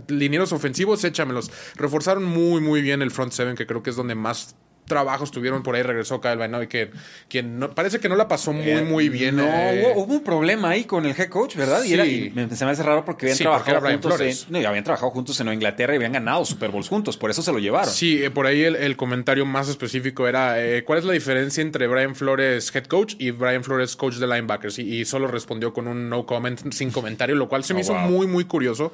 linieros 0.07 0.51
ofensivos, 0.51 1.03
échamelos. 1.03 1.51
Reforzaron 1.75 2.23
muy, 2.23 2.61
muy 2.61 2.81
bien 2.81 3.01
el 3.01 3.11
front 3.11 3.31
seven, 3.31 3.55
que 3.55 3.65
creo 3.65 3.83
que 3.83 3.89
es 3.89 3.95
donde 3.95 4.15
más 4.15 4.55
trabajos 4.89 5.31
tuvieron 5.31 5.63
por 5.63 5.75
ahí, 5.75 5.83
regresó 5.83 6.19
Kyle 6.19 6.35
Van 6.35 6.67
que 6.67 6.91
quien 7.29 7.59
no, 7.59 7.73
parece 7.73 8.01
que 8.01 8.09
no 8.09 8.17
la 8.17 8.27
pasó 8.27 8.51
muy, 8.51 8.67
eh, 8.67 8.81
muy 8.81 9.07
bien. 9.07 9.37
No, 9.37 9.45
eh. 9.45 9.93
hubo, 9.95 10.13
un 10.13 10.23
problema 10.23 10.71
ahí 10.71 10.83
con 10.83 11.05
el 11.05 11.15
head 11.17 11.29
coach, 11.29 11.55
¿verdad? 11.55 11.83
Y, 11.85 11.93
era, 11.93 12.03
se 12.55 12.65
me 12.65 12.71
hace 12.71 12.83
raro 12.83 13.05
porque 13.05 13.27
habían 13.27 13.37
trabajado 13.37 13.81
juntos 13.81 14.19
en, 14.19 14.61
no, 14.61 14.67
habían 14.67 14.83
trabajado 14.83 15.11
juntos 15.11 15.39
en 15.39 15.53
Inglaterra 15.53 15.93
y 15.93 15.95
habían 15.95 16.11
ganado 16.11 16.43
Super 16.43 16.71
Bowls 16.71 16.89
juntos, 16.89 17.15
por 17.15 17.29
eso 17.29 17.41
se 17.41 17.53
lo 17.53 17.59
llevaron. 17.59 17.89
Sí, 17.89 18.21
eh, 18.21 18.29
por 18.29 18.45
ahí 18.45 18.63
el, 18.63 18.97
comentario 18.97 19.45
más 19.45 19.69
específico 19.69 20.27
era 20.27 20.55
¿cuál 20.85 20.99
es 20.99 21.05
la 21.05 21.13
diferencia 21.13 21.61
entre 21.61 21.87
Brian 21.87 22.15
Flores 22.15 22.75
head 22.75 22.85
coach 22.85 23.15
y 23.17 23.31
Brian 23.31 23.63
Flores 23.63 23.95
coach 23.95 24.15
de 24.15 24.27
linebackers? 24.27 24.79
Y, 24.79 25.05
solo 25.05 25.27
respondió 25.27 25.73
con 25.73 25.87
un 25.87 26.09
no 26.09 26.25
comment, 26.25 26.59
sin 26.73 26.91
comentario, 26.91 27.35
lo 27.35 27.47
cual 27.47 27.63
se 27.63 27.73
me 27.73 27.79
oh, 27.79 27.83
hizo 27.83 27.93
muy, 27.93 28.27
muy 28.27 28.43
curioso. 28.43 28.91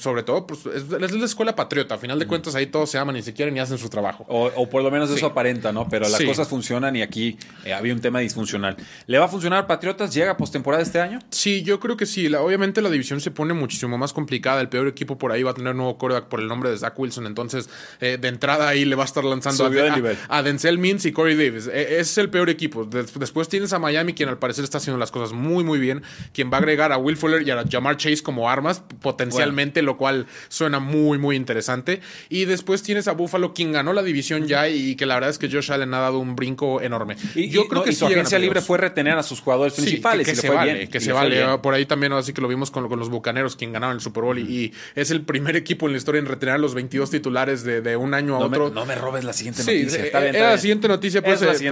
sobre 0.00 0.22
todo, 0.22 0.46
pues 0.46 0.64
es, 0.66 0.88
la 0.88 1.24
escuela 1.26 1.54
patriota. 1.54 1.96
A 1.96 1.98
final 1.98 2.18
de 2.18 2.26
cuentas, 2.26 2.54
ahí 2.54 2.66
todos 2.66 2.90
se 2.90 2.98
aman 2.98 3.16
y 3.16 3.22
se 3.22 3.32
quieren 3.34 3.56
y 3.56 3.60
hacen 3.60 3.78
su 3.78 3.88
trabajo. 3.88 4.24
O, 4.28 4.68
por 4.68 4.82
lo 4.82 4.90
menos 4.90 5.10
eso 5.16 5.26
aparenta, 5.26 5.72
¿no? 5.72 5.88
Pero 5.88 6.08
las 6.08 6.22
cosas 6.22 6.48
funcionan 6.48 6.96
y 6.96 7.02
aquí 7.02 7.38
eh, 7.64 7.72
había 7.72 7.92
un 7.92 8.00
tema 8.00 8.20
disfuncional. 8.20 8.76
¿Le 9.06 9.18
va 9.18 9.26
a 9.26 9.28
funcionar 9.28 9.66
Patriotas? 9.66 10.12
¿Llega 10.14 10.36
postemporada 10.36 10.82
este 10.82 11.00
año? 11.00 11.18
Sí, 11.30 11.62
yo 11.62 11.80
creo 11.80 11.96
que 11.96 12.06
sí. 12.06 12.32
obviamente 12.34 12.82
la 12.82 12.90
división 12.90 13.20
se 13.20 13.30
pone 13.30 13.54
muchísimo 13.54 13.98
más 13.98 14.12
complicada. 14.12 14.60
El 14.60 14.68
peor 14.68 14.88
equipo 14.88 15.18
por 15.18 15.32
ahí 15.32 15.42
va 15.42 15.52
a 15.52 15.54
tener 15.54 15.74
nuevo 15.74 15.98
coreback 15.98 16.26
por 16.26 16.40
el 16.40 16.48
nombre 16.48 16.70
de 16.70 16.78
Zach 16.78 16.98
Wilson. 16.98 17.26
Entonces, 17.26 17.68
eh, 18.00 18.18
de 18.20 18.28
entrada 18.28 18.68
ahí 18.68 18.84
le 18.84 18.94
va 18.94 19.02
a 19.02 19.06
estar 19.06 19.24
lanzando 19.24 19.70
a, 20.28 20.42
Denzel 20.42 20.78
Mintz 20.78 21.06
y 21.06 21.12
Corey 21.12 21.34
Davis. 21.34 21.66
E, 21.66 21.82
ese 21.82 22.00
es 22.00 22.18
el 22.18 22.30
peor 22.30 22.50
equipo. 22.50 22.84
después 22.84 23.48
tienes 23.48 23.72
a 23.72 23.78
Miami, 23.78 24.14
quien 24.14 24.28
al 24.28 24.38
parecer 24.38 24.64
está 24.64 24.78
haciendo 24.78 24.98
las 24.98 25.10
cosas 25.10 25.32
muy, 25.32 25.64
muy 25.64 25.78
bien. 25.78 26.02
Quien 26.32 26.50
va 26.50 26.56
a 26.56 26.60
agregar 26.60 26.92
a 26.92 26.98
Will 26.98 27.16
Fuller 27.16 27.46
y 27.46 27.50
a 27.50 27.64
Jamar 27.70 27.96
Chase 27.96 28.22
como 28.22 28.50
armas 28.50 28.82
potencialmente, 29.00 29.82
lo 29.82 29.96
cual 29.96 30.26
suena 30.48 30.78
muy, 30.78 31.18
muy 31.18 31.36
interesante. 31.36 32.00
Y 32.28 32.44
después 32.44 32.82
tienes 32.82 33.08
a 33.08 33.12
Buffalo, 33.12 33.54
quien 33.54 33.72
ganó 33.72 33.92
la 33.92 34.02
división 34.02 34.46
ya 34.46 34.68
y 34.68 34.96
que 34.96 35.05
la 35.06 35.14
verdad 35.14 35.30
es 35.30 35.38
que 35.38 35.50
Josh 35.50 35.72
Allen 35.72 35.92
ha 35.94 36.00
dado 36.00 36.18
un 36.18 36.36
brinco 36.36 36.80
enorme. 36.80 37.16
Y, 37.34 37.48
yo 37.48 37.68
creo 37.68 37.82
que 37.82 37.92
su 37.92 38.06
agencia 38.06 38.38
libre 38.38 38.60
fue 38.60 38.78
retener 38.78 39.16
a 39.16 39.22
sus 39.22 39.40
jugadores 39.40 39.74
principales. 39.74 40.26
que, 40.26 40.34
se 40.34 40.50
vale, 40.50 40.88
que 40.88 41.00
se 41.00 41.12
vale. 41.12 41.58
Por 41.58 41.74
ahí 41.74 41.86
también, 41.86 42.12
así 42.12 42.32
que 42.32 42.40
lo 42.40 42.48
vimos 42.48 42.70
con, 42.70 42.86
los 42.96 43.08
Bucaneros, 43.08 43.56
quien 43.56 43.72
ganaron 43.72 43.96
el 43.96 44.00
Super 44.00 44.22
Bowl. 44.24 44.38
Y, 44.38 44.72
es 44.94 45.10
el 45.10 45.22
primer 45.22 45.56
equipo 45.56 45.86
en 45.86 45.92
la 45.92 45.98
historia 45.98 46.18
en 46.18 46.26
retener 46.26 46.56
a 46.56 46.58
los 46.58 46.74
22 46.74 47.10
titulares 47.10 47.64
de, 47.64 47.96
un 47.96 48.14
año 48.14 48.36
a 48.36 48.38
otro. 48.40 48.70
no 48.70 48.84
me 48.84 48.94
robes 48.94 49.24
la 49.24 49.32
siguiente 49.32 49.62
noticia. 49.62 50.04
Eh, 50.04 50.10
era 50.12 50.50
la 50.50 50.58
siguiente 50.58 50.88
noticia, 50.88 51.22
pues, 51.22 51.42
eh, 51.42 51.68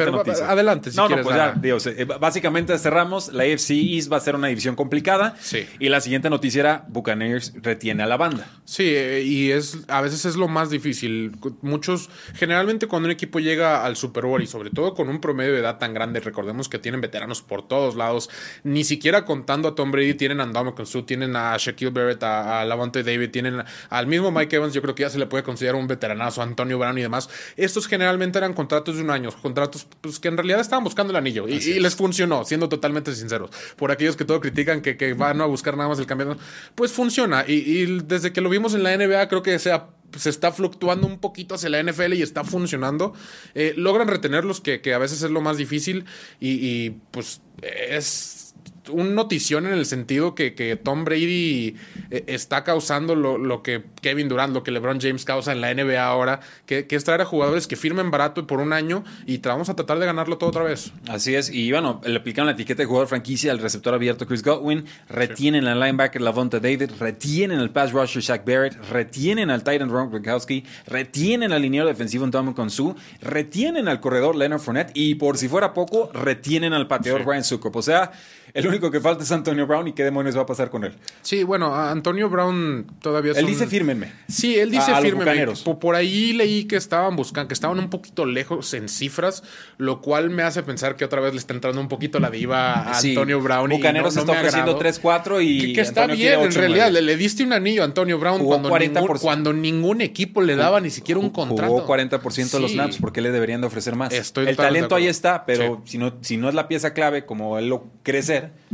adelante. 0.47 0.91
Si 0.91 0.97
no, 0.97 1.09
no, 1.09 1.23
pues 1.23 1.37
ya, 1.37 1.55
eh, 1.63 2.05
básicamente 2.05 2.77
cerramos. 2.79 3.33
La 3.33 3.45
AFC 3.45 3.71
East 3.71 4.13
va 4.13 4.17
a 4.17 4.21
ser 4.21 4.35
una 4.35 4.49
división 4.49 4.77
complicada. 4.77 5.37
Sí. 5.41 5.67
Y 5.79 5.89
la 5.89 6.01
siguiente 6.01 6.31
noticia 6.31 6.61
era 6.61 6.85
Buccaneers 6.89 7.55
retiene 7.63 8.03
a 8.03 8.07
la 8.07 8.17
banda. 8.17 8.49
Sí, 8.65 8.85
y 8.85 9.51
es 9.51 9.79
a 9.89 10.01
veces 10.01 10.25
es 10.25 10.37
lo 10.37 10.49
más 10.49 10.71
difícil. 10.71 11.33
Muchos, 11.63 12.11
generalmente 12.35 12.87
cuando 12.87 13.07
un 13.07 13.13
equipo 13.13 13.24
llega 13.33 13.85
al 13.85 13.97
Super 13.97 14.27
Bowl 14.27 14.43
y 14.43 14.47
sobre 14.47 14.71
todo 14.71 14.95
con 14.95 15.09
un 15.09 15.21
promedio 15.21 15.53
de 15.53 15.61
edad 15.61 15.79
tan 15.79 15.95
grande, 15.95 16.21
recordemos 16.21 16.69
que 16.69 16.79
tienen 16.79 17.01
veteranos 17.01 17.43
por 17.43 17.67
todos 17.67 17.97
lados, 17.97 18.31
ni 18.63 18.85
siquiera 18.85 19.25
contando 19.25 19.69
a 19.69 19.75
Tom 19.75 19.91
Brady, 19.91 20.15
tienen 20.15 20.41
a 20.41 20.47
Ndamukong 20.47 20.87
Su, 20.87 21.03
tienen 21.03 21.37
a 21.37 21.57
Shaquille 21.57 21.91
Barrett, 21.91 22.23
a, 22.23 22.65
Lavonte 22.65 23.03
David, 23.03 23.31
tienen 23.31 23.63
al 23.91 24.07
mismo 24.07 24.31
Mike 24.31 24.57
Evans, 24.57 24.75
yo 24.75 24.83
creo 24.83 24.95
que 24.95 25.03
ya 25.03 25.11
se 25.11 25.19
le 25.19 25.27
puede 25.27 25.43
considerar 25.43 25.81
un 25.81 25.87
veteranazo, 25.87 26.43
Antonio 26.43 26.79
Brown 26.79 26.99
y 26.99 27.03
demás. 27.03 27.29
Estos 27.57 27.87
generalmente 27.87 28.39
eran 28.39 28.55
contratos 28.55 28.97
de 28.97 29.03
un 29.03 29.11
año, 29.11 29.31
contratos 29.43 29.87
pues, 30.01 30.19
que 30.19 30.29
en 30.29 30.37
realidad 30.37 30.61
estaban 30.61 30.85
buscando 30.85 31.11
el 31.11 31.17
anillo 31.17 31.49
y, 31.49 31.81
les 31.81 31.97
funcionó, 31.97 32.45
siendo 32.45 32.69
totalmente 32.69 33.15
sinceros. 33.15 33.51
Por 33.77 33.91
aquellos 33.91 34.17
que 34.17 34.25
todo 34.25 34.41
critican 34.41 34.81
que, 34.81 34.97
que 34.97 35.15
van 35.15 35.41
a 35.41 35.47
buscar 35.47 35.77
nada 35.77 35.89
más 35.89 35.99
el 35.99 36.07
campeonato, 36.07 36.41
pues 36.75 36.93
funciona. 36.93 37.45
Y, 37.47 37.55
y 37.55 38.01
desde 38.05 38.33
que 38.33 38.41
lo 38.41 38.49
vimos 38.49 38.75
en 38.75 38.83
la 38.83 38.97
NBA, 38.97 39.29
creo 39.29 39.43
que 39.43 39.59
sea 39.59 39.89
se 40.19 40.31
está 40.31 40.53
fluctuando 40.53 41.07
un 41.07 41.19
poquito 41.19 41.55
hacia 41.55 41.69
la 41.69 41.83
NFL 41.83 42.15
y 42.15 42.23
está 42.23 42.45
funcionando. 42.45 43.15
Eh, 43.55 43.75
logran 43.77 44.09
retenerlos, 44.09 44.61
que, 44.61 44.81
a 44.95 44.99
veces 44.99 45.23
es 45.23 45.31
lo 45.31 45.41
más 45.41 45.57
difícil. 45.57 46.05
Y, 46.41 46.51
y 46.61 46.91
pues 47.11 47.41
es 47.63 48.44
un 48.91 49.15
notición 49.15 49.67
en 49.67 49.75
el 49.75 49.87
sentido 49.87 50.35
que, 50.35 50.55
que 50.55 50.77
Tom 50.77 51.05
Brady 51.05 51.77
eh, 52.11 52.25
está 52.27 52.65
causando 52.65 53.15
lo, 53.15 53.63
que 53.63 53.85
Kevin 54.03 54.29
Durant, 54.29 54.53
lo 54.53 54.63
que 54.63 54.71
LeBron 54.71 55.01
James 55.01 55.25
causa 55.25 55.53
en 55.53 55.61
la 55.61 55.73
NBA 55.73 56.05
ahora, 56.05 56.41
que, 56.67 56.87
es 56.89 57.05
traer 57.05 57.21
a 57.21 57.25
jugadores 57.25 57.67
que 57.67 57.77
firmen 57.77 58.11
barato 58.11 58.47
por 58.47 58.61
un 58.61 58.73
año 58.73 59.05
y 59.27 59.39
vamos 59.39 59.69
a 59.69 59.77
tratar 59.77 59.99
de 59.99 60.07
ganarlo 60.07 60.39
todo 60.39 60.51
otra 60.51 60.63
vez. 60.63 60.93
Así 61.09 61.35
es, 61.35 61.51
y 61.51 61.71
bueno, 61.71 62.01
le 62.05 62.17
aplican 62.17 62.47
la 62.47 62.53
etiqueta 62.53 62.83
de 62.83 62.87
jugador 62.87 63.09
franquicia 63.09 63.53
al 63.53 63.59
receptor 63.59 63.95
abierto 63.95 64.27
Chris 64.27 64.43
Godwin, 64.43 64.85
retienen 65.09 65.67
al 65.67 65.81
linebacker 65.81 66.21
Lavonta 66.21 66.61
David, 66.61 66.91
retienen 66.99 67.61
al 67.61 67.71
pass 67.71 67.93
rusher 67.93 68.23
Shaq 68.23 68.45
Barrett, 68.45 68.77
retienen 68.91 69.51
al 69.51 69.63
Titan 69.63 69.91
Ron 69.91 70.11
Gronkowski, 70.11 70.65
retienen 70.87 71.53
al 71.53 71.63
liniero 71.63 71.87
defensivo 71.87 72.25
Tom 72.31 72.55
Consu, 72.55 72.97
retienen 73.21 73.89
al 73.89 74.01
corredor 74.01 74.35
Leonard 74.35 74.61
Fournette 74.61 74.93
y 74.95 75.15
por 75.17 75.37
si 75.37 75.49
fuera 75.49 75.75
poco, 75.75 76.11
retienen 76.13 76.73
al 76.73 76.89
pateador 76.89 77.25
Brian 77.25 77.45
Sucop. 77.45 77.77
O 77.77 77.83
sea, 77.83 78.13
el 78.55 78.69
único 78.69 78.89
que 78.89 79.01
falta 79.01 79.25
es 79.25 79.33
Antonio 79.33 79.67
Brown 79.67 79.89
y 79.89 79.93
qué 79.95 80.05
demonios 80.05 80.37
va 80.37 80.43
a 80.43 80.47
pasar 80.47 80.71
con 80.71 80.85
él. 80.85 80.95
Sí, 81.23 81.43
bueno, 81.43 81.75
Antonio 81.75 82.31
Brown 82.31 82.87
todavía 83.01 83.33
es 83.33 83.39
Él 83.39 83.47
dice 83.47 83.67
fírmenme. 83.67 84.13
Sí, 84.29 84.57
él 84.57 84.71
dice 84.71 84.95
fírmenme. 85.03 85.49
Por, 85.65 85.81
por, 85.81 85.97
ahí 85.97 86.33
leí 86.33 86.65
que 86.65 86.77
estaban 86.77 87.17
buscando, 87.17 87.49
que 87.49 87.55
estaban 87.55 87.81
un 87.81 87.91
poquito 87.91 88.25
lejos 88.27 88.73
en 88.75 88.89
cifras, 88.89 89.43
lo 89.77 90.01
cual 90.01 90.31
me 90.31 90.45
hace 90.45 90.63
pensar 90.63 90.95
que 90.95 91.05
otra 91.05 91.21
vez 91.21 91.33
le 91.33 91.41
está 91.41 91.53
entrando 91.53 91.81
un 91.81 91.89
poquito 91.89 92.21
la 92.21 92.31
diva 92.31 92.75
a 92.75 92.97
Antonio 92.97 93.41
Brown. 93.41 93.71
Bucaneros 93.71 94.15
y 94.15 94.21
está 94.21 94.31
ofreciendo 94.31 94.79
3-4 94.79 95.45
y. 95.45 95.73
Que, 95.73 95.81
está 95.81 96.07
bien, 96.07 96.41
en 96.41 96.53
realidad. 96.53 96.93
Le, 96.93 97.17
diste 97.17 97.43
un 97.43 97.55
anillo 97.55 97.83
a 97.83 97.87
Antonio 97.87 98.21
Brown 98.21 98.45
cuando, 98.45 98.79
ningún, 98.79 99.19
cuando 99.19 99.53
ningún 99.53 100.01
equipo 100.01 100.41
le 100.41 100.55
daba 100.55 100.81
ni 100.81 100.91
siquiera 100.91 101.19
un 101.19 101.31
contrato. 101.31 101.73
Jugó 101.73 101.87
40% 101.89 102.51
de 102.53 102.61
los 102.61 102.71
snaps, 102.71 102.99
porque 102.99 103.21
le 103.21 103.33
deberían 103.33 103.61
de 103.61 103.67
ofrecer 103.67 103.97
más? 103.97 104.13
el 104.13 104.57
talento 104.57 104.95
ahí 104.95 105.09
está, 105.09 105.45
pero 105.45 105.83
si, 105.87 105.99
no, 105.99 106.15
si 106.21 106.37
no 106.37 106.49
es 106.49 106.55
la 106.55 106.69
pieza 106.69 106.93
clave, 106.93 107.27
como 107.27 107.59
él 107.59 107.69
lo 107.69 107.91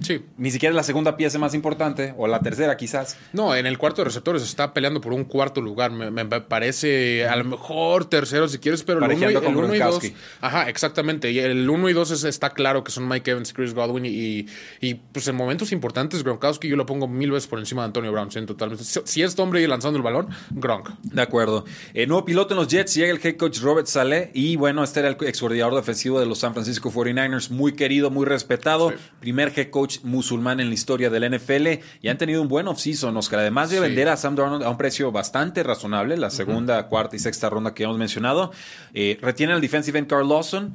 sí 0.00 0.22
ni 0.36 0.50
siquiera 0.50 0.74
la 0.74 0.82
segunda 0.82 1.16
pieza 1.16 1.38
más 1.38 1.54
importante, 1.54 2.14
o 2.16 2.26
la 2.26 2.40
tercera 2.40 2.76
quizás. 2.76 3.16
No, 3.32 3.54
en 3.54 3.66
el 3.66 3.78
cuarto 3.78 4.00
de 4.00 4.06
receptores 4.06 4.42
está 4.42 4.72
peleando 4.72 5.00
por 5.00 5.12
un 5.12 5.24
cuarto 5.24 5.60
lugar. 5.60 5.90
Me, 5.90 6.24
parece 6.24 7.28
a 7.28 7.36
lo 7.36 7.44
mejor 7.44 8.06
tercero 8.06 8.48
si 8.48 8.58
quieres, 8.58 8.82
pero 8.82 9.04
el 9.04 9.12
1 9.12 9.74
y 9.74 9.78
2. 9.78 10.12
Ajá, 10.40 10.68
exactamente. 10.68 11.30
Y 11.30 11.38
el 11.38 11.68
1 11.68 11.88
y 11.90 11.92
2 11.92 12.24
está 12.24 12.50
claro 12.50 12.84
que 12.84 12.90
son 12.90 13.06
Mike 13.08 13.30
Evans 13.30 13.52
Chris 13.52 13.74
Godwin. 13.74 14.06
Y, 14.06 14.46
y, 14.80 14.94
pues 14.94 15.28
en 15.28 15.36
momentos 15.36 15.72
importantes, 15.72 16.22
Gronkowski 16.22 16.68
yo 16.68 16.76
lo 16.76 16.86
pongo 16.86 17.06
mil 17.06 17.30
veces 17.30 17.46
por 17.46 17.58
encima 17.58 17.82
de 17.82 17.86
Antonio 17.86 18.12
Brown. 18.12 18.30
totalmente. 18.30 18.84
Si 18.84 19.22
es 19.22 19.38
hombre 19.38 19.62
y 19.62 19.66
lanzando 19.66 19.98
el 19.98 20.02
balón, 20.02 20.28
Gronk. 20.50 20.90
De 21.02 21.22
acuerdo. 21.22 21.64
Eh, 21.94 22.06
nuevo 22.06 22.24
piloto 22.24 22.54
en 22.54 22.60
los 22.60 22.68
Jets, 22.68 22.94
llega 22.94 23.12
el 23.12 23.20
head 23.22 23.36
coach 23.36 23.60
Robert 23.60 23.86
Saleh. 23.86 24.30
Y 24.34 24.56
bueno, 24.56 24.82
este 24.82 25.00
era 25.00 25.08
el 25.08 25.16
ex 25.20 25.40
coordinador 25.40 25.74
defensivo 25.74 26.18
de 26.18 26.26
los 26.26 26.38
San 26.38 26.54
Francisco 26.54 26.90
49ers. 26.90 27.50
Muy 27.50 27.72
querido, 27.72 28.10
muy 28.10 28.26
respetado. 28.26 28.92
Primer 29.20 29.52
head 29.60 29.70
coach 29.70 29.98
musulmán 30.02 30.60
en 30.60 30.68
la 30.68 30.74
historia 30.74 31.10
del 31.10 31.36
NFL 31.36 31.82
y 32.00 32.08
han 32.08 32.18
tenido 32.18 32.42
un 32.42 32.48
buen 32.48 32.68
offseason, 32.68 33.16
Oscar. 33.16 33.40
Además 33.40 33.70
de 33.70 33.80
vender 33.80 34.08
a 34.08 34.16
Sam 34.16 34.34
Darnold 34.34 34.64
a 34.64 34.70
un 34.70 34.78
precio 34.78 35.12
bastante 35.12 35.62
razonable, 35.62 36.16
la 36.16 36.30
segunda, 36.30 36.88
cuarta 36.88 37.16
y 37.16 37.18
sexta 37.18 37.50
ronda 37.50 37.74
que 37.74 37.84
hemos 37.84 37.98
mencionado, 37.98 38.52
eh, 38.94 39.18
retienen 39.20 39.54
al 39.54 39.60
defensive 39.60 39.98
end 39.98 40.08
Carl 40.08 40.28
Lawson, 40.28 40.74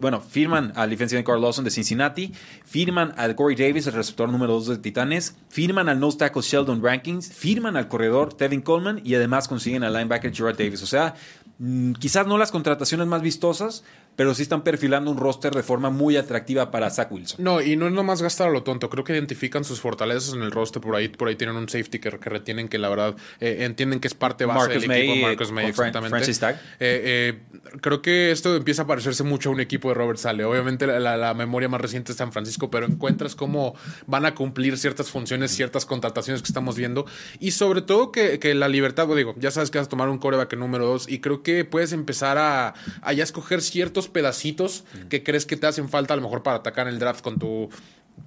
bueno, 0.00 0.20
firman 0.20 0.72
al 0.76 0.90
defensive 0.90 1.18
end 1.18 1.26
Carl 1.26 1.40
Lawson 1.40 1.64
de 1.64 1.70
Cincinnati, 1.70 2.32
firman 2.64 3.14
al 3.16 3.34
Corey 3.34 3.56
Davis, 3.56 3.86
el 3.86 3.94
receptor 3.94 4.28
número 4.28 4.52
2 4.54 4.68
de 4.68 4.78
Titanes, 4.78 5.36
firman 5.48 5.88
al 5.88 5.98
nose 5.98 6.18
tackle 6.18 6.42
Sheldon 6.42 6.82
Rankings, 6.82 7.32
firman 7.32 7.76
al 7.76 7.88
corredor 7.88 8.34
Tevin 8.34 8.60
Coleman 8.60 9.00
y 9.04 9.14
además 9.14 9.48
consiguen 9.48 9.84
al 9.84 9.92
linebacker 9.92 10.34
Gerard 10.34 10.56
Davis. 10.56 10.82
O 10.82 10.86
sea, 10.86 11.14
mm, 11.58 11.92
quizás 11.92 12.26
no 12.26 12.38
las 12.38 12.50
contrataciones 12.50 13.06
más 13.06 13.22
vistosas, 13.22 13.84
pero 14.16 14.34
sí 14.34 14.42
están 14.42 14.62
perfilando 14.64 15.10
un 15.10 15.18
roster 15.18 15.54
de 15.54 15.62
forma 15.62 15.90
muy 15.90 16.16
atractiva 16.16 16.70
para 16.70 16.90
Zach 16.90 17.12
Wilson. 17.12 17.44
No, 17.44 17.60
y 17.60 17.76
no 17.76 17.86
es 17.86 17.92
nomás 17.92 18.22
gastar 18.22 18.48
a 18.48 18.50
lo 18.50 18.62
tonto. 18.62 18.88
Creo 18.90 19.04
que 19.04 19.12
identifican 19.12 19.62
sus 19.64 19.80
fortalezas 19.80 20.32
en 20.34 20.42
el 20.42 20.50
roster. 20.50 20.80
Por 20.82 20.96
ahí, 20.96 21.08
por 21.08 21.28
ahí 21.28 21.36
tienen 21.36 21.56
un 21.56 21.68
safety 21.68 21.98
que, 21.98 22.10
que 22.10 22.30
retienen 22.30 22.68
que 22.68 22.78
la 22.78 22.88
verdad 22.88 23.14
eh, 23.40 23.58
entienden 23.60 24.00
que 24.00 24.08
es 24.08 24.14
parte 24.14 24.44
base 24.46 24.58
Marcus 24.58 24.80
del 24.80 24.88
May, 24.88 25.10
equipo. 25.10 25.26
Marcus 25.26 25.52
May, 25.52 25.66
exactamente. 25.66 26.10
Francis 26.10 26.40
Tagg. 26.40 26.56
Eh, 26.56 26.60
eh, 26.80 27.38
creo 27.80 28.02
que 28.02 28.30
esto 28.30 28.56
empieza 28.56 28.82
a 28.82 28.86
parecerse 28.86 29.22
mucho 29.22 29.50
a 29.50 29.52
un 29.52 29.60
equipo 29.60 29.88
de 29.88 29.94
Robert 29.94 30.18
Sale. 30.18 30.44
Obviamente 30.44 30.86
la, 30.86 30.98
la- 30.98 31.16
la 31.16 31.34
memoria 31.34 31.68
más 31.68 31.80
reciente 31.80 32.12
es 32.12 32.18
San 32.18 32.32
Francisco, 32.32 32.70
pero 32.70 32.86
encuentras 32.86 33.34
cómo 33.34 33.74
van 34.06 34.24
a 34.26 34.34
cumplir 34.34 34.78
ciertas 34.78 35.10
funciones, 35.10 35.50
ciertas 35.50 35.84
contrataciones 35.86 36.42
que 36.42 36.48
estamos 36.48 36.76
viendo. 36.76 37.04
Y 37.38 37.50
sobre 37.50 37.82
todo 37.82 38.12
que, 38.12 38.38
que 38.38 38.54
la 38.54 38.68
libertad, 38.68 39.06
digo, 39.14 39.34
ya 39.38 39.50
sabes 39.50 39.70
que 39.70 39.78
vas 39.78 39.86
a 39.88 39.90
tomar 39.90 40.08
un 40.08 40.18
coreback 40.18 40.54
número 40.56 40.86
dos 40.86 41.08
y 41.08 41.20
creo 41.20 41.42
que 41.42 41.64
puedes 41.64 41.92
empezar 41.92 42.38
a, 42.38 42.74
a 43.02 43.12
ya 43.12 43.22
escoger 43.24 43.60
ciertos 43.62 44.05
pedacitos 44.08 44.84
que 45.08 45.22
crees 45.22 45.46
que 45.46 45.56
te 45.56 45.66
hacen 45.66 45.88
falta 45.88 46.14
a 46.14 46.16
lo 46.16 46.22
mejor 46.22 46.42
para 46.42 46.58
atacar 46.58 46.86
en 46.86 46.94
el 46.94 46.98
draft 46.98 47.22
con 47.22 47.38
tu 47.38 47.68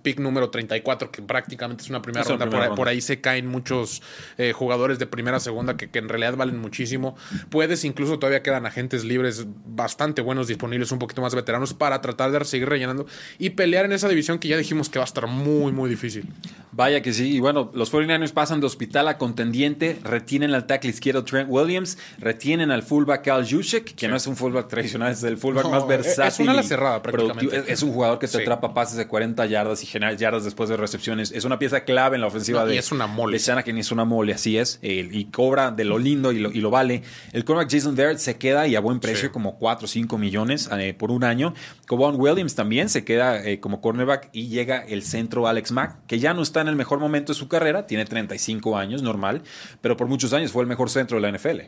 pick 0.02 0.20
número 0.20 0.50
34, 0.50 1.12
que 1.12 1.22
prácticamente 1.22 1.84
es 1.84 1.90
una 1.90 2.02
primera 2.02 2.22
Es 2.24 2.30
ronda. 2.30 2.46
primera 2.46 2.58
por, 2.58 2.62
ahí, 2.64 2.68
ronda. 2.70 2.76
por 2.78 2.88
ahí 2.88 3.02
se 3.02 3.20
caen 3.22 3.48
muchos 3.48 4.02
eh, 4.38 4.54
jugadores 4.54 4.98
de 5.00 5.08
primera, 5.08 5.40
segunda, 5.40 5.76
que, 5.78 5.90
que 5.90 6.00
en 6.00 6.08
realidad 6.10 6.36
valen 6.38 6.58
muchísimo. 6.60 7.16
Puedes, 7.50 7.84
incluso 7.84 8.18
todavía 8.20 8.42
quedan 8.44 8.66
agentes 8.66 9.04
libres 9.04 9.46
bastante 9.66 10.22
buenos 10.22 10.48
disponibles, 10.48 10.92
un 10.92 11.00
poquito 11.00 11.22
más 11.22 11.36
veteranos, 11.36 11.74
para 11.74 12.02
tratar 12.02 12.32
de 12.32 12.44
seguir 12.46 12.70
rellenando 12.70 13.06
y 13.38 13.52
pelear 13.52 13.86
en 13.86 13.92
esa 13.92 14.08
división 14.08 14.40
que 14.40 14.48
ya 14.48 14.58
dijimos 14.58 14.90
que 14.90 15.00
va 15.00 15.06
a 15.06 15.08
estar 15.08 15.28
muy, 15.28 15.72
muy 15.72 15.90
difícil. 15.90 16.26
Vaya 16.72 17.02
que 17.02 17.12
sí. 17.12 17.36
Y 17.36 17.40
bueno, 17.40 17.72
los 17.74 17.92
49ers 17.92 18.32
pasan 18.32 18.62
de 18.62 18.68
hospital 18.68 19.08
a 19.08 19.18
contendiente, 19.18 20.00
retienen 20.04 20.54
al 20.54 20.66
tackle 20.68 20.90
izquierdo 20.92 21.24
Trent 21.26 21.50
Williams, 21.52 21.98
retienen 22.20 22.72
al 22.72 22.84
fullback 22.84 23.28
Al 23.28 23.50
Juszczyk, 23.50 23.96
que 23.96 24.08
no 24.08 24.16
es 24.16 24.28
un 24.28 24.36
fullback 24.38 24.68
tradicional, 24.70 25.12
es 25.12 25.24
el 25.24 25.38
fullback 25.38 25.64
No, 25.66 25.72
más 25.72 25.88
versátil. 25.88 26.28
es 26.34 26.40
una 26.40 26.52
ala 26.54 26.64
cerrada, 26.64 27.02
prácticamente. 27.02 27.64
es 27.68 27.84
un 27.84 27.92
jugador 27.92 28.20
que 28.20 28.28
te 28.28 28.34
Sí. 28.38 28.42
atrapa 28.44 28.74
pases 28.74 28.96
de 28.98 29.08
40 29.08 29.46
yardas 29.48 29.79
y 29.84 29.86
genera 29.88 30.14
yardas 30.14 30.44
después 30.44 30.70
de 30.70 30.78
recepciones. 30.78 31.32
Es 31.32 31.46
una 31.46 31.60
pieza 31.60 31.84
clave 31.84 32.16
en 32.16 32.22
la 32.22 32.28
ofensiva 32.28 32.62
No, 32.64 32.68
y 32.68 32.74
de, 32.74 32.78
es 32.80 32.92
una 32.92 33.08
mole. 33.08 33.38
de 33.38 33.44
Shanahan, 33.44 33.78
es 33.78 33.92
una 33.92 34.06
mole, 34.06 34.34
así 34.34 34.58
es. 34.58 34.80
eh, 34.82 35.08
y 35.12 35.26
cobra 35.26 35.72
de 35.72 35.86
lo 35.86 35.98
lindo 35.98 36.32
y 36.32 36.40
lo, 36.40 36.52
y 36.52 36.62
lo 36.62 36.70
vale. 36.70 37.04
El 37.34 37.46
cornerback 37.46 37.72
Jason 37.72 37.96
Verrett 37.96 38.20
se 38.20 38.38
queda 38.38 38.68
y 38.68 38.76
a 38.76 38.80
buen 38.80 39.00
precio, 39.00 39.28
Sí. 39.28 39.34
como 39.34 39.58
4 39.58 39.86
o 39.86 39.88
5 39.88 40.18
millones 40.18 40.70
eh, 40.78 40.94
por 40.94 41.12
un 41.12 41.24
año. 41.24 41.54
Cobon 41.88 42.16
Williams 42.20 42.56
también 42.56 42.90
se 42.90 43.04
queda 43.04 43.44
eh, 43.46 43.60
como 43.60 43.82
cornerback 43.82 44.30
y 44.32 44.48
llega 44.48 44.80
el 44.86 45.04
centro 45.04 45.48
Alex 45.48 45.72
Mack, 45.72 46.06
que 46.08 46.20
ya 46.20 46.34
no 46.34 46.42
está 46.42 46.62
en 46.62 46.68
el 46.68 46.76
mejor 46.76 47.00
momento 47.00 47.34
de 47.34 47.40
su 47.40 47.48
carrera, 47.48 47.86
tiene 47.88 48.06
35 48.06 48.78
años, 48.78 49.02
normal, 49.02 49.42
pero 49.82 49.98
por 49.98 50.08
muchos 50.08 50.34
años 50.34 50.52
fue 50.52 50.64
el 50.64 50.68
mejor 50.70 50.90
centro 50.90 51.20
de 51.20 51.22
la 51.22 51.30
NFL. 51.38 51.62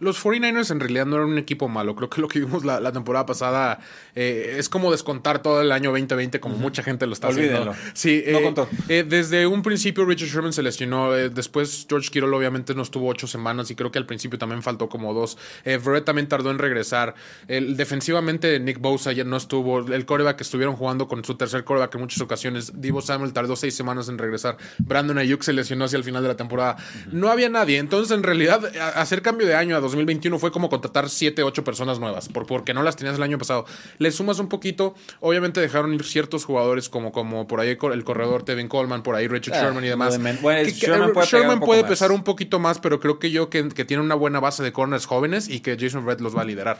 Los 0.00 0.22
49ers 0.24 0.70
en 0.70 0.80
realidad 0.80 1.06
no 1.06 1.16
eran 1.16 1.28
un 1.28 1.38
equipo 1.38 1.68
malo. 1.68 1.94
Creo 1.94 2.10
que 2.10 2.20
lo 2.20 2.28
que 2.28 2.40
vimos 2.40 2.64
la, 2.64 2.80
la 2.80 2.92
temporada 2.92 3.26
pasada 3.26 3.78
es 4.14 4.68
como 4.68 4.90
descontar 4.90 5.42
todo 5.42 5.62
el 5.62 5.70
año 5.72 5.90
2020, 5.90 6.40
como 6.40 6.56
mucha 6.56 6.82
gente 6.82 7.06
lo 7.06 7.12
está 7.12 7.28
Olvídenlo. 7.28 7.57
Sí, 7.94 8.22
No 8.30 8.38
eh, 8.38 8.42
contó. 8.42 8.68
eh, 8.88 9.04
desde 9.06 9.46
un 9.46 9.62
principio 9.62 10.04
Richard 10.04 10.28
Sherman 10.28 10.52
se 10.52 10.62
lesionó. 10.62 11.14
eh, 11.16 11.28
después 11.30 11.86
George 11.88 12.10
Kittle 12.10 12.34
obviamente 12.34 12.74
no 12.74 12.82
estuvo 12.82 13.08
ocho 13.08 13.26
semanas 13.26 13.70
y 13.70 13.74
creo 13.74 13.90
que 13.90 13.98
al 13.98 14.06
principio 14.06 14.38
también 14.38 14.62
faltó 14.62 14.88
como 14.88 15.14
dos. 15.14 15.36
Verrett 15.64 16.04
también 16.04 16.28
tardó 16.28 16.50
en 16.50 16.58
regresar. 16.58 17.14
El, 17.48 17.76
defensivamente 17.76 18.60
Nick 18.60 18.78
Bosa 18.80 19.12
ya 19.12 19.24
no 19.24 19.36
estuvo. 19.36 19.80
El 19.80 20.06
coreback 20.06 20.36
que 20.36 20.42
estuvieron 20.44 20.76
jugando 20.76 21.08
con 21.08 21.24
su 21.24 21.34
tercer 21.34 21.64
coreback 21.64 21.94
en 21.94 22.00
muchas 22.02 22.20
ocasiones. 22.20 22.80
Divo 22.80 23.00
Samuel 23.00 23.32
tardó 23.32 23.56
seis 23.56 23.74
semanas 23.74 24.08
en 24.08 24.18
regresar. 24.18 24.56
Brandon 24.78 25.18
Ayuk 25.18 25.42
se 25.42 25.52
lesionó 25.52 25.84
hacia 25.86 25.96
el 25.96 26.04
final 26.04 26.22
de 26.22 26.28
la 26.28 26.36
temporada. 26.36 26.76
No 27.10 27.28
había 27.30 27.48
nadie. 27.48 27.78
Entonces, 27.78 28.16
en 28.16 28.22
realidad, 28.22 28.64
hacer 28.94 29.22
cambio 29.22 29.46
de 29.46 29.54
año 29.54 29.76
a 29.76 29.80
2021 29.80 30.38
fue 30.38 30.52
como 30.52 30.68
contratar 30.68 31.10
siete, 31.10 31.42
ocho 31.42 31.64
personas 31.64 31.98
nuevas, 31.98 32.28
por, 32.28 32.46
porque 32.46 32.72
no 32.74 32.82
las 32.82 32.96
tenías 32.96 33.16
el 33.16 33.22
año 33.22 33.38
pasado. 33.38 33.64
Le 33.98 34.10
sumas 34.12 34.38
un 34.38 34.48
poquito, 34.48 34.94
obviamente 35.20 35.60
dejaron 35.60 35.92
ir 35.94 36.04
ciertos 36.04 36.44
jugadores 36.44 36.88
como, 36.88 37.10
como 37.10 37.47
por 37.48 37.58
ahí 37.60 37.70
el 37.70 38.04
corredor 38.04 38.44
Tevin 38.44 38.68
Coleman, 38.68 39.02
por 39.02 39.16
ahí 39.16 39.26
Richard 39.26 39.56
Ah, 39.56 39.62
Sherman 39.64 39.84
y 39.84 39.88
demás. 39.88 40.16
bueno, 40.40 40.64
Que- 40.64 40.70
Sherman 40.72 41.12
puede 41.12 41.26
poco 41.58 41.66
puede 41.66 41.84
pesar 41.84 42.12
un 42.12 42.22
poquito 42.22 42.58
más, 42.60 42.78
pero 42.78 43.00
creo 43.00 43.18
que 43.18 43.30
yo 43.32 43.50
que, 43.50 43.68
que 43.70 43.84
tiene 43.84 44.02
una 44.02 44.14
buena 44.14 44.38
base 44.38 44.62
de 44.62 44.72
corners 44.72 45.06
jóvenes 45.06 45.48
y 45.48 45.60
que 45.60 45.76
Jason 45.80 46.06
Red 46.06 46.20
los 46.20 46.36
va 46.36 46.42
a 46.42 46.44
liderar. 46.44 46.78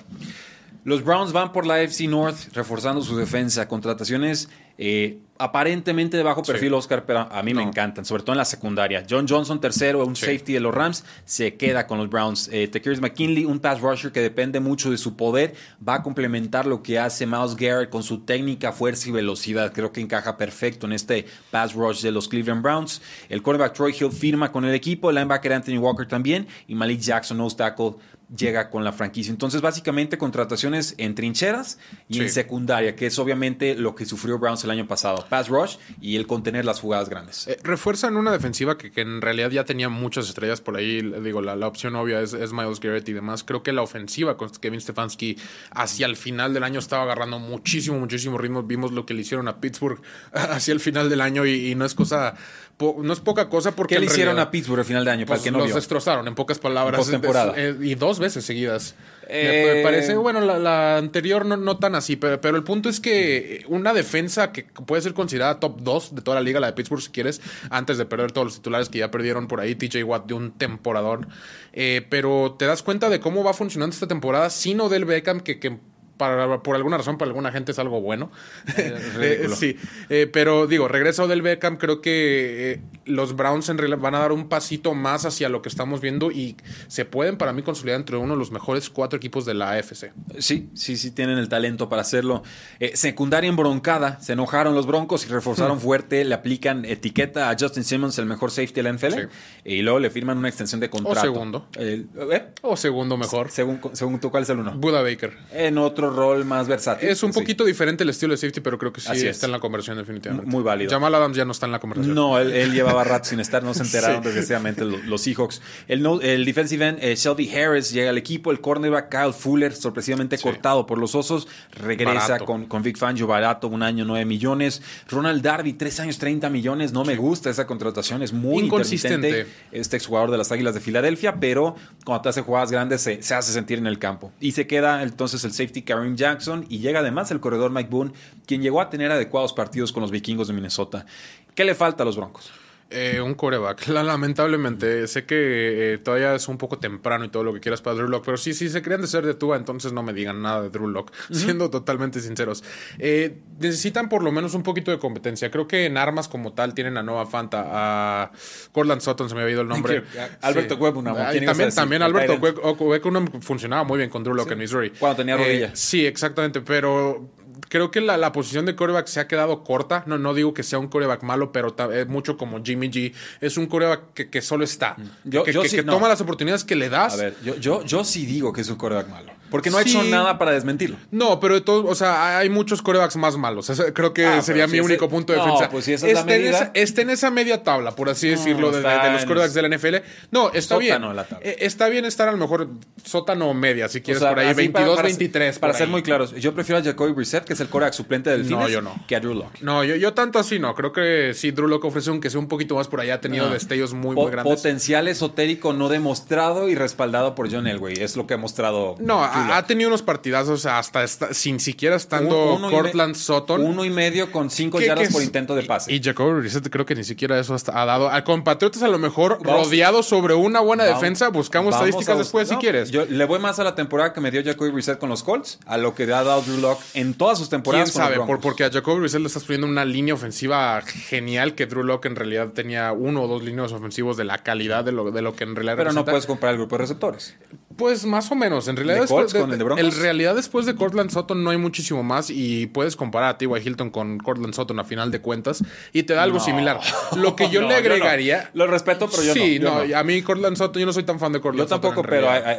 Los 0.84 1.02
Browns 1.04 1.32
van 1.32 1.52
por 1.52 1.66
la 1.66 1.82
FC 1.82 2.06
North 2.06 2.36
reforzando 2.54 3.02
su 3.02 3.16
defensa. 3.16 3.66
Contrataciones 3.68 4.48
eh, 4.78 5.18
aparentemente 5.38 6.16
de 6.16 6.22
bajo 6.22 6.42
perfil, 6.42 6.74
Oscar, 6.74 7.04
pero 7.06 7.20
a 7.30 7.42
mí 7.42 7.54
me 7.54 7.62
encantan, 7.62 8.04
sobre 8.04 8.22
todo 8.22 8.32
en 8.32 8.38
la 8.38 8.44
secundaria. 8.44 9.04
John 9.08 9.26
Johnson, 9.28 9.60
tercero, 9.60 10.04
un 10.04 10.16
Sí. 10.16 10.26
safety 10.26 10.52
de 10.52 10.60
los 10.60 10.74
Rams, 10.74 11.04
se 11.24 11.54
queda 11.56 11.86
con 11.86 11.98
los 11.98 12.08
Browns. 12.10 12.48
Eh, 12.52 12.68
Takers 12.68 13.00
McKinley, 13.00 13.44
un 13.44 13.58
pass 13.60 13.80
rusher 13.80 14.12
que 14.12 14.20
depende 14.20 14.60
mucho 14.60 14.90
de 14.90 14.98
su 14.98 15.16
poder, 15.16 15.54
va 15.86 15.94
a 15.96 16.02
complementar 16.02 16.66
lo 16.66 16.82
que 16.82 16.98
hace 16.98 17.26
Miles 17.26 17.56
Garrett 17.56 17.90
con 17.90 18.02
su 18.02 18.20
técnica, 18.20 18.72
fuerza 18.72 19.08
y 19.08 19.12
velocidad. 19.12 19.72
Creo 19.72 19.92
que 19.92 20.00
encaja 20.00 20.36
perfecto 20.36 20.86
en 20.86 20.92
este 20.92 21.26
pass 21.50 21.74
rush 21.74 22.02
de 22.02 22.10
los 22.10 22.28
Cleveland 22.28 22.62
Browns. 22.62 23.00
El 23.28 23.42
cornerback 23.42 23.74
Troy 23.74 23.94
Hill 23.98 24.12
firma 24.12 24.50
con 24.52 24.64
el 24.64 24.74
equipo, 24.74 25.10
el 25.10 25.16
linebacker 25.16 25.52
Anthony 25.52 25.78
Walker 25.78 26.06
también 26.06 26.46
y 26.66 26.74
Malik 26.74 27.00
Jackson, 27.00 27.38
nose 27.38 27.56
tackle, 27.56 27.94
llega 28.36 28.68
con 28.68 28.84
la 28.84 28.92
franquicia. 28.92 29.30
Entonces, 29.30 29.62
básicamente, 29.62 30.18
contrataciones 30.18 30.94
en 30.98 31.14
trincheras 31.14 31.78
y 32.10 32.20
en 32.20 32.28
secundaria, 32.28 32.94
que 32.94 33.06
es 33.06 33.18
obviamente 33.18 33.74
lo 33.74 33.94
que 33.94 34.04
sufrió 34.04 34.38
Browns 34.38 34.62
el 34.64 34.70
año 34.70 34.86
pasado. 34.86 35.24
Pass 35.28 35.48
rush 35.48 35.76
y 36.00 36.16
el 36.16 36.26
contener 36.26 36.64
las 36.64 36.80
jugadas 36.80 37.08
grandes. 37.08 37.46
Eh, 37.48 37.58
refuerzan 37.62 38.16
una 38.16 38.32
defensiva 38.32 38.78
que, 38.78 38.90
que 38.90 39.02
en 39.02 39.20
realidad 39.20 39.50
ya 39.50 39.64
tenía 39.64 39.88
muchas 39.88 40.28
estrellas 40.28 40.60
por 40.60 40.76
ahí. 40.76 41.02
Digo, 41.22 41.40
la, 41.40 41.56
la 41.56 41.66
opción 41.66 41.94
obvia 41.96 42.20
es, 42.20 42.32
es 42.32 42.52
Miles 42.52 42.80
Garrett 42.80 43.08
y 43.08 43.12
demás. 43.12 43.44
Creo 43.44 43.62
que 43.62 43.72
la 43.72 43.82
ofensiva 43.82 44.36
con 44.36 44.50
Kevin 44.50 44.80
Stefanski 44.80 45.38
hacia 45.70 46.06
el 46.06 46.16
final 46.16 46.54
del 46.54 46.64
año 46.64 46.78
estaba 46.78 47.02
agarrando 47.02 47.38
muchísimo, 47.38 47.98
muchísimo 47.98 48.38
ritmo. 48.38 48.62
Vimos 48.62 48.92
lo 48.92 49.06
que 49.06 49.14
le 49.14 49.22
hicieron 49.22 49.48
a 49.48 49.60
Pittsburgh 49.60 50.00
hacia 50.32 50.72
el 50.72 50.80
final 50.80 51.08
del 51.08 51.20
año 51.20 51.46
y, 51.46 51.70
y 51.70 51.74
no 51.74 51.84
es 51.84 51.94
cosa, 51.94 52.34
no 52.80 53.12
es 53.12 53.20
poca 53.20 53.48
cosa 53.48 53.74
porque 53.74 53.94
¿Qué 53.94 54.00
le 54.00 54.06
hicieron 54.06 54.36
realidad, 54.36 54.48
a 54.48 54.50
Pittsburgh 54.50 54.80
al 54.80 54.84
final 54.84 55.04
de 55.04 55.10
año? 55.10 55.26
Para 55.26 55.36
pues, 55.36 55.40
el 55.40 55.44
que 55.44 55.50
no 55.52 55.58
los 55.58 55.66
vio? 55.68 55.76
destrozaron, 55.76 56.26
en 56.28 56.34
pocas 56.34 56.58
palabras. 56.58 56.98
Postemporada. 56.98 57.54
Eh, 57.56 57.76
y 57.80 57.94
dos 57.94 58.18
veces 58.18 58.44
seguidas. 58.44 58.94
Eh, 59.28 59.74
Me, 59.76 59.82
parece, 59.82 60.16
bueno, 60.16 60.40
la, 60.40 60.58
la 60.58 60.96
anterior 60.96 61.44
no, 61.44 61.56
no 61.56 61.78
tan 61.78 61.94
así, 61.94 62.16
pero, 62.16 62.40
pero 62.40 62.56
el 62.56 62.64
punto 62.64 62.88
es 62.88 62.98
que 62.98 63.62
una 63.68 63.92
defensa 63.92 64.52
que 64.52 64.64
puede 64.64 65.02
ser 65.02 65.12
considerada 65.12 65.60
top 65.60 65.80
2 65.82 66.14
de 66.14 66.22
toda 66.22 66.36
la 66.36 66.40
liga, 66.40 66.60
la 66.60 66.68
de 66.68 66.72
Pittsburgh, 66.72 67.02
si 67.02 67.10
quieres, 67.10 67.40
antes 67.70 67.98
de 67.98 68.06
perder 68.06 68.32
todos 68.32 68.46
los 68.46 68.54
titulares 68.56 68.88
que 68.88 68.98
ya 68.98 69.10
perdieron 69.10 69.46
por 69.46 69.60
ahí, 69.60 69.74
TJ 69.74 70.02
Watt 70.04 70.26
de 70.26 70.34
un 70.34 70.52
temporador. 70.52 71.28
Eh, 71.74 72.06
pero 72.08 72.56
te 72.58 72.64
das 72.64 72.82
cuenta 72.82 73.10
de 73.10 73.20
cómo 73.20 73.44
va 73.44 73.52
funcionando 73.52 73.92
esta 73.92 74.08
temporada 74.08 74.48
sin 74.50 74.80
Odell 74.80 75.04
Beckham, 75.04 75.40
que, 75.40 75.60
que 75.60 75.78
para, 76.16 76.62
por 76.62 76.74
alguna 76.74 76.96
razón, 76.98 77.16
para 77.16 77.28
alguna 77.28 77.52
gente 77.52 77.72
es 77.72 77.78
algo 77.78 78.00
bueno. 78.00 78.30
ridículo. 78.76 79.22
Eh, 79.22 79.56
sí, 79.56 79.76
Eh, 80.10 80.28
pero 80.30 80.66
digo, 80.66 80.88
regresa 80.88 81.24
Odell 81.24 81.42
Beckham, 81.42 81.76
creo 81.78 82.00
que 82.00 82.72
eh, 82.72 82.80
los 83.08 83.34
Browns 83.36 83.68
en 83.68 83.78
realidad 83.78 83.98
van 83.98 84.14
a 84.14 84.18
dar 84.20 84.32
un 84.32 84.48
pasito 84.48 84.94
más 84.94 85.24
hacia 85.24 85.48
lo 85.48 85.62
que 85.62 85.68
estamos 85.68 86.00
viendo 86.00 86.30
y 86.30 86.56
se 86.88 87.04
pueden 87.04 87.36
para 87.38 87.52
mí 87.52 87.62
consolidar 87.62 87.98
entre 87.98 88.16
uno 88.16 88.34
de 88.34 88.38
los 88.38 88.50
mejores 88.52 88.90
cuatro 88.90 89.16
equipos 89.16 89.44
de 89.44 89.54
la 89.54 89.72
AFC. 89.72 90.12
Sí, 90.38 90.68
sí, 90.74 90.96
sí, 90.96 91.10
tienen 91.10 91.38
el 91.38 91.48
talento 91.48 91.88
para 91.88 92.02
hacerlo. 92.02 92.42
Eh, 92.80 92.92
secundaria 92.96 93.48
embroncada, 93.48 94.20
se 94.20 94.34
enojaron 94.34 94.74
los 94.74 94.86
Broncos 94.86 95.24
y 95.26 95.28
reforzaron 95.28 95.80
fuerte, 95.80 96.24
le 96.24 96.34
aplican 96.34 96.84
etiqueta 96.84 97.50
a 97.50 97.56
Justin 97.58 97.84
Simmons, 97.84 98.18
el 98.18 98.26
mejor 98.26 98.50
safety 98.50 98.74
de 98.74 98.82
la 98.82 98.90
NFL, 98.90 99.12
Sí. 99.14 99.20
y 99.64 99.82
luego 99.82 99.98
le 99.98 100.10
firman 100.10 100.38
una 100.38 100.48
extensión 100.48 100.80
de 100.80 100.90
contrato. 100.90 101.20
segundo. 101.20 101.66
Eh, 101.76 102.04
¿eh? 102.32 102.44
O 102.62 102.76
segundo 102.76 103.16
mejor, 103.16 103.50
Según, 103.50 103.80
según 103.92 104.20
tú, 104.20 104.30
¿cuál 104.30 104.42
es 104.44 104.50
el 104.50 104.58
uno? 104.58 104.72
Buda 104.76 105.02
Baker. 105.02 105.36
En 105.52 105.78
otro 105.78 106.10
rol 106.10 106.44
más 106.44 106.68
versátil. 106.68 107.08
Es 107.08 107.22
un 107.22 107.32
Sí. 107.32 107.40
poquito 107.40 107.64
diferente 107.64 108.04
el 108.04 108.10
estilo 108.10 108.32
de 108.32 108.36
safety, 108.36 108.60
pero 108.60 108.78
creo 108.78 108.92
que 108.92 109.00
sí 109.00 109.08
Así 109.10 109.20
es. 109.26 109.36
está 109.36 109.46
en 109.46 109.52
la 109.52 109.60
conversación 109.60 109.96
definitivamente. 109.98 110.50
Muy 110.50 110.62
válido. 110.62 110.90
Jamal 110.90 111.14
Adams 111.14 111.36
ya 111.36 111.44
no 111.44 111.52
está 111.52 111.66
en 111.66 111.72
la 111.72 111.78
conversación. 111.80 112.14
No, 112.14 112.38
él, 112.38 112.52
él 112.52 112.72
llevaba 112.72 112.97
rato 113.04 113.28
sin 113.28 113.40
estar, 113.40 113.62
no 113.62 113.74
se 113.74 113.82
enteraron 113.82 114.22
Sí. 114.22 114.26
desgraciadamente 114.28 114.84
lo- 114.84 114.98
los, 114.98 115.22
Seahawks. 115.22 115.60
El, 115.86 116.02
no- 116.02 116.20
el 116.20 116.44
defensive 116.44 116.86
end, 116.86 116.98
eh, 117.02 117.14
Shelby 117.16 117.48
Harris, 117.54 117.90
llega 117.92 118.10
al 118.10 118.18
equipo. 118.18 118.50
El 118.50 118.60
cornerback 118.60 119.08
Kyle 119.10 119.32
Fuller, 119.32 119.74
sorpresivamente 119.74 120.38
cortado 120.38 120.86
por 120.86 120.98
los 120.98 121.14
osos, 121.14 121.48
regresa 121.72 122.38
con, 122.40 122.66
con 122.66 122.82
Vic 122.82 122.96
Fangio 122.98 123.26
barato, 123.26 123.68
un 123.68 123.82
año 123.82 124.04
9 124.04 124.24
millones. 124.24 124.82
Ronald 125.08 125.42
Darby, 125.42 125.72
3 125.74 126.00
años 126.00 126.18
30 126.18 126.50
millones. 126.50 126.92
No 126.92 127.04
me 127.04 127.16
gusta 127.16 127.50
esa 127.50 127.66
contratación, 127.66 128.22
es 128.22 128.32
muy 128.32 128.64
Inconsistente. 128.64 129.46
Este 129.72 129.96
exjugador 129.96 130.30
de 130.30 130.38
las 130.38 130.52
Águilas 130.52 130.74
de 130.74 130.80
Filadelfia, 130.80 131.36
pero 131.40 131.76
cuando 132.04 132.22
te 132.22 132.28
hace 132.30 132.42
jugadas 132.42 132.70
grandes 132.70 133.00
se, 133.00 133.22
se 133.22 133.34
hace 133.34 133.52
sentir 133.52 133.78
en 133.78 133.86
el 133.86 133.98
campo. 133.98 134.32
Y 134.40 134.52
se 134.52 134.66
queda 134.66 135.02
entonces 135.02 135.44
el 135.44 135.52
safety 135.52 135.82
Kareem 135.82 136.16
Jackson 136.16 136.66
y 136.68 136.78
llega 136.78 137.00
además 137.00 137.30
el 137.30 137.40
corredor 137.40 137.70
Mike 137.70 137.88
Boone, 137.90 138.12
quien 138.46 138.62
llegó 138.62 138.80
a 138.80 138.90
tener 138.90 139.10
adecuados 139.10 139.52
partidos 139.52 139.92
con 139.92 140.00
los 140.02 140.10
vikingos 140.10 140.48
de 140.48 140.54
Minnesota. 140.54 141.06
¿Qué 141.54 141.64
le 141.64 141.74
falta 141.74 142.02
a 142.02 142.06
los 142.06 142.16
Broncos? 142.16 142.50
Eh, 142.90 143.20
un 143.20 143.34
coreback, 143.34 143.86
lamentablemente. 143.88 145.06
Sé 145.08 145.26
que 145.26 145.94
eh, 145.94 145.98
todavía 145.98 146.34
es 146.34 146.48
un 146.48 146.56
poco 146.56 146.78
temprano 146.78 147.24
y 147.24 147.28
todo 147.28 147.44
lo 147.44 147.52
que 147.52 147.60
quieras 147.60 147.82
para 147.82 147.96
Drew 147.96 148.08
Lock, 148.08 148.24
pero 148.24 148.38
sí, 148.38 148.54
sí 148.54 148.70
se 148.70 148.80
crean 148.80 149.02
de 149.02 149.06
ser 149.06 149.26
de 149.26 149.34
Tua, 149.34 149.56
entonces 149.56 149.92
no 149.92 150.02
me 150.02 150.14
digan 150.14 150.40
nada 150.40 150.62
de 150.62 150.70
Drew 150.70 150.88
Lock, 150.88 151.12
siendo 151.30 151.68
totalmente 151.68 152.20
sinceros. 152.20 152.64
Eh, 152.98 153.40
necesitan 153.58 154.08
por 154.08 154.22
lo 154.22 154.32
menos 154.32 154.54
un 154.54 154.62
poquito 154.62 154.90
de 154.90 154.98
competencia. 154.98 155.50
Creo 155.50 155.68
que 155.68 155.84
en 155.84 155.98
armas 155.98 156.28
como 156.28 156.54
tal 156.54 156.72
tienen 156.72 156.96
a 156.96 157.02
Nova 157.02 157.26
Fanta, 157.26 157.66
a 157.66 158.32
Cortland 158.72 159.02
Sutton, 159.02 159.28
se 159.28 159.34
me 159.34 159.42
ha 159.42 159.44
oído 159.44 159.60
el 159.60 159.68
nombre. 159.68 160.04
Alberto 160.40 160.76
sí. 160.76 160.80
Webb, 160.80 161.04
También, 161.44 161.74
también 161.74 162.02
Alberto 162.02 162.36
Webb, 162.36 163.42
funcionaba 163.42 163.84
muy 163.84 163.98
bien 163.98 164.08
con 164.08 164.24
Drew 164.24 164.34
Lock 164.34 164.50
en 164.52 164.58
Missouri. 164.58 164.90
Cuando 164.98 165.16
tenía 165.16 165.36
rodilla. 165.36 165.70
sí, 165.74 166.06
exactamente, 166.06 166.62
pero 166.62 167.37
creo 167.68 167.90
que 167.90 168.00
la, 168.00 168.16
la, 168.16 168.32
posición 168.32 168.66
de 168.66 168.74
coreback 168.76 169.06
se 169.06 169.20
ha 169.20 169.28
quedado 169.28 169.64
corta. 169.64 170.04
No, 170.06 170.18
no 170.18 170.34
digo 170.34 170.54
que 170.54 170.62
sea 170.62 170.78
un 170.78 170.88
coreback 170.88 171.22
malo, 171.22 171.52
pero 171.52 171.74
es 171.92 172.08
mucho 172.08 172.36
como 172.36 172.62
Jimmy 172.62 172.90
G. 172.90 173.12
Es 173.40 173.56
un 173.56 173.66
coreback 173.66 174.12
que, 174.14 174.30
que 174.30 174.42
solo 174.42 174.64
está. 174.64 174.96
Yo, 175.24 175.44
que, 175.44 175.52
que, 175.52 175.82
toma 175.82 176.08
las 176.08 176.20
oportunidades 176.20 176.64
que 176.64 176.76
le 176.76 176.88
das. 176.88 177.14
A 177.14 177.16
ver, 177.16 177.36
yo, 177.42 177.56
yo, 177.56 177.84
yo 177.84 178.04
sí 178.04 178.26
digo 178.26 178.52
que 178.52 178.60
es 178.60 178.68
un 178.68 178.76
coreback 178.76 179.08
malo. 179.08 179.32
Porque 179.50 179.70
no 179.70 179.78
ha 179.78 179.82
hecho 179.82 180.02
nada 180.04 180.38
para 180.38 180.52
desmentirlo. 180.52 180.96
No, 181.10 181.40
pero 181.40 181.54
de 181.54 181.60
todo, 181.60 181.86
o 181.86 181.94
sea, 181.94 182.38
hay 182.38 182.50
muchos 182.50 182.82
corebacks 182.82 183.16
más 183.16 183.36
malos. 183.36 183.70
creo 183.94 184.12
que 184.12 184.26
ah, 184.26 184.42
sería 184.42 184.66
mi 184.66 184.80
único 184.80 185.08
punto 185.08 185.32
de 185.32 185.38
defensa. 185.38 185.68
Pues 185.68 185.84
si 185.84 185.92
esa 185.92 186.06
es 186.06 186.14
la 186.14 186.24
medida... 186.24 186.70
está 186.74 187.02
en 187.02 187.10
esa 187.10 187.30
media 187.30 187.62
tabla, 187.62 187.92
por 187.92 188.08
así 188.08 188.28
decirlo, 188.28 188.70
de, 188.70 188.82
los 188.82 189.24
corebacks 189.24 189.54
de 189.54 189.62
la 189.62 189.76
NFL. 189.76 189.96
No, 190.30 190.52
está 190.52 190.78
bien. 190.78 191.02
Eh, 191.40 191.56
está 191.60 191.88
bien 191.88 192.04
estar 192.04 192.28
a 192.28 192.32
lo 192.32 192.38
mejor 192.38 192.68
sótano 193.04 193.48
o 193.48 193.54
media, 193.54 193.88
si 193.88 194.00
quieres, 194.00 194.22
por 194.22 194.38
ahí, 194.38 194.54
22, 194.54 194.96
para, 194.96 195.02
23. 195.08 195.58
Para, 195.58 195.74
ser 195.74 195.88
muy 195.88 196.02
claros, 196.02 196.34
yo 196.34 196.54
prefiero 196.54 196.80
a 196.80 196.82
Jacoby 196.84 197.12
Brissett, 197.12 197.44
que 197.44 197.52
es 197.52 197.60
el 197.60 197.68
coreback 197.68 197.94
suplente 197.94 198.30
del 198.30 198.48
no, 198.48 198.68
yo 198.68 198.82
no. 198.82 198.94
que 199.06 199.16
a 199.16 199.20
Drew 199.20 199.34
Locke. 199.34 199.60
No, 199.62 199.84
yo, 199.84 199.96
yo 199.96 200.14
tanto 200.14 200.38
así 200.38 200.58
no. 200.58 200.74
Creo 200.74 200.92
que 200.92 201.32
sí, 201.34 201.50
Drew 201.50 201.68
Locke 201.68 201.86
ofrece 201.86 202.10
un 202.10 202.20
que 202.20 202.30
sea 202.30 202.40
un 202.40 202.48
poquito 202.48 202.74
más 202.74 202.88
por 202.88 203.00
allá. 203.00 203.14
Ha 203.14 203.20
tenido 203.20 203.50
destellos 203.50 203.94
muy, 203.94 204.14
muy 204.14 204.30
grandes. 204.30 204.54
Potencial 204.54 205.08
esotérico 205.08 205.72
no 205.72 205.88
demostrado 205.88 206.68
y 206.68 206.74
respaldado 206.74 207.34
por 207.34 207.50
John 207.50 207.66
Elway. 207.66 207.94
Es 208.00 208.16
lo 208.16 208.26
que 208.26 208.34
ha 208.34 208.36
mostrado. 208.36 208.96
No, 208.98 209.22
ha, 209.38 209.66
tenido 209.66 209.88
unos 209.88 210.02
partidazos 210.02 210.66
hasta 210.66 211.06
sin 211.06 211.60
siquiera 211.60 211.96
estando 211.96 212.58
Cortland 212.70 213.14
Sutton. 213.14 213.62
Uno 213.62 213.84
y 213.84 213.90
medio 213.90 214.30
con 214.32 214.50
cinco 214.50 214.80
yardas 214.80 215.12
por 215.12 215.22
intento 215.22 215.54
de 215.54 215.62
pase. 215.62 215.92
Y, 215.92 216.02
Jacoby 216.02 216.40
Brissett 216.40 216.68
creo 216.70 216.86
que 216.86 216.94
ni 216.94 217.04
siquiera 217.04 217.38
eso 217.38 217.56
ha 217.72 217.84
dado. 217.84 218.10
A 218.10 218.24
compatriotas 218.24 218.82
a 218.82 218.88
lo 218.88 218.98
mejor 218.98 219.38
rodeado 219.42 220.02
sobre 220.02 220.34
una 220.34 220.60
buena 220.60 220.84
defensa. 220.84 221.28
Buscamos 221.28 221.74
estadísticas 221.74 222.18
después 222.18 222.48
si 222.48 222.56
quieres. 222.56 222.90
Yo 222.90 223.04
le 223.04 223.24
voy 223.24 223.38
más 223.38 223.58
a 223.58 223.64
la 223.64 223.74
temporada 223.74 224.12
que 224.12 224.20
me 224.20 224.30
dio 224.30 224.42
Jacoby 224.42 224.70
Brissett 224.70 224.98
con 224.98 225.08
los 225.08 225.22
Colts 225.22 225.58
a 225.66 225.76
lo 225.76 225.94
que 225.94 226.04
ha 226.04 226.22
dado 226.22 226.42
Drew 226.42 226.58
Locke 226.58 226.82
en 226.94 227.14
todas 227.14 227.38
sus 227.38 227.48
temporadas. 227.48 227.90
¿Quién 227.90 228.04
sabe? 228.04 228.16
Por, 228.24 228.40
porque 228.40 228.64
a 228.64 228.70
Jacoby 228.70 229.00
Brissett 229.00 229.20
le 229.20 229.26
estás 229.26 229.44
poniendo 229.44 229.66
una 229.66 229.84
línea 229.84 230.14
ofensiva 230.14 230.80
genial 230.82 231.54
que 231.54 231.66
Drew 231.66 231.82
Locke 231.82 232.06
en 232.06 232.16
realidad 232.16 232.48
tenía 232.48 232.92
uno 232.92 233.22
o 233.22 233.28
dos 233.28 233.42
líneas 233.42 233.72
ofensivos 233.72 234.16
de 234.16 234.24
la 234.24 234.38
calidad 234.38 234.84
de 234.84 234.92
lo, 234.92 235.10
de 235.10 235.22
lo 235.22 235.34
que 235.34 235.44
en 235.44 235.54
realidad 235.54 235.76
Pero 235.76 235.92
no 235.92 236.04
puedes 236.04 236.26
comprar 236.26 236.52
el 236.52 236.58
grupo 236.58 236.76
de 236.76 236.82
receptores. 236.82 237.36
Pues 237.76 238.04
más 238.04 238.30
o 238.32 238.34
menos. 238.34 238.66
En 238.66 238.76
realidad, 238.76 239.00
después 239.02 239.27
de, 239.32 239.40
en 239.78 240.00
realidad 240.00 240.34
después 240.34 240.66
de 240.66 240.74
Cortland 240.74 241.10
Sutton 241.10 241.42
no 241.42 241.50
hay 241.50 241.58
muchísimo 241.58 242.02
más 242.02 242.30
y 242.30 242.66
puedes 242.66 242.96
comparar 242.96 243.30
a 243.30 243.38
T.Y. 243.38 243.48
Hilton 243.64 243.90
con 243.90 244.18
Cortland 244.18 244.54
Sutton 244.54 244.78
a 244.78 244.84
final 244.84 245.10
de 245.10 245.20
cuentas 245.20 245.62
y 245.92 246.02
te 246.04 246.14
da 246.14 246.22
algo 246.22 246.40
similar. 246.40 246.80
Lo 247.16 247.36
que 247.36 247.48
yo 247.50 247.62
le 247.62 247.74
agregaría... 247.74 248.50
Lo 248.54 248.66
respeto, 248.66 249.08
pero 249.10 249.22
yo 249.22 249.34
sí, 249.34 249.58
no. 249.58 249.82
a 249.94 250.04
mí 250.04 250.22
Cortland 250.22 250.56
Sutton, 250.56 250.80
yo 250.80 250.86
no 250.86 250.92
soy 250.92 251.04
tan 251.04 251.18
fan 251.18 251.32
de 251.32 251.40
Cortland 251.40 251.68
Sutton. 251.68 251.82
Yo 251.82 251.94
tampoco, 251.94 252.08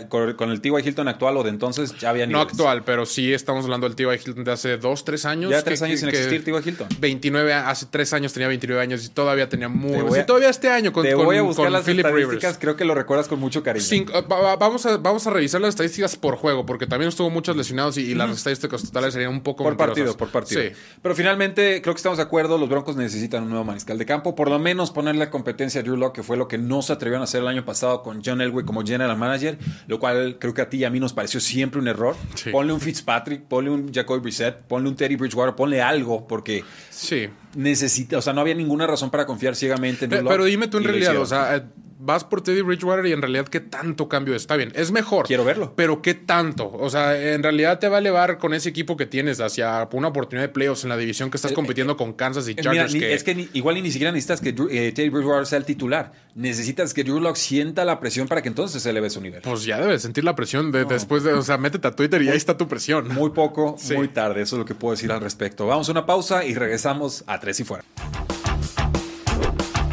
pero 0.10 0.36
con 0.38 0.52
el 0.52 0.62
T.Y. 0.62 0.88
Hilton 0.88 1.08
actual 1.08 1.38
o 1.38 1.44
de 1.44 1.50
entonces 1.50 1.98
ya 1.98 2.10
había 2.10 2.26
niveles. 2.26 2.46
No 2.46 2.50
actual, 2.50 2.84
pero 2.84 3.06
sí 3.06 3.34
estamos 3.34 3.66
hablando 3.66 3.88
del 3.88 3.96
T.Y. 3.96 4.20
Hilton 4.26 4.44
de 4.44 4.52
hace 4.52 4.78
dos, 4.78 5.06
tres 5.06 5.26
años. 5.26 5.52
Ya 5.52 5.62
tres 5.64 5.82
años 5.82 6.00
sin 6.00 6.10
existir 6.10 6.44
T.Y. 6.44 6.70
Hilton. 6.70 6.88
29, 7.00 7.54
hace 7.54 7.88
tres 7.90 8.14
años 8.14 8.34
tenía 8.34 8.48
29 8.48 8.82
años 8.82 9.06
y 9.06 9.10
todavía 9.10 9.50
tenía 9.50 9.70
muy... 9.70 10.24
todavía 10.26 10.50
este 10.50 10.70
año 10.70 10.92
con, 10.92 11.04
te 11.04 11.16
voy 11.16 11.38
a 11.38 11.42
buscar 11.42 11.72
las 11.72 11.84
Philip 11.84 12.06
Rivers. 12.06 12.58
Creo 12.58 12.76
que 12.76 12.86
lo 12.86 12.96
recuerdas 12.96 13.28
con 13.28 13.40
mucho 13.40 13.64
cariño. 13.64 13.86
vamos, 14.28 14.86
a, 14.86 14.98
vamos 14.98 15.28
a 15.28 15.30
revisar 15.30 15.62
las 15.62 15.70
estadísticas 15.70 16.16
por 16.16 16.36
juego, 16.36 16.59
porque 16.66 16.88
también 16.88 17.10
estuvo 17.10 17.30
muchos 17.30 17.56
lesionados 17.56 17.98
y, 17.98 18.16
las 18.16 18.32
estadísticas 18.32 18.82
totales 18.84 19.14
serían 19.14 19.32
un 19.32 19.42
poco 19.42 19.64
Por 19.64 19.78
partido, 19.78 20.16
por 20.18 20.30
partido. 20.30 20.62
Sí. 20.62 20.70
Pero 21.02 21.16
finalmente, 21.16 21.82
creo 21.82 21.94
que 21.94 22.00
estamos 22.00 22.18
de 22.18 22.24
acuerdo, 22.24 22.58
los 22.58 22.68
Broncos 22.68 22.96
necesitan 22.96 23.44
un 23.44 23.50
nuevo 23.50 23.64
mariscal 23.64 23.98
de 23.98 24.06
campo, 24.06 24.36
por 24.36 24.50
lo 24.50 24.60
menos 24.60 24.92
ponerle 24.92 25.30
competencia 25.30 25.82
a 25.82 25.84
Drew 25.84 25.96
Locke, 25.96 26.16
que 26.16 26.24
fue 26.24 26.38
lo 26.38 26.48
que 26.48 26.58
no 26.58 26.82
se 26.82 26.94
atrevieron 26.94 27.22
a 27.22 27.24
hacer 27.26 27.42
el 27.42 27.48
año 27.48 27.66
pasado 27.66 28.04
con 28.04 28.22
John 28.24 28.42
Elway 28.42 28.66
como 28.66 28.84
general 28.84 29.18
manager, 29.18 29.58
lo 29.88 30.00
cual 30.00 30.38
creo 30.40 30.54
que 30.54 30.62
a 30.62 30.70
ti 30.70 30.78
y 30.78 30.84
a 30.84 30.90
mí 30.90 31.00
nos 31.00 31.14
pareció 31.14 31.40
siempre 31.40 31.80
un 31.80 31.88
error. 31.88 32.16
Ponle 32.52 32.74
un 32.74 32.82
Fitzpatrick, 32.82 33.44
ponle 33.44 33.70
un 33.70 33.94
Jacoby 33.94 34.20
Brissett, 34.20 34.58
ponle 34.68 34.90
un 34.90 34.96
Teddy 34.96 35.16
Bridgewater, 35.16 35.56
ponle 35.56 35.82
algo, 35.82 36.28
porque 36.28 36.64
sí. 36.90 37.30
Necesita, 37.56 38.18
o 38.18 38.22
sea, 38.22 38.34
no 38.34 38.42
había 38.42 38.56
ninguna 38.56 38.88
razón 38.88 39.10
para 39.10 39.26
confiar 39.26 39.56
ciegamente 39.56 40.06
en 40.06 40.12
Pero, 40.12 40.28
pero 40.28 40.46
dime 40.46 40.68
tú 40.68 40.78
en 40.78 40.84
realidad, 40.84 41.18
o 41.18 41.26
sea 41.26 41.64
vas 42.00 42.24
por 42.24 42.42
Teddy 42.42 42.62
Bridgewater 42.62 43.06
y 43.06 43.12
en 43.12 43.22
realidad 43.22 43.48
qué 43.48 43.60
tanto 43.60 44.08
cambio 44.08 44.34
está 44.34 44.56
bien. 44.56 44.72
Es 44.74 44.92
mejor. 44.92 45.28
Quiero 45.28 45.44
verlo. 45.44 45.74
Pero 45.76 46.02
qué 46.02 46.14
tanto. 46.14 46.72
O 46.72 46.90
sea, 46.90 47.34
en 47.34 47.44
realidad 47.44 47.80
te 47.80 47.90
va 47.90 47.98
a 47.98 48.00
elevar 48.00 48.38
con 48.38 48.54
ese 48.54 48.70
equipo 48.70 48.96
que 48.96 49.06
tienes 49.06 49.42
hacia 49.42 49.88
una 49.92 50.08
oportunidad 50.08 50.48
de 50.48 50.54
playoffs 50.54 50.84
en 50.84 50.90
la 50.90 50.98
división 50.98 51.30
que 51.30 51.38
estás 51.38 51.52
eh, 51.52 51.56
compitiendo 51.56 51.94
eh, 51.94 51.98
con 51.98 52.14
Kansas 52.14 52.48
y 52.48 52.56
Chargers. 52.56 52.96
Es 52.96 53.24
que 53.24 53.50
igual 53.54 53.76
ni 53.84 53.92
siquiera 53.92 54.12
necesitas 54.12 54.40
que 54.40 54.50
eh, 54.50 54.92
Teddy 54.94 55.10
Bridgewater 55.10 55.46
sea 55.46 55.58
el 55.58 55.66
titular. 55.66 56.14
Necesitas 56.36 56.94
que 56.94 57.04
Drew 57.04 57.20
Lock 57.20 57.36
sienta 57.36 57.84
la 57.84 58.00
presión 58.00 58.30
para 58.30 58.42
que 58.42 58.48
entonces 58.48 58.82
se 58.82 58.90
eleve 58.90 59.10
su 59.10 59.20
nivel. 59.20 59.42
Pues 59.42 59.66
ya 59.66 59.80
debes 59.80 60.02
sentir 60.02 60.24
la 60.24 60.36
presión 60.36 60.72
de, 60.72 60.86
después 60.86 61.24
de, 61.24 61.34
o 61.34 61.42
sea, 61.42 61.58
métete 61.58 61.88
a 61.90 61.92
Twitter 61.92 62.22
y 62.22 62.30
ahí 62.30 62.38
está 62.38 62.56
tu 62.56 62.68
presión. 62.70 63.10
Muy 63.10 63.32
poco, 63.32 63.76
muy 63.96 64.08
tarde. 64.08 64.42
Eso 64.42 64.56
es 64.56 64.60
lo 64.60 64.66
que 64.66 64.74
puedo 64.74 64.94
decir 64.94 65.12
al 65.12 65.20
respecto. 65.20 65.68
Vamos 65.68 65.90
a 65.90 65.92
una 65.92 66.06
pausa 66.06 66.46
y 66.46 66.54
regresamos 66.54 67.26
a 67.28 67.39
Tres 67.40 67.60
y 67.60 67.64
Fuera. 67.64 67.84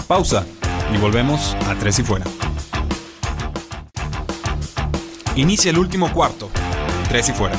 Pausa 0.07 0.45
y 0.95 0.99
volvemos 0.99 1.55
a 1.69 1.75
Tres 1.75 1.99
y 1.99 2.03
Fuera. 2.03 2.25
Inicia 5.37 5.71
el 5.71 5.79
último 5.79 6.11
cuarto. 6.13 6.49
Tres 7.11 7.29
y 7.29 7.33
fuera. 7.33 7.57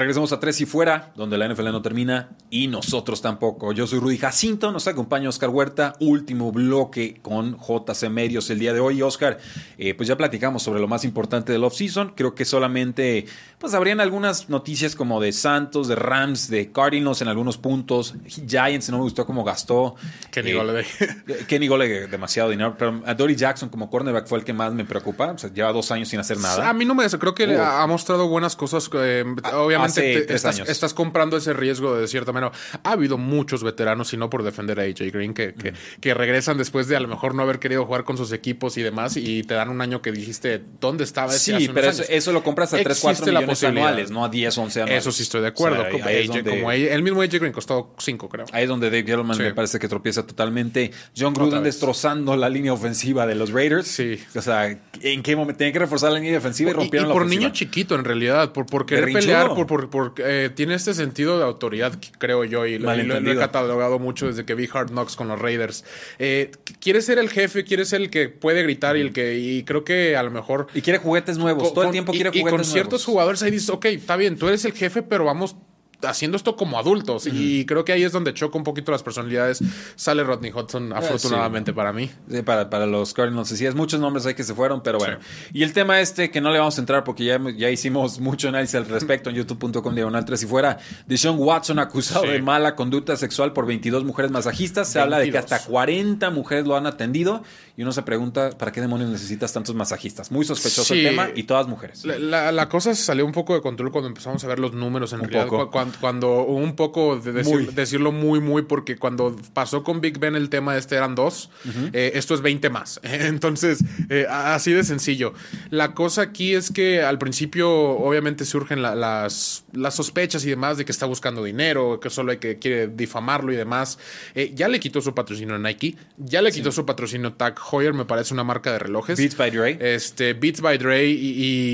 Regresamos 0.00 0.32
a 0.32 0.40
Tres 0.40 0.58
y 0.62 0.64
Fuera, 0.64 1.12
donde 1.14 1.36
la 1.36 1.46
NFL 1.46 1.66
no 1.72 1.82
termina 1.82 2.30
y 2.48 2.68
nosotros 2.68 3.20
tampoco. 3.20 3.72
Yo 3.74 3.86
soy 3.86 3.98
Rudy 3.98 4.16
Jacinto, 4.16 4.72
nos 4.72 4.86
acompaña 4.86 5.28
Oscar 5.28 5.50
Huerta, 5.50 5.92
último 6.00 6.52
bloque 6.52 7.18
con 7.20 7.58
JC 7.58 8.08
Medios 8.08 8.48
el 8.48 8.58
día 8.58 8.72
de 8.72 8.80
hoy. 8.80 9.02
Oscar, 9.02 9.38
eh, 9.76 9.92
pues 9.92 10.08
ya 10.08 10.16
platicamos 10.16 10.62
sobre 10.62 10.80
lo 10.80 10.88
más 10.88 11.04
importante 11.04 11.52
del 11.52 11.64
offseason. 11.64 12.14
Creo 12.16 12.34
que 12.34 12.46
solamente, 12.46 13.26
pues 13.58 13.74
habrían 13.74 14.00
algunas 14.00 14.48
noticias 14.48 14.96
como 14.96 15.20
de 15.20 15.32
Santos, 15.32 15.86
de 15.86 15.96
Rams, 15.96 16.48
de 16.48 16.72
Cardinals 16.72 17.20
en 17.20 17.28
algunos 17.28 17.58
puntos. 17.58 18.14
Giants, 18.26 18.88
no 18.88 18.96
me 18.96 19.02
gustó 19.02 19.26
cómo 19.26 19.44
gastó. 19.44 19.96
Kenny 20.30 20.52
eh, 20.52 21.44
Kenny 21.46 21.68
Gole, 21.68 22.06
demasiado 22.06 22.48
dinero. 22.48 22.74
Pero 22.78 23.02
a 23.04 23.12
Dory 23.12 23.36
Jackson 23.36 23.68
como 23.68 23.90
cornerback 23.90 24.26
fue 24.26 24.38
el 24.38 24.46
que 24.46 24.54
más 24.54 24.72
me 24.72 24.86
preocupa. 24.86 25.26
O 25.32 25.36
sea, 25.36 25.52
lleva 25.52 25.70
dos 25.74 25.90
años 25.90 26.08
sin 26.08 26.20
hacer 26.20 26.38
nada. 26.38 26.70
A 26.70 26.72
mí 26.72 26.86
no 26.86 26.94
me... 26.94 27.06
Creo 27.06 27.34
que 27.34 27.54
ha 27.54 27.86
mostrado 27.86 28.28
buenas 28.28 28.56
cosas. 28.56 28.88
Eh, 28.94 29.26
obviamente 29.52 29.89
estás, 29.98 30.94
comprando 30.94 31.36
ese 31.36 31.52
riesgo 31.52 31.96
de 31.96 32.08
cierta 32.08 32.32
manera. 32.32 32.52
Ha 32.82 32.92
habido 32.92 33.18
muchos 33.18 33.62
veteranos, 33.62 34.12
y 34.12 34.16
no 34.16 34.30
por 34.30 34.42
defender 34.42 34.80
a 34.80 34.84
AJ 34.84 35.12
Green, 35.12 35.34
que, 35.34 35.54
que, 36.00 36.14
regresan 36.14 36.58
después 36.58 36.88
de 36.88 36.96
a 36.96 37.00
lo 37.00 37.08
mejor 37.08 37.34
no 37.34 37.42
haber 37.42 37.58
querido 37.58 37.86
jugar 37.86 38.04
con 38.04 38.16
sus 38.16 38.32
equipos 38.32 38.76
y 38.76 38.82
demás, 38.82 39.16
y 39.16 39.42
te 39.42 39.54
dan 39.54 39.68
un 39.68 39.80
año 39.80 40.02
que 40.02 40.12
dijiste, 40.12 40.62
¿dónde 40.80 41.04
estaba 41.04 41.34
ese 41.34 41.58
Sí, 41.58 41.70
pero 41.72 41.90
eso, 41.90 42.32
lo 42.32 42.42
compras 42.42 42.74
a 42.74 42.82
3, 42.82 42.98
4 43.00 43.26
millones 43.26 43.64
anuales, 43.64 44.10
no 44.10 44.24
a 44.24 44.28
10, 44.28 44.58
11 44.58 44.82
anuales. 44.82 45.02
Eso 45.02 45.12
sí 45.12 45.22
estoy 45.22 45.42
de 45.42 45.48
acuerdo. 45.48 45.84
el 45.86 47.02
mismo 47.02 47.22
AJ 47.22 47.32
Green 47.34 47.52
costó 47.52 47.94
5, 47.98 48.28
creo. 48.28 48.46
Ahí 48.52 48.64
es 48.64 48.68
donde 48.68 48.90
Dave 48.90 49.04
Gettleman 49.04 49.38
me 49.38 49.54
parece 49.54 49.78
que 49.78 49.88
tropieza 49.88 50.26
totalmente. 50.26 50.90
John 51.16 51.34
Gruden 51.34 51.62
destrozando 51.62 52.36
la 52.36 52.48
línea 52.48 52.72
ofensiva 52.72 53.26
de 53.26 53.34
los 53.34 53.50
Raiders. 53.52 53.86
Sí. 53.86 54.18
O 54.34 54.42
sea, 54.42 54.66
¿en 55.00 55.22
qué 55.22 55.36
momento? 55.36 55.58
Tienen 55.58 55.72
que 55.72 55.78
reforzar 55.78 56.12
la 56.12 56.18
línea 56.18 56.32
defensiva 56.32 56.70
y 56.70 56.72
rompieron 56.72 57.10
y, 57.10 57.12
por 57.12 57.26
niño 57.26 57.50
chiquito, 57.50 57.94
en 57.94 58.04
realidad, 58.04 58.52
por, 58.52 58.66
por 58.66 58.86
querer 58.86 59.12
pelear, 59.12 59.54
por, 59.54 59.66
por, 59.70 59.88
por 59.88 60.14
eh, 60.18 60.50
tiene 60.52 60.74
este 60.74 60.94
sentido 60.94 61.38
de 61.38 61.44
autoridad, 61.44 61.92
creo 62.18 62.42
yo, 62.44 62.66
y 62.66 62.76
lo, 62.76 62.92
he 62.92 63.36
catalogado 63.36 64.00
mucho 64.00 64.26
desde 64.26 64.44
que 64.44 64.56
vi 64.56 64.68
Hard 64.72 64.90
Knocks 64.90 65.14
con 65.14 65.28
los 65.28 65.38
Raiders. 65.38 65.84
Eh, 66.18 66.50
quiere 66.80 67.00
ser 67.02 67.20
el 67.20 67.30
jefe, 67.30 67.62
quiere 67.62 67.84
ser 67.84 68.00
el 68.00 68.10
que 68.10 68.28
puede 68.28 68.64
gritar 68.64 68.96
y 68.96 69.00
el 69.00 69.12
que, 69.12 69.38
y 69.38 69.62
creo 69.62 69.84
que 69.84 70.16
a 70.16 70.24
lo 70.24 70.32
mejor. 70.32 70.66
Y 70.74 70.80
quiere 70.82 70.98
juguetes 70.98 71.38
nuevos, 71.38 71.72
todo 71.72 71.84
el 71.84 71.92
tiempo 71.92 72.10
quiere 72.10 72.30
juguetes 72.30 72.42
nuevos. 72.42 72.66
Y 72.66 72.68
con 72.68 72.72
ciertos 72.72 73.04
jugadores 73.04 73.44
ahí 73.44 73.52
dices, 73.52 73.70
ok, 73.70 73.84
está 73.84 74.16
bien, 74.16 74.36
tú 74.36 74.48
eres 74.48 74.64
el 74.64 74.72
jefe, 74.72 75.04
pero 75.04 75.24
vamos 75.24 75.54
haciendo 76.02 76.36
esto 76.36 76.56
como 76.56 76.78
adultos. 76.78 77.26
Y 77.26 77.64
creo 77.66 77.84
que 77.84 77.92
ahí 77.92 78.02
es 78.02 78.12
donde 78.12 78.34
choca 78.34 78.58
un 78.58 78.64
poquito 78.64 78.92
las 78.92 79.02
personalidades. 79.02 79.62
Sale 79.96 80.24
Rodney 80.24 80.52
Hudson, 80.52 80.92
ah, 80.92 80.98
afortunadamente 80.98 81.72
para 81.72 81.92
mí. 81.92 82.10
para, 82.44 82.70
para, 82.70 82.86
los 82.86 83.14
Cardinals. 83.14 83.48
Sí, 83.48 83.66
es 83.66 83.74
muchos 83.74 84.00
nombres 84.00 84.26
ahí 84.26 84.34
que 84.34 84.44
se 84.44 84.54
fueron, 84.54 84.82
pero 84.82 84.98
bueno. 84.98 85.18
Y 85.52 85.62
el 85.62 85.72
tema 85.72 86.00
este, 86.00 86.30
que 86.30 86.40
no 86.40 86.50
le 86.50 86.58
vamos 86.58 86.78
a 86.78 86.80
entrar 86.80 87.04
porque 87.04 87.24
ya, 87.24 87.40
ya 87.56 87.70
hicimos 87.70 88.20
mucho 88.20 88.48
análisis 88.48 88.76
al 88.76 88.86
respecto 88.86 89.30
en 89.30 89.36
youtube.com 89.36 89.94
diagonal 89.94 90.24
3 90.24 90.42
y 90.42 90.46
fuera. 90.46 90.78
De 91.06 91.16
Sean 91.16 91.36
Watson 91.38 91.78
acusado 91.78 92.26
de 92.26 92.40
mala 92.42 92.74
conducta 92.76 93.16
sexual 93.16 93.52
por 93.52 93.66
22 93.66 94.04
mujeres 94.04 94.30
masajistas. 94.30 94.88
Se 94.88 95.00
habla 95.00 95.18
de 95.18 95.30
que 95.30 95.38
hasta 95.38 95.62
40 95.62 96.30
mujeres 96.30 96.66
lo 96.66 96.76
han 96.76 96.86
atendido. 96.86 97.42
Y 97.76 97.82
uno 97.82 97.92
se 97.92 98.02
pregunta, 98.02 98.50
¿para 98.58 98.72
qué 98.72 98.80
demonios 98.80 99.08
necesitas 99.08 99.52
tantos 99.52 99.74
masajistas? 99.74 100.30
Muy 100.30 100.44
sospechoso 100.44 100.92
el 100.92 101.02
tema 101.02 101.28
y 101.34 101.44
todas 101.44 101.66
mujeres. 101.66 102.04
La, 102.04 102.52
la, 102.52 102.68
cosa 102.68 102.94
se 102.94 103.02
salió 103.02 103.24
un 103.24 103.32
poco 103.32 103.54
de 103.54 103.62
control 103.62 103.90
cuando 103.90 104.08
empezamos 104.08 104.44
a 104.44 104.48
ver 104.48 104.58
los 104.58 104.74
números 104.74 105.12
en 105.14 105.20
realidad. 105.20 105.46
Cuando 105.70 105.89
cuando, 106.00 106.00
cuando 106.00 106.42
un 106.42 106.76
poco 106.76 107.16
de 107.18 107.32
decir- 107.32 107.72
decirlo 107.72 108.12
muy, 108.12 108.40
muy, 108.40 108.62
porque 108.62 108.96
cuando 108.96 109.36
pasó 109.52 109.82
con 109.82 110.00
Big 110.00 110.18
Ben 110.18 110.34
el 110.36 110.48
tema 110.48 110.76
este 110.76 110.96
eran 110.96 111.14
dos, 111.14 111.50
eh, 111.92 112.12
esto 112.14 112.34
es 112.34 112.42
20 112.42 112.68
más. 112.70 113.00
Entonces, 113.04 113.84
eh, 114.08 114.26
así 114.28 114.72
de 114.72 114.84
sencillo. 114.84 115.32
La 115.70 115.94
cosa 115.94 116.22
aquí 116.22 116.54
es 116.54 116.70
que 116.70 117.02
al 117.02 117.18
principio, 117.18 117.70
obviamente, 117.70 118.44
surgen 118.44 118.82
la- 118.82 118.94
las, 118.94 119.64
las 119.72 119.94
sospechas 119.94 120.44
y 120.44 120.50
demás 120.50 120.76
de 120.76 120.84
que 120.84 120.92
está 120.92 121.06
buscando 121.06 121.42
dinero, 121.44 122.00
que 122.00 122.10
solo 122.10 122.32
hay 122.32 122.38
que 122.38 122.58
quiere 122.58 122.88
difamarlo 122.88 123.52
y 123.52 123.56
demás. 123.56 123.98
Eh, 124.34 124.52
ya 124.54 124.68
le 124.68 124.80
quitó 124.80 125.00
su 125.00 125.14
patrocinio 125.14 125.58
Nike, 125.58 125.96
ya 126.18 126.42
le 126.42 126.52
quitó 126.52 126.72
su 126.72 126.84
patrocinio 126.86 127.32
Tag 127.34 127.56
Heuer, 127.72 127.94
me 127.94 128.04
parece 128.04 128.34
una 128.34 128.44
marca 128.44 128.72
de 128.72 128.78
relojes. 128.78 129.18
Beats 129.18 129.36
by 129.36 129.50
Dre. 129.50 129.78
Este, 129.80 130.34
Beats 130.34 130.60
by 130.60 130.78
Dre 130.78 131.06
y, 131.06 131.12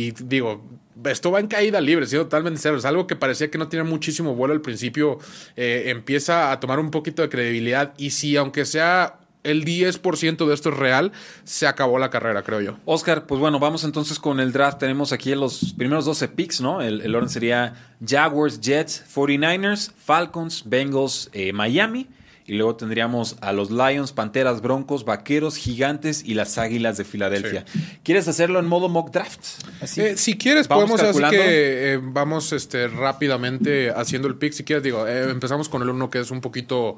y, 0.08 0.14
digo, 0.24 0.62
esto 1.04 1.30
va 1.30 1.40
en 1.40 1.46
caída 1.46 1.80
libre, 1.80 2.06
siendo 2.06 2.26
totalmente 2.26 2.60
serio. 2.60 2.78
Es 2.78 2.84
algo 2.84 3.06
que 3.06 3.16
parecía 3.16 3.50
que 3.50 3.58
no 3.58 3.68
tenía 3.68 3.84
muchísimo 3.84 4.34
vuelo 4.34 4.54
al 4.54 4.60
principio, 4.60 5.18
eh, 5.56 5.84
empieza 5.86 6.52
a 6.52 6.60
tomar 6.60 6.78
un 6.78 6.90
poquito 6.90 7.22
de 7.22 7.28
credibilidad 7.28 7.94
y 7.98 8.10
si 8.10 8.36
aunque 8.36 8.64
sea 8.64 9.18
el 9.46 9.64
10% 9.64 10.46
de 10.46 10.54
esto 10.54 10.70
es 10.70 10.76
real, 10.76 11.12
se 11.44 11.66
acabó 11.66 11.98
la 11.98 12.10
carrera, 12.10 12.42
creo 12.42 12.60
yo. 12.60 12.78
Oscar, 12.84 13.26
pues 13.26 13.40
bueno, 13.40 13.60
vamos 13.60 13.84
entonces 13.84 14.18
con 14.18 14.40
el 14.40 14.52
draft. 14.52 14.78
Tenemos 14.78 15.12
aquí 15.12 15.34
los 15.34 15.72
primeros 15.74 16.04
12 16.04 16.28
picks, 16.28 16.60
¿no? 16.60 16.82
El, 16.82 17.00
el 17.00 17.14
orden 17.14 17.30
sería 17.30 17.74
Jaguars, 18.04 18.60
Jets, 18.60 19.04
49ers, 19.14 19.92
Falcons, 19.92 20.64
Bengals, 20.66 21.30
eh, 21.32 21.52
Miami. 21.52 22.08
Y 22.48 22.54
luego 22.54 22.76
tendríamos 22.76 23.36
a 23.40 23.52
los 23.52 23.72
Lions, 23.72 24.12
Panteras, 24.12 24.62
Broncos, 24.62 25.04
Vaqueros, 25.04 25.56
Gigantes 25.56 26.22
y 26.24 26.34
las 26.34 26.58
Águilas 26.58 26.96
de 26.96 27.04
Filadelfia. 27.04 27.64
¿Quieres 28.04 28.28
hacerlo 28.28 28.60
en 28.60 28.66
modo 28.66 28.88
mock 28.88 29.10
draft? 29.10 29.40
Así. 29.80 30.00
Eh, 30.00 30.16
si 30.16 30.38
quieres, 30.38 30.68
Vamos 30.68 30.84
podemos 30.84 31.00
así 31.00 31.20
calculando. 31.20 31.36
que 31.38 31.92
eh, 31.94 31.98
vamos 32.00 32.52
este, 32.52 32.86
rápidamente 32.86 33.90
haciendo 33.90 34.28
el 34.28 34.36
pick. 34.36 34.52
Si 34.52 34.62
quieres, 34.62 34.84
digo, 34.84 35.08
eh, 35.08 35.28
empezamos 35.30 35.68
con 35.68 35.82
el 35.82 35.88
uno 35.88 36.08
que 36.08 36.20
es 36.20 36.30
un 36.30 36.40
poquito 36.40 36.94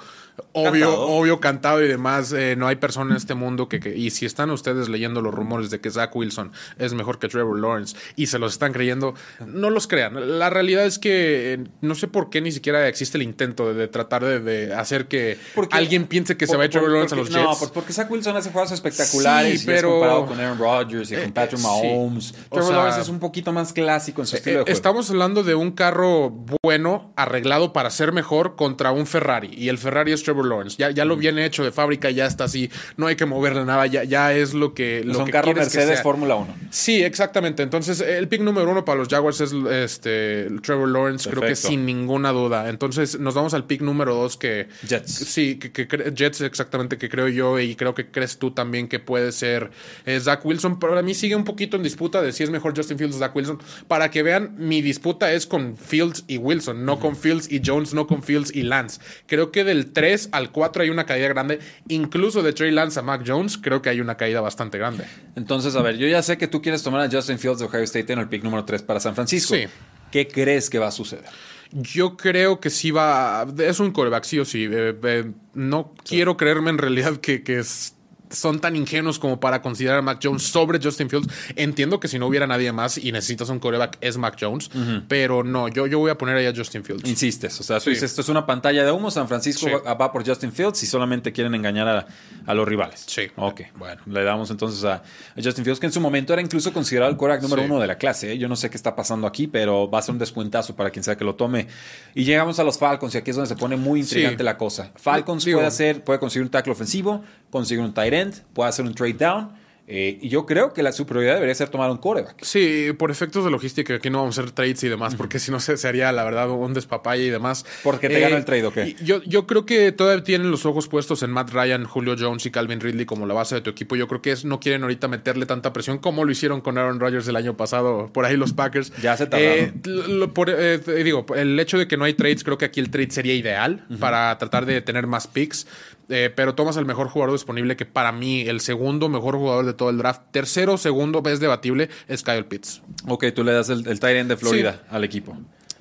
obvio, 0.52 0.70
Cantado. 0.90 1.06
obvio, 1.08 1.40
cantado 1.40 1.82
y 1.82 1.88
demás. 1.88 2.32
Eh, 2.32 2.54
no 2.56 2.66
hay 2.66 2.76
persona 2.76 3.12
en 3.12 3.16
este 3.16 3.32
mundo 3.32 3.70
que, 3.70 3.80
que- 3.80 3.96
Y 3.96 4.10
si 4.10 4.26
están 4.26 4.50
ustedes 4.50 4.90
leyendo 4.90 5.22
los 5.22 5.32
rumores 5.34 5.70
de 5.70 5.80
que 5.80 5.90
Zach 5.90 6.14
Wilson 6.14 6.52
es 6.78 6.92
mejor 6.92 7.18
que 7.18 7.28
Trevor 7.28 7.58
Lawrence 7.58 7.96
y 8.16 8.26
se 8.26 8.38
los 8.38 8.52
están 8.52 8.74
creyendo, 8.74 9.14
no 9.46 9.70
los 9.70 9.86
crean. 9.86 10.38
La 10.38 10.50
realidad 10.50 10.84
es 10.84 10.98
que 10.98 11.64
no 11.80 11.94
sé 11.94 12.06
por 12.06 12.28
qué 12.28 12.42
ni 12.42 12.52
siquiera 12.52 12.86
existe 12.86 13.16
el 13.16 13.22
intento 13.22 13.68
de, 13.68 13.74
de 13.74 13.88
tratar 13.88 14.24
de, 14.26 14.40
de 14.40 14.74
hacer 14.74 15.06
que 15.08 15.37
Porque- 15.54 15.76
alguien 15.76 16.06
piense 16.06 16.36
que 16.36 16.46
se 16.46 16.56
va 16.56 16.64
a 16.64 16.68
Trevor 16.68 16.90
Lawrence 16.90 17.14
a 17.14 17.18
los 17.18 17.28
Jets. 17.28 17.42
No, 17.42 17.56
pues 17.58 17.70
porque 17.70 17.92
Zach 17.92 18.10
Wilson 18.10 18.36
hace 18.36 18.50
juegos 18.50 18.72
espectaculares 18.72 19.60
Sí, 19.60 19.66
y 19.66 19.70
es 19.70 19.76
pero- 19.76 19.90
comparado 19.90 20.26
con 20.26 20.40
Aaron 20.40 20.58
Rodgers 20.58 21.10
y 21.10 21.14
Eh, 21.14 21.22
con 21.22 21.32
Patrick 21.32 21.60
eh, 21.60 21.62
sí. 21.62 21.66
Mahomes. 21.66 22.32
Trevor 22.50 22.68
sea- 22.68 22.76
Lawrence 22.76 23.00
es 23.02 23.08
un 23.08 23.18
poquito 23.18 23.52
más 23.52 23.72
clásico 23.72 24.20
en 24.20 24.26
su 24.26 24.36
estilo 24.36 24.56
Eh, 24.56 24.58
de 24.58 24.62
juego. 24.64 24.76
Estamos 24.76 25.10
hablando 25.10 25.42
de 25.42 25.54
un 25.54 25.72
carro 25.72 26.32
bueno, 26.62 27.12
arreglado 27.16 27.72
para 27.72 27.90
ser 27.90 28.12
mejor 28.12 28.56
contra 28.56 28.92
un 28.92 29.06
Ferrari. 29.06 29.50
Y 29.54 29.68
el 29.68 29.78
Ferrari 29.78 30.12
es 30.12 30.22
Trevor 30.22 30.46
Lawrence. 30.46 30.76
Ya, 30.78 30.90
ya 30.90 31.04
lo 31.04 31.16
viene 31.16 31.44
hecho 31.44 31.64
de 31.64 31.72
fábrica, 31.72 32.10
ya 32.10 32.26
está 32.26 32.44
así. 32.44 32.70
No 32.96 33.06
hay 33.06 33.16
que 33.16 33.26
moverle 33.26 33.64
nada. 33.64 33.86
Ya, 33.86 34.04
ya 34.04 34.32
es 34.32 34.54
lo 34.54 34.74
que. 34.74 35.02
Lo 35.04 35.12
es 35.12 35.18
un 35.18 35.24
que 35.26 35.32
carro 35.32 35.44
quieres 35.44 35.68
que 35.72 35.78
Mercedes. 35.78 36.02
Fórmula 36.02 36.34
1. 36.36 36.54
Sí, 36.70 37.02
exactamente. 37.02 37.62
Entonces, 37.62 38.00
el 38.00 38.28
pick 38.28 38.40
número 38.42 38.70
uno 38.70 38.84
para 38.84 38.98
los 38.98 39.08
Jaguars 39.08 39.40
es 39.40 39.52
este 39.52 40.48
Trevor 40.62 40.88
Lawrence, 40.88 41.28
creo 41.30 41.42
que 41.42 41.56
sin 41.56 41.86
ninguna 41.86 42.30
duda. 42.32 42.68
Entonces, 42.68 43.18
nos 43.18 43.34
vamos 43.34 43.54
al 43.54 43.64
pick 43.64 43.80
número 43.82 44.14
dos 44.14 44.36
que. 44.36 44.68
Jets. 44.86 45.20
Sí, 45.28 45.58
que, 45.58 45.70
que 45.70 46.12
Jets 46.14 46.40
exactamente 46.40 46.96
que 46.96 47.10
creo 47.10 47.28
yo 47.28 47.58
y 47.58 47.76
creo 47.76 47.94
que 47.94 48.10
crees 48.10 48.38
tú 48.38 48.52
también 48.52 48.88
que 48.88 48.98
puede 48.98 49.30
ser 49.32 49.70
eh, 50.06 50.18
Zach 50.20 50.44
Wilson. 50.44 50.78
Para 50.78 51.02
mí 51.02 51.14
sigue 51.14 51.36
un 51.36 51.44
poquito 51.44 51.76
en 51.76 51.82
disputa 51.82 52.22
de 52.22 52.32
si 52.32 52.44
es 52.44 52.50
mejor 52.50 52.74
Justin 52.74 52.96
Fields 52.96 53.16
o 53.16 53.18
Zach 53.18 53.36
Wilson. 53.36 53.60
Para 53.86 54.10
que 54.10 54.22
vean, 54.22 54.54
mi 54.56 54.80
disputa 54.80 55.32
es 55.32 55.46
con 55.46 55.76
Fields 55.76 56.24
y 56.26 56.38
Wilson, 56.38 56.84
no 56.86 56.98
con 56.98 57.14
Fields 57.14 57.52
y 57.52 57.60
Jones, 57.64 57.92
no 57.92 58.06
con 58.06 58.22
Fields 58.22 58.54
y 58.54 58.62
Lance. 58.62 59.00
Creo 59.26 59.52
que 59.52 59.64
del 59.64 59.92
3 59.92 60.30
al 60.32 60.50
4 60.50 60.84
hay 60.84 60.90
una 60.90 61.04
caída 61.04 61.28
grande. 61.28 61.58
Incluso 61.88 62.42
de 62.42 62.54
Trey 62.54 62.70
Lance 62.70 62.98
a 62.98 63.02
Mac 63.02 63.22
Jones, 63.26 63.58
creo 63.58 63.82
que 63.82 63.90
hay 63.90 64.00
una 64.00 64.16
caída 64.16 64.40
bastante 64.40 64.78
grande. 64.78 65.04
Entonces, 65.36 65.76
a 65.76 65.82
ver, 65.82 65.98
yo 65.98 66.06
ya 66.08 66.22
sé 66.22 66.38
que 66.38 66.48
tú 66.48 66.62
quieres 66.62 66.82
tomar 66.82 67.02
a 67.02 67.10
Justin 67.10 67.38
Fields 67.38 67.58
de 67.58 67.66
Ohio 67.66 67.82
State 67.82 68.12
en 68.12 68.18
el 68.20 68.28
pick 68.28 68.42
número 68.42 68.64
3 68.64 68.82
para 68.82 68.98
San 68.98 69.14
Francisco. 69.14 69.54
Sí. 69.54 69.66
¿Qué 70.10 70.26
crees 70.26 70.70
que 70.70 70.78
va 70.78 70.88
a 70.88 70.92
suceder? 70.92 71.26
Yo 71.70 72.16
creo 72.16 72.60
que 72.60 72.70
sí 72.70 72.90
va. 72.90 73.46
Es 73.58 73.80
un 73.80 73.92
coreback, 73.92 74.24
sí 74.24 74.38
o 74.38 74.44
sí. 74.44 74.64
Eh, 74.70 74.98
eh, 75.02 75.32
no 75.54 75.94
quiero 76.04 76.36
creerme 76.36 76.70
en 76.70 76.78
realidad 76.78 77.18
que, 77.18 77.42
que 77.42 77.58
es- 77.58 77.94
son 78.30 78.60
tan 78.60 78.76
ingenuos 78.76 79.18
como 79.18 79.40
para 79.40 79.62
considerar 79.62 79.98
a 79.98 80.02
Mac 80.02 80.18
Jones 80.22 80.42
sobre 80.42 80.78
Justin 80.82 81.08
Fields. 81.10 81.28
Entiendo 81.56 82.00
que 82.00 82.08
si 82.08 82.18
no 82.18 82.26
hubiera 82.26 82.46
nadie 82.46 82.72
más 82.72 82.98
y 82.98 83.12
necesitas 83.12 83.48
un 83.48 83.58
coreback 83.58 83.98
es 84.00 84.16
Mac 84.18 84.36
Jones, 84.40 84.70
pero 85.08 85.44
no, 85.44 85.68
yo, 85.68 85.86
yo 85.86 85.98
voy 85.98 86.10
a 86.10 86.18
poner 86.18 86.36
ahí 86.36 86.46
a 86.46 86.54
Justin 86.54 86.84
Fields. 86.84 87.08
Insistes, 87.08 87.58
o 87.60 87.62
sea, 87.62 87.78
tú 87.78 87.84
Sí. 87.84 87.90
dices, 87.90 88.10
esto 88.10 88.20
es 88.22 88.28
una 88.28 88.46
pantalla 88.46 88.84
de 88.84 88.92
humo, 88.92 89.10
San 89.10 89.28
Francisco 89.28 89.66
Sí. 89.66 89.72
va, 89.86 89.94
va 89.94 90.12
por 90.12 90.26
Justin 90.26 90.52
Fields 90.52 90.82
y 90.82 90.86
solamente 90.86 91.32
quieren 91.32 91.54
engañar 91.54 91.88
a, 91.88 92.06
a 92.46 92.54
los 92.54 92.66
rivales. 92.68 93.04
Sí. 93.06 93.22
Ok, 93.36 93.62
bueno, 93.76 94.00
le 94.06 94.22
damos 94.24 94.50
entonces 94.50 94.84
a, 94.84 94.94
a 94.94 95.02
Justin 95.42 95.64
Fields, 95.64 95.80
que 95.80 95.86
en 95.86 95.92
su 95.92 96.00
momento 96.00 96.32
era 96.32 96.42
incluso 96.42 96.72
considerado 96.72 97.10
el 97.10 97.16
quarterback 97.16 97.42
número 97.42 97.62
Sí. 97.62 97.70
uno 97.70 97.80
de 97.80 97.86
la 97.86 97.96
clase. 97.98 98.32
¿eh? 98.32 98.38
Yo 98.38 98.48
no 98.48 98.56
sé 98.56 98.70
qué 98.70 98.76
está 98.76 98.94
pasando 98.96 99.26
aquí, 99.26 99.46
pero 99.46 99.90
va 99.90 99.98
a 99.98 100.02
ser 100.02 100.12
un 100.12 100.18
descuentazo 100.18 100.76
para 100.76 100.90
quien 100.90 101.02
sea 101.02 101.16
que 101.16 101.24
lo 101.24 101.34
tome. 101.34 101.66
Y 102.14 102.24
llegamos 102.24 102.58
a 102.58 102.64
los 102.64 102.78
Falcons, 102.78 103.14
y 103.14 103.18
aquí 103.18 103.30
es 103.30 103.36
donde 103.36 103.48
se 103.48 103.56
pone 103.56 103.76
muy 103.76 104.00
intrigante 104.00 104.38
Sí. 104.38 104.44
la 104.44 104.56
cosa. 104.58 104.92
Falcons 104.96 105.44
Digo- 105.44 105.58
puede 105.58 105.68
hacer, 105.68 106.04
puede 106.04 106.18
conseguir 106.18 106.42
un 106.44 106.50
tackle 106.50 106.72
ofensivo, 106.72 107.22
conseguir 107.50 107.82
un 107.84 107.94
tight 107.94 108.12
end, 108.20 108.34
puede 108.52 108.68
hacer 108.70 108.84
un 108.84 108.94
trade 108.94 109.14
down. 109.14 109.58
eh, 109.90 110.18
y 110.20 110.28
yo 110.28 110.44
creo 110.44 110.74
que 110.74 110.82
la, 110.82 110.92
su 110.92 111.06
prioridad 111.06 111.32
debería 111.36 111.54
ser 111.54 111.70
tomar 111.70 111.90
un 111.90 111.96
quarterback. 111.96 112.42
Sí, 112.44 112.88
por 112.98 113.10
efectos 113.10 113.42
de 113.46 113.50
logística, 113.50 113.94
aquí 113.94 114.10
no 114.10 114.18
vamos 114.18 114.36
a 114.36 114.42
hacer 114.42 114.52
trades 114.52 114.84
y 114.84 114.88
demás, 114.90 115.14
porque 115.14 115.38
si 115.38 115.50
no 115.50 115.60
se, 115.60 115.78
se 115.78 115.88
haría, 115.88 116.12
la 116.12 116.24
verdad, 116.24 116.50
un 116.50 116.74
despapalle 116.74 117.24
y 117.24 117.30
demás. 117.30 117.64
Eh, 117.66 117.80
¿Por 117.84 117.98
qué 117.98 118.10
te 118.10 118.20
gana 118.20 118.36
el 118.36 118.44
trade 118.44 118.66
o 118.66 118.70
qué? 118.70 118.96
Yo, 119.02 119.22
yo 119.22 119.46
creo 119.46 119.64
que 119.64 119.90
todavía 119.92 120.22
tienen 120.22 120.50
los 120.50 120.66
ojos 120.66 120.88
puestos 120.88 121.22
en 121.22 121.30
Matt 121.30 121.52
Ryan, 121.54 121.86
Julio 121.86 122.16
Jones 122.18 122.44
y 122.44 122.50
Calvin 122.50 122.80
Ridley 122.82 123.06
como 123.06 123.24
la 123.24 123.32
base 123.32 123.54
de 123.54 123.60
tu 123.62 123.70
equipo. 123.70 123.96
Yo 123.96 124.06
creo 124.08 124.20
que 124.20 124.32
es- 124.32 124.44
no 124.44 124.60
quieren 124.60 124.82
ahorita 124.82 125.08
meterle 125.08 125.46
tanta 125.46 125.72
presión 125.72 125.96
como 125.96 126.26
lo 126.26 126.32
hicieron 126.32 126.60
con 126.60 126.76
Aaron 126.76 127.00
Rodgers 127.00 127.26
el 127.26 127.36
año 127.36 127.56
pasado, 127.56 128.10
por 128.12 128.26
ahí 128.26 128.36
los 128.36 128.52
Packers. 128.52 128.92
Ya 129.00 129.16
se 129.16 129.26
tardaron. 129.26 129.56
Eh, 129.58 129.72
lo- 130.06 130.34
por, 130.34 130.50
eh, 130.50 130.80
digo, 131.02 131.24
el 131.34 131.58
hecho 131.58 131.78
de 131.78 131.88
que 131.88 131.96
no 131.96 132.04
hay 132.04 132.12
trades, 132.12 132.44
creo 132.44 132.58
que 132.58 132.66
aquí 132.66 132.80
el 132.80 132.90
trade 132.90 133.10
sería 133.10 133.32
ideal 133.32 133.86
para 133.98 134.36
tratar 134.36 134.66
de 134.66 134.82
tener 134.82 135.06
más 135.06 135.26
picks. 135.26 135.66
Eh, 136.08 136.32
pero 136.34 136.54
tomas 136.54 136.76
el 136.76 136.86
mejor 136.86 137.08
jugador 137.08 137.34
disponible, 137.34 137.76
que 137.76 137.84
para 137.84 138.12
mí 138.12 138.40
el 138.42 138.60
segundo 138.60 139.08
mejor 139.08 139.36
jugador 139.36 139.66
de 139.66 139.74
todo 139.74 139.90
el 139.90 139.98
draft. 139.98 140.22
Tercero, 140.30 140.78
segundo, 140.78 141.22
es 141.26 141.40
debatible, 141.40 141.90
es 142.06 142.22
Kyle 142.22 142.46
Pitts. 142.46 142.82
Ok, 143.06 143.26
tú 143.34 143.44
le 143.44 143.52
das 143.52 143.68
el, 143.68 143.86
el 143.86 144.00
tight 144.00 144.16
end 144.16 144.30
de 144.30 144.36
Florida 144.36 144.82
al 144.90 145.04
equipo. 145.04 145.36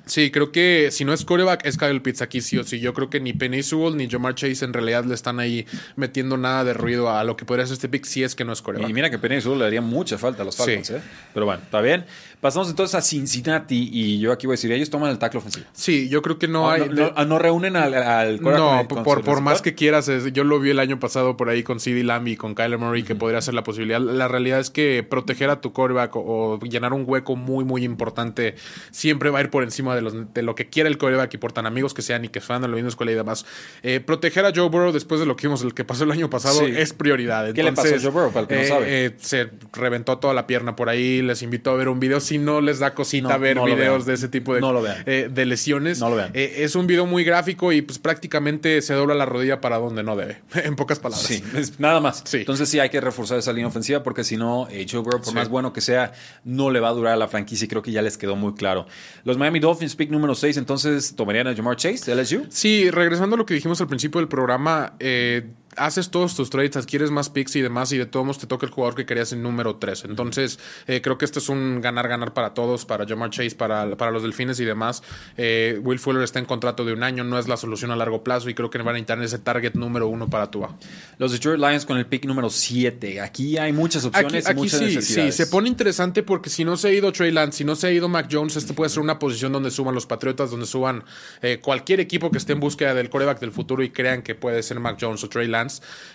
Sí, 0.08 0.32
creo 0.32 0.52
que 0.52 0.90
si 0.92 1.06
no 1.06 1.14
es 1.14 1.24
coreback, 1.26 1.66
es 1.66 1.78
Kyle 1.78 2.02
Pitts 2.02 2.22
aquí 2.22 2.42
sí 2.42 2.58
o 2.58 2.64
sí. 2.64 2.80
Yo 2.80 2.94
creo 2.94 3.10
que 3.10 3.20
ni 3.20 3.34
Penny 3.34 3.62
Sewell 3.64 3.96
ni 3.98 4.10
Jamar 4.10 4.36
Chase 4.36 4.66
en 4.66 4.74
realidad 4.74 5.06
le 5.06 5.14
están 5.14 5.40
ahí 5.40 5.66
metiendo 5.96 6.38
nada 6.38 6.64
de 6.64 6.74
ruido 6.74 7.10
a 7.10 7.24
lo 7.24 7.36
que 7.38 7.46
podría 7.46 7.66
ser 7.66 7.74
este 7.74 7.90
pick 7.90 8.06
si 8.06 8.24
es 8.24 8.36
que 8.36 8.44
no 8.46 8.54
es 8.54 8.62
coreback. 8.62 8.90
Y 8.90 8.94
mira 8.94 9.10
que 9.10 9.20
Penny 9.20 9.42
Sewell 9.42 9.60
le 9.60 9.66
haría 9.66 9.82
mucha 9.82 10.18
falta 10.18 10.42
a 10.42 10.46
los 10.46 10.56
Falcons, 10.58 10.88
Sí. 10.88 10.94
¿eh? 10.96 11.02
Pero 11.34 11.46
bueno, 11.46 11.62
está 11.64 11.82
bien. 11.82 12.06
Pasamos 12.40 12.70
entonces 12.70 12.94
a 12.96 13.02
Cincinnati 13.02 13.90
y 13.92 14.20
yo 14.20 14.32
aquí 14.32 14.46
voy 14.46 14.54
a 14.54 14.58
decir, 14.58 14.72
ellos 14.72 14.90
toman 14.92 15.10
el 15.10 15.18
tackle 15.18 15.40
ofensivo. 15.40 15.66
Sí, 15.74 16.08
yo 16.08 16.22
creo 16.22 16.38
que 16.38 16.48
no 16.48 16.62
No, 16.62 16.70
hay. 16.70 16.82
no, 16.88 16.94
no- 17.08 17.14
ah, 17.16 17.26
no 17.26 17.40
reúnen 17.40 17.76
al, 17.76 17.96
al 17.96 18.40
con 18.42 18.54
No, 18.54 18.82
el- 18.82 18.88
por, 18.88 19.24
por 19.24 19.42
más 19.42 19.62
que 19.64 19.74
quieras, 19.74 20.10
yo 20.32 20.44
lo 20.44 20.60
vi 20.60 20.70
el 20.70 20.80
año 20.80 21.00
pasado 21.00 21.36
por 21.36 21.50
ahí 21.50 21.64
con 21.64 21.80
CD 21.80 22.04
Lamb 22.04 22.28
y 22.28 22.38
con 22.38 22.54
Kyler 22.54 22.78
Murray, 22.78 23.02
que 23.04 23.16
podría 23.16 23.42
ser 23.42 23.56
la 23.56 23.64
posibilidad. 23.64 24.00
La 24.00 24.28
realidad 24.28 24.60
es 24.60 24.70
que 24.70 25.04
proteger 25.08 25.50
a 25.50 25.62
tu 25.62 25.74
quarterback 25.74 26.16
o, 26.16 26.22
o 26.54 26.60
llenar 26.60 26.94
un 26.94 27.04
hueco 27.08 27.36
muy, 27.36 27.66
muy 27.66 27.84
importante 27.84 28.54
siempre 28.92 29.32
va 29.32 29.40
a 29.40 29.42
ir 29.42 29.50
por 29.50 29.64
encima 29.64 29.96
de, 29.96 29.97
los- 30.02 30.34
de 30.34 30.42
lo 30.42 30.56
que 30.56 30.68
quiere 30.70 30.90
el 30.90 30.98
quarterback 30.98 31.34
y 31.34 31.38
por 31.38 31.52
tan 31.54 31.66
amigos 31.66 31.94
que 31.94 32.02
sean 32.02 32.26
y 32.26 32.30
que 32.30 32.42
fan 32.42 32.62
de 32.62 32.68
la 32.68 32.76
misma 32.76 32.90
escuela 32.90 33.12
y 33.12 33.16
demás. 33.16 33.46
Eh, 33.84 34.00
proteger 34.00 34.46
a 34.46 34.52
Joe 34.56 34.70
Burrow 34.70 34.92
después 34.92 35.20
de 35.20 35.26
lo 35.26 35.36
que 35.36 35.48
vimos, 35.48 35.62
el 35.64 35.74
que 35.74 35.84
pasó 35.84 36.04
el 36.04 36.12
año 36.12 36.30
pasado, 36.30 36.60
Sí. 36.66 36.74
es 36.76 36.94
prioridad. 36.94 37.54
¿Qué 37.54 37.64
le 37.64 37.74
pasó 37.74 37.94
a 37.96 38.00
Joe 38.00 38.10
Burrow, 38.12 38.32
para 38.32 38.42
el 38.42 38.48
que 38.48 38.56
no 38.56 38.62
eh, 38.62 38.68
sabe? 38.68 39.06
eh, 39.06 39.16
se 39.20 39.50
reventó 39.74 40.18
toda 40.18 40.34
la 40.34 40.48
pierna 40.48 40.76
por 40.76 40.90
ahí, 40.90 41.22
les 41.22 41.42
invito 41.42 41.72
a 41.72 41.76
ver 41.76 41.90
un 41.90 42.00
video. 42.00 42.20
Si 42.20 42.38
no 42.38 42.62
les 42.62 42.80
da 42.80 42.94
cosita 42.94 43.30
No, 43.30 43.40
ver 43.40 43.56
no 43.56 43.66
videos 43.66 44.06
de 44.06 44.14
ese 44.14 44.28
tipo 44.28 44.54
de, 44.54 44.62
No 44.62 44.74
lo 44.74 44.82
vean. 44.82 45.04
de 45.06 45.46
lesiones. 45.46 46.00
No 46.00 46.10
lo 46.10 46.16
vean. 46.16 46.32
Es 46.34 46.76
un 46.76 46.88
video 46.88 47.06
muy 47.06 47.24
gráfico 47.24 47.72
y 47.72 47.82
pues 47.82 48.00
prácticamente 48.00 48.82
se 48.82 48.94
dobla 48.94 49.16
la 49.16 49.26
rodilla 49.26 49.62
para 49.62 49.78
donde 49.78 50.04
no 50.04 50.16
debe, 50.16 50.42
en 50.64 50.76
pocas 50.76 51.00
palabras. 51.00 51.26
Sí, 51.28 51.44
es 51.56 51.80
nada 51.80 52.00
más. 52.00 52.24
Sí. 52.26 52.38
Entonces 52.38 52.70
sí 52.70 52.80
hay 52.80 52.90
que 52.90 53.00
reforzar 53.02 53.38
esa 53.40 53.52
línea 53.54 53.68
ofensiva 53.68 54.04
porque 54.04 54.24
si 54.24 54.38
no, 54.38 54.68
Joe 54.90 55.02
Burrow, 55.02 55.20
por 55.22 55.30
Sí. 55.30 55.34
más 55.36 55.50
bueno 55.50 55.74
que 55.74 55.82
sea, 55.82 56.14
no 56.44 56.70
le 56.70 56.80
va 56.80 56.90
a 56.90 56.94
durar 56.94 57.14
a 57.14 57.18
la 57.18 57.28
franquicia 57.28 57.66
y 57.66 57.68
creo 57.68 57.82
que 57.82 57.92
ya 57.92 58.02
les 58.02 58.18
quedó 58.18 58.36
muy 58.36 58.54
claro. 58.54 58.88
Los 59.24 59.38
Miami 59.38 59.60
Dolphins, 59.60 59.87
pick 59.96 60.10
número 60.10 60.36
6, 60.36 60.58
entonces 60.58 61.16
tomarían 61.16 61.48
a 61.48 61.56
Jamar 61.56 61.76
Chase 61.76 62.10
de 62.14 62.22
LSU. 62.22 62.46
Sí, 62.50 62.90
regresando 62.92 63.36
a 63.36 63.38
lo 63.38 63.46
que 63.46 63.54
dijimos 63.54 63.80
al 63.82 63.88
principio 63.88 64.20
del 64.20 64.28
programa, 64.28 64.94
eh, 65.00 65.50
haces 65.78 66.10
todos 66.10 66.36
tus 66.36 66.50
trades, 66.50 66.76
adquieres 66.76 67.12
más 67.12 67.30
picks 67.30 67.56
y 67.56 67.62
demás, 67.62 67.92
y 67.92 67.98
de 67.98 68.06
todos 68.06 68.26
modos 68.26 68.40
te 68.40 68.48
toca 68.48 68.66
el 68.66 68.72
jugador 68.72 68.96
que 68.96 69.06
querías 69.06 69.32
en 69.34 69.44
número 69.44 69.76
3. 69.76 70.06
Entonces, 70.06 70.60
eh, 70.88 71.02
creo 71.02 71.18
que 71.18 71.26
esto 71.26 71.40
es 71.40 71.50
un 71.50 71.82
ganar-ganar 71.82 72.34
para 72.34 72.54
todos, 72.54 72.86
para 72.86 73.06
Jamar 73.06 73.30
Chase, 73.30 73.56
para, 73.56 73.96
para 73.96 74.12
los 74.12 74.24
delfines 74.24 74.60
y 74.60 74.66
demás. 74.66 75.04
Eh, 75.38 75.80
Will 75.84 76.00
Fuller 76.00 76.24
está 76.24 76.40
en 76.40 76.46
contrato 76.46 76.86
de 76.86 76.94
un 76.94 77.04
año, 77.04 77.24
no 77.24 77.40
es 77.40 77.48
la 77.48 77.58
solución 77.58 77.92
a 77.92 77.96
largo 77.96 78.24
plazo, 78.24 78.50
y 78.50 78.54
creo 78.54 78.70
que 78.70 78.78
van 78.78 78.90
a 78.90 78.92
necesitar 78.94 79.22
ese 79.22 79.40
target 79.40 79.74
número 79.74 80.08
uno 80.08 80.30
para 80.30 80.50
Tua. 80.52 80.76
Los 81.18 81.32
Detroit 81.32 81.60
Lions 81.60 81.86
con 81.86 81.98
el 81.98 82.06
pick 82.06 82.26
número 82.26 82.50
7. 82.50 83.22
Aquí 83.22 83.58
hay 83.58 83.74
muchas 83.74 84.06
opciones 84.06 84.46
Aquí, 84.46 84.58
y 84.58 84.62
muchas 84.62 84.80
sí, 84.80 84.86
necesidades. 84.86 85.36
sí, 85.36 85.44
se 85.44 85.50
pone 85.50 85.68
interesante 85.68 86.24
porque 86.24 86.50
si 86.50 86.64
no 86.64 86.78
se 86.78 86.90
ha 86.90 86.94
ido 86.94 87.12
Trey 87.12 87.32
Lance, 87.32 87.60
si 87.60 87.64
no 87.64 87.76
se 87.76 87.88
ha 87.88 87.92
ido 87.92 88.08
Mac 88.08 88.28
Jones, 88.32 88.56
este 88.56 88.74
puede 88.74 88.90
ser 88.90 89.02
una 89.02 89.20
posición 89.20 89.52
donde 89.52 89.72
suban 89.72 89.94
los 89.96 90.06
Patriotas, 90.06 90.52
donde 90.52 90.66
suban 90.66 91.04
eh, 91.42 91.60
cualquier 91.62 92.00
equipo 92.00 92.32
que 92.32 92.38
esté 92.38 92.54
en 92.54 92.60
búsqueda 92.60 92.94
del 92.94 93.10
coreback 93.10 93.40
del 93.40 93.52
futuro 93.52 93.84
y 93.84 93.90
crean 93.90 94.22
que 94.22 94.36
puede 94.36 94.64
ser 94.64 94.80
Mac 94.80 94.98
Jones 95.00 95.24
o 95.24 95.30
Trey 95.30 95.48
Lance. 95.48 95.67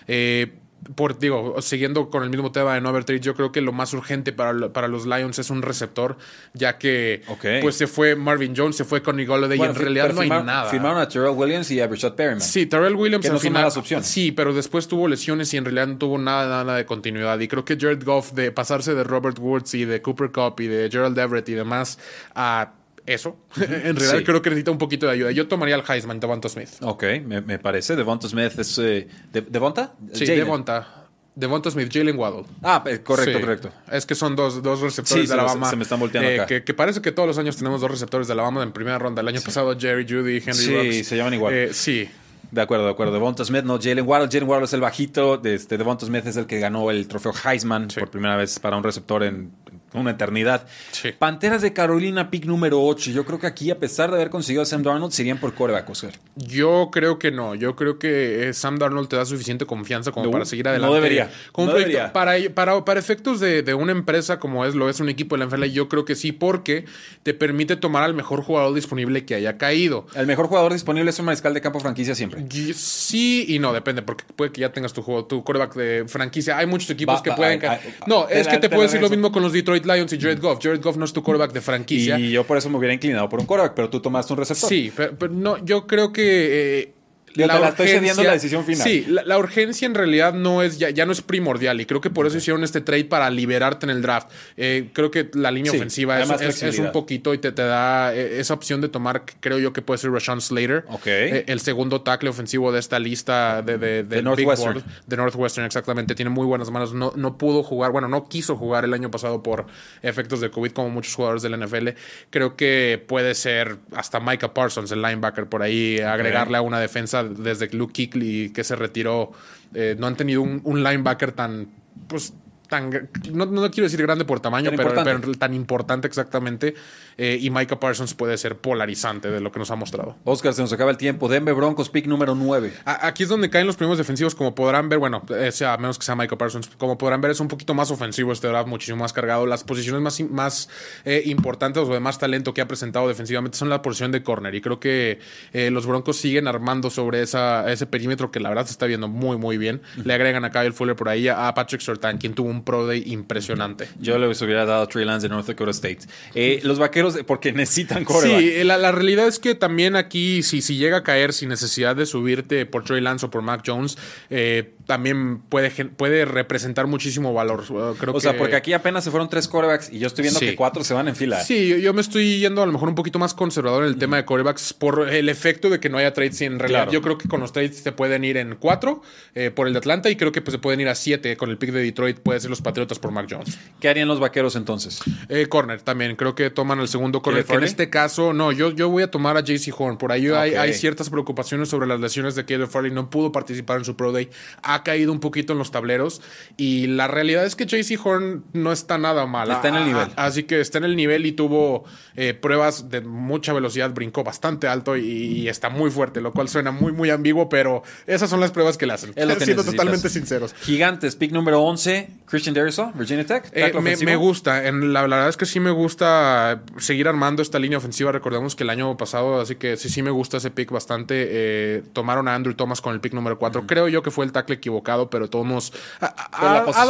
Eh, 0.07 0.53
por, 0.95 1.17
digo, 1.17 1.61
siguiendo 1.61 2.09
con 2.09 2.23
el 2.23 2.29
mismo 2.29 2.51
tema 2.51 2.73
de 2.75 2.81
no 2.81 2.89
haber 2.89 3.03
trade, 3.05 3.21
yo 3.21 3.35
creo 3.35 3.51
que 3.51 3.61
lo 3.61 3.71
más 3.71 3.93
urgente 3.93 4.33
para, 4.33 4.73
para 4.73 4.87
los 4.87 5.05
Lions 5.05 5.39
es 5.39 5.49
un 5.49 5.61
receptor, 5.61 6.17
ya 6.53 6.77
que 6.77 7.21
pues 7.61 7.75
se 7.75 7.87
fue 7.87 8.15
Marvin 8.15 8.53
Jones, 8.55 8.75
se 8.75 8.83
fue 8.83 9.01
Connie 9.01 9.25
Golladay 9.25 9.57
Bueno, 9.57 9.73
y 9.73 9.75
en 9.75 9.81
realidad 9.81 10.13
no 10.13 10.21
hay 10.21 10.29
nada. 10.29 10.65
Firmaron 10.69 10.99
a 10.99 11.07
Terrell 11.07 11.35
Williams 11.35 11.71
y 11.71 11.79
a 11.79 11.87
Rashad 11.87 12.13
Perryman. 12.15 12.41
Sí, 12.41 12.65
Terrell 12.65 12.95
Williams 12.95 13.25
Que 13.25 13.31
no 13.31 13.39
final. 13.39 13.61
malas 13.61 13.77
opciones. 13.77 14.07
Sí, 14.07 14.31
pero 14.31 14.53
después 14.53 14.87
tuvo 14.87 15.07
lesiones 15.07 15.53
y 15.53 15.57
en 15.57 15.65
realidad 15.65 15.87
no 15.87 15.97
tuvo 15.97 16.17
nada, 16.17 16.63
nada 16.63 16.77
de 16.77 16.85
continuidad. 16.85 17.39
Y 17.39 17.47
creo 17.47 17.63
que 17.65 17.77
Jared 17.79 18.03
Goff, 18.03 18.33
de 18.33 18.51
pasarse 18.51 18.93
de 18.93 19.03
Robert 19.03 19.39
Woods 19.39 19.73
y 19.75 19.85
de 19.85 20.01
Cooper 20.01 20.31
Cup 20.31 20.59
y 20.59 20.67
de 20.67 20.89
Gerald 20.91 21.17
Everett 21.17 21.47
y 21.49 21.53
demás 21.53 21.97
a 22.35 22.73
eso, 23.05 23.37
en 23.57 23.95
realidad 23.95 24.17
Sí. 24.19 24.23
creo 24.23 24.41
que 24.41 24.49
necesita 24.49 24.71
un 24.71 24.77
poquito 24.77 25.05
de 25.07 25.13
ayuda. 25.13 25.31
Yo 25.31 25.47
tomaría 25.47 25.75
al 25.75 25.83
Heisman, 25.87 26.19
Devonta 26.19 26.49
Smith. 26.49 26.69
Ok, 26.81 27.03
me, 27.25 27.41
me 27.41 27.59
parece. 27.59 27.95
Devonta 27.95 28.27
Smith 28.29 28.57
es... 28.57 28.77
eh, 28.79 29.07
¿De- 29.31 29.41
¿Devonta? 29.41 29.93
Sí, 30.13 30.25
Jalen. 30.25 30.43
Devonta. 30.43 30.99
Devonta 31.35 31.71
Smith, 31.71 31.89
Jalen 31.91 32.15
Waddle. 32.17 32.43
Ah, 32.61 32.83
correcto, 33.03 33.33
Sí. 33.33 33.39
correcto. 33.43 33.69
Es 33.91 34.05
que 34.05 34.13
son 34.13 34.35
dos, 34.35 34.61
dos 34.61 34.81
receptores 34.81 35.23
Sí, 35.23 35.27
de 35.27 35.33
Alabama. 35.33 35.67
se 35.69 35.75
me 35.75 35.81
están 35.83 35.99
volteando 35.99 36.29
eh, 36.29 36.35
acá. 36.35 36.45
Que, 36.45 36.63
que 36.63 36.73
parece 36.75 37.01
que 37.01 37.11
todos 37.11 37.25
los 37.27 37.37
años 37.39 37.57
tenemos 37.57 37.81
dos 37.81 37.89
receptores 37.89 38.27
de 38.27 38.33
Alabama 38.33 38.61
en 38.61 38.71
primera 38.71 38.99
ronda. 38.99 39.21
El 39.23 39.27
año 39.29 39.41
pasado 39.41 39.75
Jerry 39.77 40.05
Judy, 40.07 40.37
Henry 40.37 40.53
Sí, 40.53 41.03
se 41.03 41.17
llaman 41.17 41.33
igual. 41.33 41.53
Eh, 41.53 41.73
sí. 41.73 42.07
De 42.51 42.61
acuerdo, 42.61 42.85
de 42.85 42.91
acuerdo. 42.91 43.13
Devonta 43.13 43.43
Smith, 43.43 43.63
no 43.63 43.79
Jalen 43.81 44.05
Waddle. 44.07 44.27
Jalen 44.31 44.47
Waddle 44.47 44.65
es 44.65 44.73
el 44.73 44.81
bajito. 44.81 45.37
de 45.37 45.55
Este, 45.55 45.75
Devonta 45.79 46.05
Smith 46.05 46.23
es 46.27 46.37
el 46.37 46.45
que 46.45 46.59
ganó 46.59 46.91
el 46.91 47.07
trofeo 47.07 47.33
Heisman 47.43 47.87
por 47.87 48.11
primera 48.11 48.35
vez 48.37 48.59
para 48.59 48.77
un 48.77 48.83
receptor 48.83 49.23
en 49.23 49.51
una 49.93 50.11
eternidad. 50.11 50.65
Sí. 50.91 51.11
Panteras 51.17 51.61
de 51.61 51.73
Carolina, 51.73 52.29
pick 52.29 52.45
número 52.45 52.81
8. 52.83 53.11
Yo 53.11 53.25
creo 53.25 53.39
que 53.39 53.47
aquí, 53.47 53.71
a 53.71 53.79
pesar 53.79 54.09
de 54.09 54.15
haber 54.17 54.29
conseguido 54.29 54.61
a 54.63 54.65
Sam 54.65 54.83
Darnold, 54.83 55.11
serían 55.11 55.37
por 55.39 55.53
coreback, 55.53 55.89
Oscar. 55.89 56.11
Yo 56.35 56.89
creo 56.91 57.19
que 57.19 57.31
no. 57.31 57.55
Yo 57.55 57.75
creo 57.75 57.99
que 57.99 58.49
eh, 58.49 58.53
Sam 58.53 58.77
Darnold 58.77 59.07
te 59.07 59.15
da 59.15 59.25
suficiente 59.25 59.65
confianza 59.65 60.11
como 60.11 60.25
No, 60.25 60.31
para 60.31 60.45
seguir 60.45 60.65
no 60.65 60.71
adelante. 60.71 60.95
debería. 60.95 61.31
Como 61.51 61.67
No 61.67 61.73
un 61.73 61.79
proyecto- 61.81 61.97
debería. 61.99 62.13
Para, 62.13 62.33
para, 62.53 62.85
para 62.85 62.99
efectos 62.99 63.39
de, 63.39 63.61
de 63.63 63.73
una 63.73 63.91
empresa 63.91 64.39
como 64.39 64.65
es, 64.65 64.75
lo 64.75 64.89
es 64.89 64.99
un 64.99 65.09
equipo 65.09 65.35
de 65.37 65.39
la 65.39 65.45
NFL, 65.49 65.63
yo 65.65 65.89
creo 65.89 66.05
que 66.05 66.15
sí, 66.15 66.31
porque 66.31 66.85
te 67.23 67.33
permite 67.33 67.75
tomar 67.75 68.03
al 68.03 68.13
mejor 68.13 68.41
jugador 68.43 68.73
disponible 68.73 69.25
que 69.25 69.35
haya 69.35 69.57
caído. 69.57 70.07
El 70.15 70.27
mejor 70.27 70.47
jugador 70.47 70.73
disponible 70.73 71.09
es 71.09 71.19
un 71.19 71.25
mariscal 71.25 71.53
de 71.53 71.61
campo 71.61 71.79
franquicia 71.79 72.15
siempre. 72.15 72.41
Y- 72.51 72.73
Sí 72.73 73.45
y 73.47 73.59
no, 73.59 73.73
depende, 73.73 74.01
porque 74.01 74.23
puede 74.35 74.51
que 74.51 74.61
ya 74.61 74.71
tengas 74.71 74.93
tu 74.93 75.01
juego, 75.01 75.25
tu 75.25 75.43
quarterback 75.43 75.75
de 75.75 76.05
franquicia. 76.07 76.57
Hay 76.57 76.65
muchos 76.65 76.89
equipos 76.89 77.17
Va, 77.19 77.23
que 77.23 77.29
va, 77.29 77.35
pueden. 77.35 77.53
ay, 77.53 77.59
ca- 77.59 77.79
ay, 77.83 77.93
no, 78.07 78.27
es 78.27 78.47
que 78.47 78.57
te 78.57 78.63
te 78.63 78.69
puedo 78.69 78.83
decir 78.83 79.01
lo 79.01 79.09
mismo 79.09 79.31
con 79.31 79.43
los 79.43 79.51
Detroit 79.53 79.82
Lions 79.85 80.13
y 80.13 80.19
Jared 80.19 80.39
Goff. 80.41 80.59
Jared 80.61 80.81
Goff 80.81 80.97
no 80.97 81.05
es 81.05 81.13
tu 81.13 81.21
quarterback 81.23 81.53
de 81.53 81.61
franquicia. 81.61 82.19
Y 82.19 82.31
yo 82.31 82.43
por 82.45 82.57
eso 82.57 82.69
me 82.69 82.77
hubiera 82.77 82.93
inclinado 82.93 83.27
por 83.29 83.39
un 83.39 83.45
coreback, 83.45 83.73
pero 83.73 83.89
tú 83.89 83.99
tomaste 83.99 84.33
un 84.33 84.39
receptor. 84.39 84.69
Sí, 84.69 84.91
pero, 84.95 85.15
pero 85.17 85.33
no, 85.33 85.63
yo 85.63 85.87
creo 85.87 86.11
que. 86.13 86.79
eh, 86.79 86.93
Yo 87.35 87.47
te 87.47 87.59
la 87.59 87.69
estoy 87.69 87.87
cediendo 87.87 88.23
la 88.23 88.33
decisión 88.33 88.65
final. 88.65 88.87
Sí, 88.87 89.05
la, 89.07 89.23
la 89.23 89.37
urgencia 89.37 89.85
en 89.85 89.95
realidad 89.95 90.33
no 90.33 90.61
es 90.61 90.77
ya, 90.77 90.89
ya 90.89 91.05
no 91.05 91.11
es 91.11 91.21
primordial 91.21 91.81
y 91.81 91.85
creo 91.85 92.01
que 92.01 92.09
por 92.09 92.27
eso 92.27 92.37
hicieron 92.37 92.63
este 92.63 92.81
trade 92.81 93.05
para 93.05 93.29
liberarte 93.29 93.85
en 93.85 93.89
el 93.89 94.01
draft. 94.01 94.29
Eh, 94.57 94.89
creo 94.93 95.11
que 95.11 95.29
la 95.33 95.51
línea 95.51 95.71
Sí, 95.71 95.77
ofensiva 95.77 96.21
es, 96.21 96.79
un 96.79 96.91
poquito 96.91 97.33
y 97.33 97.37
te, 97.37 97.51
te 97.51 97.63
da 97.63 98.13
eh, 98.13 98.39
esa 98.39 98.53
opción 98.53 98.81
de 98.81 98.89
tomar, 98.89 99.23
creo 99.39 99.59
yo 99.59 99.73
que 99.73 99.81
puede 99.81 99.97
ser 99.97 100.11
Rashawn 100.11 100.41
Slater, 100.41 100.85
Ok. 100.89 101.07
Eh, 101.07 101.45
el 101.47 101.59
segundo 101.59 102.01
tackle 102.01 102.29
ofensivo 102.29 102.71
de 102.71 102.79
esta 102.79 102.99
lista 102.99 103.61
de, 103.61 103.77
de, 103.77 104.03
Big 104.03 104.23
Northwestern. 104.23 104.73
Board, 104.73 104.85
de 105.05 105.17
Northwestern, 105.17 105.65
exactamente. 105.65 106.15
Tiene 106.15 106.29
muy 106.29 106.45
buenas 106.45 106.69
manos. 106.71 106.93
No, 106.93 107.13
no 107.15 107.37
pudo 107.37 107.63
jugar, 107.63 107.91
bueno, 107.91 108.07
no 108.07 108.27
quiso 108.27 108.55
jugar 108.55 108.85
el 108.85 108.93
año 108.93 109.09
pasado 109.11 109.43
por 109.43 109.65
efectos 110.01 110.41
de 110.41 110.51
COVID, 110.51 110.71
como 110.71 110.89
muchos 110.89 111.15
jugadores 111.15 111.41
del 111.41 111.59
NFL. 111.59 111.89
Creo 112.29 112.55
que 112.55 113.03
puede 113.07 113.35
ser 113.35 113.77
hasta 113.95 114.19
Micah 114.19 114.53
Parsons, 114.53 114.91
el 114.91 115.01
linebacker, 115.01 115.47
por 115.47 115.61
ahí, 115.61 115.99
agregarle 115.99 116.57
a 116.57 116.61
una 116.61 116.79
defensa 116.79 117.22
desde 117.29 117.69
Luke 117.75 117.93
Kuechly, 117.93 118.51
que 118.51 118.63
se 118.63 118.75
retiró. 118.75 119.31
Eh, 119.73 119.95
no 119.97 120.07
han 120.07 120.15
tenido 120.15 120.41
un, 120.41 120.61
un 120.63 120.83
linebacker 120.83 121.31
tan, 121.31 121.67
pues, 122.07 122.33
tan, 122.73 123.09
no, 123.31 123.45
no 123.45 123.69
quiero 123.69 123.83
decir 123.83 124.01
grande 124.01 124.25
por 124.25 124.39
tamaño, 124.39 124.71
Tan 124.71 124.77
pero, 124.77 125.31
tan 125.37 125.53
importante 125.53 126.07
exactamente. 126.07 126.73
Eh, 127.17 127.37
y 127.39 127.51
Micah 127.51 127.79
Parsons 127.79 128.15
puede 128.15 128.35
ser 128.39 128.57
polarizante 128.57 129.29
de 129.29 129.39
lo 129.39 129.51
que 129.51 129.59
nos 129.59 129.69
ha 129.69 129.75
mostrado. 129.75 130.15
Oscar, 130.23 130.53
se 130.55 130.61
nos 130.63 130.73
acaba 130.73 130.89
el 130.89 130.97
tiempo. 130.97 131.29
Denver 131.29 131.53
Broncos, 131.53 131.89
pick 131.89 132.07
número 132.07 132.33
9. 132.33 132.73
A- 132.85 133.05
Aquí 133.07 133.21
es 133.23 133.29
donde 133.29 133.51
caen 133.51 133.67
los 133.67 133.75
primeros 133.75 133.99
defensivos, 133.99 134.33
como 134.33 134.55
podrán 134.55 134.89
ver, 134.89 134.97
bueno, 134.97 135.21
eh, 135.29 135.51
sea, 135.51 135.73
a 135.73 135.77
menos 135.77 135.99
que 135.99 136.05
sea 136.05 136.15
Michael 136.15 136.37
Parsons, 136.39 136.71
como 136.79 136.97
podrán 136.97 137.21
ver 137.21 137.29
es 137.31 137.39
un 137.39 137.47
poquito 137.47 137.75
más 137.75 137.91
ofensivo 137.91 138.31
este 138.33 138.47
draft, 138.47 138.67
muchísimo 138.67 138.97
más 138.97 139.13
cargado. 139.13 139.45
Las 139.45 139.63
posiciones 139.63 140.01
más, 140.01 140.19
más 140.21 140.69
eh, 141.05 141.21
importantes 141.25 141.83
o 141.83 141.93
de 141.93 141.99
más 141.99 142.17
talento 142.17 142.55
que 142.55 142.61
ha 142.61 142.67
presentado 142.67 143.07
defensivamente 143.07 143.57
son 143.57 143.69
la 143.69 143.83
posición 143.83 144.11
de 144.11 144.23
corner 144.23 144.55
y 144.55 144.61
creo 144.61 144.79
que 144.79 145.19
eh, 145.53 145.69
los 145.69 145.85
Broncos 145.85 146.17
siguen 146.17 146.47
armando 146.47 146.89
sobre 146.89 147.21
esa, 147.21 147.71
ese 147.71 147.85
perímetro 147.85 148.31
que 148.31 148.39
la 148.39 148.49
verdad 148.49 148.65
se 148.65 148.71
está 148.71 148.87
viendo 148.87 149.07
muy, 149.07 149.37
muy 149.37 149.57
bien. 149.57 149.81
Le 150.03 150.13
agregan 150.15 150.43
a 150.45 150.49
Kyle 150.51 150.73
Fuller 150.73 150.95
por 150.95 151.09
ahí, 151.09 151.27
a 151.27 151.53
Patrick 151.53 151.81
Surtain, 151.81 152.17
quien 152.17 152.33
tuvo 152.33 152.49
un 152.49 152.62
pro 152.63 152.87
day 152.87 153.03
impresionante. 153.07 153.87
Yo 153.99 154.17
le 154.17 154.27
hubiera 154.27 154.65
dado 154.65 154.83
a 154.83 154.87
Trey 154.87 155.05
Lance 155.05 155.27
de 155.27 155.33
North 155.33 155.47
Dakota 155.47 155.71
State. 155.71 155.99
Eh, 156.35 156.61
los 156.63 156.79
vaqueros, 156.79 157.17
porque 157.25 157.53
necesitan 157.53 158.03
coreback. 158.05 158.39
Sí, 158.39 158.49
eh, 158.55 158.63
la, 158.63 158.77
la 158.77 158.91
realidad 158.91 159.27
es 159.27 159.39
que 159.39 159.55
también 159.55 159.95
aquí, 159.95 160.43
si, 160.43 160.61
si 160.61 160.77
llega 160.77 160.97
a 160.97 161.03
caer 161.03 161.33
sin 161.33 161.49
necesidad 161.49 161.95
de 161.95 162.05
subirte 162.05 162.65
por 162.65 162.83
Trey 162.83 163.01
Lance 163.01 163.25
o 163.25 163.29
por 163.29 163.41
Mac 163.41 163.63
Jones, 163.65 163.97
eh, 164.29 164.73
también 164.85 165.39
puede, 165.39 165.69
puede 165.85 166.25
representar 166.25 166.87
muchísimo 166.87 167.33
valor. 167.33 167.61
Uh, 167.69 167.95
Creo 167.95 168.13
o 168.13 168.19
sea, 168.19 168.33
que- 168.33 168.37
porque 168.39 168.55
aquí 168.55 168.73
apenas 168.73 169.03
se 169.03 169.11
fueron 169.11 169.29
tres 169.29 169.47
corebacks 169.47 169.91
y 169.91 169.99
yo 169.99 170.07
estoy 170.07 170.23
viendo 170.23 170.39
Sí. 170.39 170.47
que 170.47 170.55
cuatro 170.55 170.83
se 170.83 170.93
van 170.93 171.07
en 171.07 171.15
fila. 171.15 171.41
Sí, 171.43 171.67
yo, 171.69 171.77
yo 171.77 171.93
me 171.93 172.01
estoy 172.01 172.39
yendo 172.39 172.61
a 172.61 172.65
lo 172.65 172.71
mejor 172.71 172.89
un 172.89 172.95
poquito 172.95 173.19
más 173.19 173.33
conservador 173.33 173.83
en 173.83 173.89
el 173.89 173.97
tema 173.97 174.17
de 174.17 174.25
corebacks 174.25 174.73
por 174.73 175.09
el 175.09 175.29
efecto 175.29 175.69
de 175.69 175.79
que 175.79 175.89
no 175.89 175.97
haya 175.97 176.13
trades. 176.13 176.41
En 176.41 176.59
realidad, 176.59 176.81
Claro. 176.83 176.91
yo 176.91 177.01
creo 177.01 177.17
que 177.17 177.27
con 177.29 177.39
los 177.39 177.53
trades 177.53 177.77
se 177.77 177.91
pueden 177.91 178.23
ir 178.23 178.37
en 178.37 178.55
cuatro 178.55 179.01
eh, 179.35 179.51
por 179.51 179.67
el 179.67 179.73
de 179.73 179.79
Atlanta 179.79 180.09
y 180.09 180.15
creo 180.15 180.31
que 180.31 180.41
pues, 180.41 180.53
se 180.53 180.59
pueden 180.59 180.79
ir 180.81 180.87
a 180.89 180.95
siete 180.95 181.37
con 181.37 181.49
el 181.49 181.57
pick 181.57 181.71
de 181.71 181.81
Detroit. 181.81 182.19
Puede 182.19 182.39
ser 182.39 182.49
los 182.49 182.61
Patriotas 182.61 182.99
por 182.99 183.11
Mac 183.11 183.27
Jones. 183.29 183.57
¿Qué 183.79 183.89
harían 183.89 184.07
los 184.07 184.19
vaqueros 184.19 184.55
entonces? 184.55 184.99
Eh, 185.29 185.47
corner 185.47 185.81
también, 185.81 186.15
creo 186.15 186.35
que 186.35 186.49
toman 186.49 186.79
el 186.79 186.87
segundo 186.87 187.21
corner. 187.21 187.43
¿Caleb 187.45 187.59
Que 187.59 187.63
en 187.65 187.69
este 187.69 187.89
caso, 187.89 188.33
no, 188.33 188.51
yo, 188.51 188.71
yo 188.71 188.89
voy 188.89 189.03
a 189.03 189.11
tomar 189.11 189.37
a 189.37 189.41
JC 189.41 189.71
Horn. 189.77 189.97
Por 189.97 190.11
ahí 190.11 190.27
hay, 190.27 190.73
ciertas 190.73 191.09
preocupaciones 191.09 191.69
sobre 191.69 191.87
las 191.87 191.99
lesiones 191.99 192.35
de 192.35 192.45
Caleb 192.45 192.67
Farley. 192.69 192.91
No 192.91 193.09
pudo 193.09 193.31
participar 193.31 193.77
en 193.77 193.85
su 193.85 193.95
Pro 193.95 194.11
Day. 194.11 194.29
Ha 194.73 194.83
caído 194.83 195.11
un 195.11 195.19
poquito 195.19 195.53
en 195.53 195.59
los 195.59 195.71
tableros. 195.71 196.21
Y 196.57 196.87
la 196.87 197.07
realidad 197.07 197.45
es 197.45 197.55
que 197.55 197.65
JC 197.65 197.99
Horn 198.03 198.43
no 198.53 198.71
está 198.71 198.97
nada 198.97 199.25
mal. 199.25 199.51
Está 199.51 199.67
en 199.69 199.75
el 199.75 199.83
Ah, 199.83 199.85
nivel. 199.87 200.07
ah, 200.15 200.25
Así 200.25 200.43
que 200.43 200.59
está 200.61 200.77
en 200.77 200.83
el 200.85 200.95
nivel 200.95 201.25
y 201.25 201.31
tuvo 201.33 201.83
eh, 202.15 202.33
pruebas 202.33 202.89
de 202.89 203.01
mucha 203.01 203.53
velocidad. 203.53 203.91
Brincó 203.93 204.23
bastante 204.23 204.67
alto 204.67 204.97
y, 204.97 205.03
y 205.03 205.47
está 205.49 205.69
muy 205.69 205.91
fuerte, 205.91 206.21
lo 206.21 206.31
cual 206.33 206.49
suena 206.49 206.71
muy, 206.71 206.91
muy 206.91 207.09
ambiguo. 207.09 207.49
Pero 207.49 207.83
esas 208.07 208.29
son 208.29 208.39
las 208.39 208.51
pruebas 208.51 208.77
que 208.77 208.85
le 208.85 208.93
hacen. 208.93 209.11
Es 209.15 209.27
lo 209.27 209.33
que 209.37 209.45
Siendo 209.45 209.61
necesitas. 209.63 209.65
totalmente 209.85 210.09
sinceros. 210.09 210.53
Gigantes, 210.61 211.15
pick 211.15 211.31
número 211.31 211.61
11, 211.61 212.09
Christian 212.25 212.55
Darrisaw, 212.55 212.91
Virginia 212.93 213.25
Tech. 213.25 213.49
Eh, 213.53 213.71
me, 214.05 214.15
gusta, 214.15 214.67
en 214.67 214.93
la, 214.93 215.01
la 215.07 215.15
verdad 215.17 215.29
es 215.29 215.37
que 215.37 215.45
sí 215.45 215.59
me 215.59 215.71
gusta 215.71 216.63
seguir 216.77 217.07
armando 217.07 217.41
esta 217.41 217.59
línea 217.59 217.77
ofensiva. 217.77 218.11
Recordemos 218.11 218.55
que 218.55 218.63
el 218.63 218.69
año 218.69 218.95
pasado, 218.97 219.39
así 219.41 219.55
que 219.55 219.77
sí, 219.77 219.89
sí 219.89 220.01
me 220.01 220.11
gusta 220.11 220.37
ese 220.37 220.49
pick 220.51 220.71
bastante. 220.71 221.27
Eh, 221.29 221.83
tomaron 221.93 222.27
a 222.27 222.35
Andrew 222.35 222.55
Thomas 222.55 222.81
con 222.81 222.93
el 222.93 222.99
pick 223.01 223.13
número 223.13 223.37
4. 223.37 223.65
Creo 223.67 223.87
yo 223.87 224.01
que 224.03 224.11
fue 224.11 224.25
el 224.25 224.31
tackle 224.31 224.59
equivocado, 224.63 225.09
pero 225.09 225.29
todos 225.29 225.45
nos- 225.45 225.73
ha, 225.99 226.07
ha- 226.31 226.85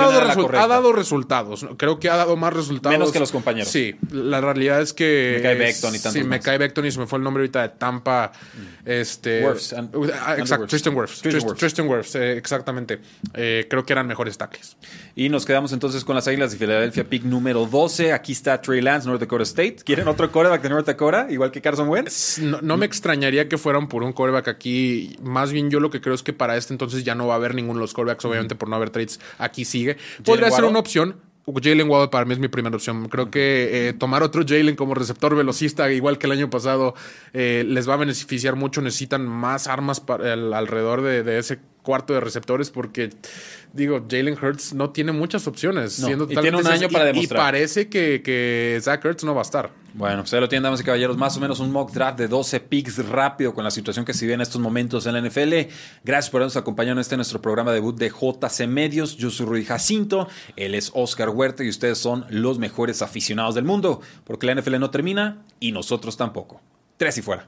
dado 0.68 0.90
ha 0.90 0.94
resultados. 0.94 1.66
Creo 1.78 2.00
que 2.00 2.10
ha 2.10 2.16
dado 2.18 2.36
más 2.38 2.54
resultados. 2.54 2.98
Menos 2.98 3.12
que 3.12 3.20
los 3.20 3.32
compañeros. 3.32 3.70
Sí, 3.70 3.96
la 4.12 4.42
realidad 4.42 4.82
es 4.82 4.94
que. 4.94 5.40
Mekhi 5.44 5.58
Becton 5.60 5.96
y 5.96 6.00
tantos 6.00 6.14
Sí, 6.14 6.20
más. 6.24 6.30
Mekhi 6.46 6.58
Becton 6.58 6.86
y 6.86 6.92
se 6.92 7.00
me 7.00 7.08
fue 7.08 7.18
el 7.18 7.24
nombre 7.24 7.42
ahorita 7.42 7.62
de 7.64 7.70
Tampa. 7.70 8.32
Este. 8.86 9.46
Wirfs, 9.46 9.74
and- 9.74 9.90
ah, 10.26 10.36
exacto. 10.38 10.68
Tristan 10.68 10.96
Wirfs. 10.96 11.22
Tristan 11.22 11.88
Wirfs. 11.88 12.16
Eh, 12.16 12.38
exactamente. 12.38 13.00
Eh, 13.34 13.68
creo 13.70 13.86
que 13.86 13.94
eran 13.94 14.08
mejores 14.08 14.38
tackles. 14.38 14.78
Y 15.16 15.30
nos 15.30 15.46
quedamos 15.46 15.72
entonces 15.74 16.04
con 16.04 16.16
las 16.16 16.28
Águilas 16.28 16.52
de 16.52 16.58
Filadelfia, 16.58 17.04
pick 17.04 17.24
número 17.24 17.66
12. 17.66 18.14
Aquí 18.14 18.32
está 18.34 18.62
Trey 18.62 18.82
Lance, 18.82 19.08
North 19.08 19.20
Dakota 19.20 19.44
State. 19.44 19.78
¿Quieren 19.86 20.08
otro 20.08 20.32
coreback 20.32 20.62
de 20.62 20.70
North 20.70 20.86
Dakota? 20.86 21.28
Igual 21.30 21.52
que 21.52 21.62
Carson 21.62 21.88
Wentz. 21.90 22.40
No, 22.40 22.60
no 22.62 22.78
me 22.78 22.86
extrañaría 22.86 23.48
que 23.48 23.58
fueran 23.58 23.88
por 23.88 24.04
un 24.04 24.14
coreback 24.14 24.48
aquí. 24.48 25.16
Más 25.22 25.52
bien, 25.52 25.70
yo 25.70 25.80
lo 25.80 25.90
que 25.90 26.02
creo 26.02 26.16
es 26.16 26.24
que 26.24 26.34
para 26.34 26.58
este 26.58 26.74
entonces 26.74 27.04
ya 27.04 27.16
no 27.16 27.28
va 27.28 27.34
a 27.36 27.38
haber 27.38 27.54
ninguno 27.64 27.80
de 27.80 27.84
los 27.86 27.94
corebacks, 27.94 28.24
obviamente 28.26 28.56
por 28.56 28.70
no 28.70 28.76
haber 28.76 28.90
trades. 28.92 29.20
Aquí 29.40 29.66
sigue. 29.66 29.98
Podría 30.24 30.52
ser 30.52 30.66
una 30.66 30.80
opción. 30.80 31.16
Jalen 31.62 31.90
Waddle 31.90 32.08
para 32.08 32.24
mí 32.24 32.32
es 32.34 32.40
mi 32.40 32.48
primera 32.48 32.74
opción. 32.74 33.10
Creo 33.10 33.30
que 33.30 33.90
eh, 33.90 33.94
tomar 33.94 34.24
otro 34.24 34.44
Jalen 34.48 34.78
como 34.78 34.94
receptor 34.94 35.36
velocista, 35.36 35.92
igual 35.92 36.18
que 36.18 36.26
el 36.28 36.32
año 36.32 36.50
pasado, 36.50 36.94
eh, 37.34 37.66
les 37.68 37.90
va 37.90 37.96
a 37.96 37.98
beneficiar 37.98 38.56
mucho. 38.56 38.82
Necesitan 38.82 39.26
más 39.28 39.68
armas 39.68 40.00
para 40.00 40.34
el- 40.34 40.54
alrededor 40.54 41.02
de, 41.02 41.22
de 41.24 41.40
ese 41.40 41.60
cuarto 41.84 42.14
de 42.14 42.20
receptores 42.22 42.72
porque, 42.72 43.12
digo, 43.74 44.04
Jalen 44.10 44.36
Hurts 44.42 44.74
no 44.74 44.90
tiene 44.90 45.12
muchas 45.12 45.46
opciones. 45.46 46.00
No, 46.00 46.08
siendo 46.08 46.24
y 46.26 46.36
tiene 46.36 46.58
un 46.58 46.66
año 46.66 46.90
para 46.90 47.04
y- 47.06 47.08
demostrar. 47.14 47.40
Y 47.40 47.44
parece 47.44 47.90
que, 47.90 48.22
que 48.24 48.80
Zach 48.82 49.06
Ertz 49.06 49.24
no 49.24 49.36
va 49.36 49.42
a 49.42 49.44
estar. 49.44 49.70
Bueno, 49.96 50.24
ahí 50.32 50.40
lo 50.40 50.50
tienen, 50.50 50.64
damas 50.64 50.82
y 50.82 50.84
caballeros. 50.84 51.18
Más 51.18 51.38
o 51.38 51.40
menos 51.40 51.60
un 51.60 51.72
mock 51.72 51.92
draft 51.92 52.18
de 52.18 52.28
12 52.28 52.60
picks 52.62 53.08
rápido 53.08 53.54
con 53.54 53.64
la 53.64 53.70
situación 53.70 54.06
que 54.06 54.14
se 54.16 54.26
vive 54.26 54.34
en 54.34 54.42
estos 54.42 54.60
momentos 54.60 55.06
en 55.06 55.14
la 55.14 55.22
NFL. 55.22 55.70
Gracias 56.04 56.32
por 56.32 56.40
habernos 56.42 56.58
acompañado 56.58 56.94
en 56.94 57.00
este 57.00 57.16
nuestro 57.16 57.40
programa 57.42 57.72
debut 57.72 57.96
de 57.96 58.10
JC 58.10 58.66
Medios. 58.68 59.16
Yo 59.18 59.30
soy 59.30 59.46
Rudy 59.46 59.66
Jacinto, 59.66 60.28
él 60.56 60.74
es 60.74 60.90
Oscar 60.96 61.30
Huerta 61.30 61.64
y 61.64 61.70
ustedes 61.70 62.00
son 62.00 62.26
los 62.30 62.58
mejores 62.58 63.04
aficionados 63.04 63.54
del 63.54 63.66
mundo. 63.66 64.02
Porque 64.24 64.48
la 64.48 64.56
NFL 64.56 64.80
no 64.80 64.90
termina 64.90 65.44
y 65.60 65.72
nosotros 65.72 66.18
tampoco. 66.18 66.60
Tres 66.98 67.18
y 67.20 67.22
fuera. 67.22 67.48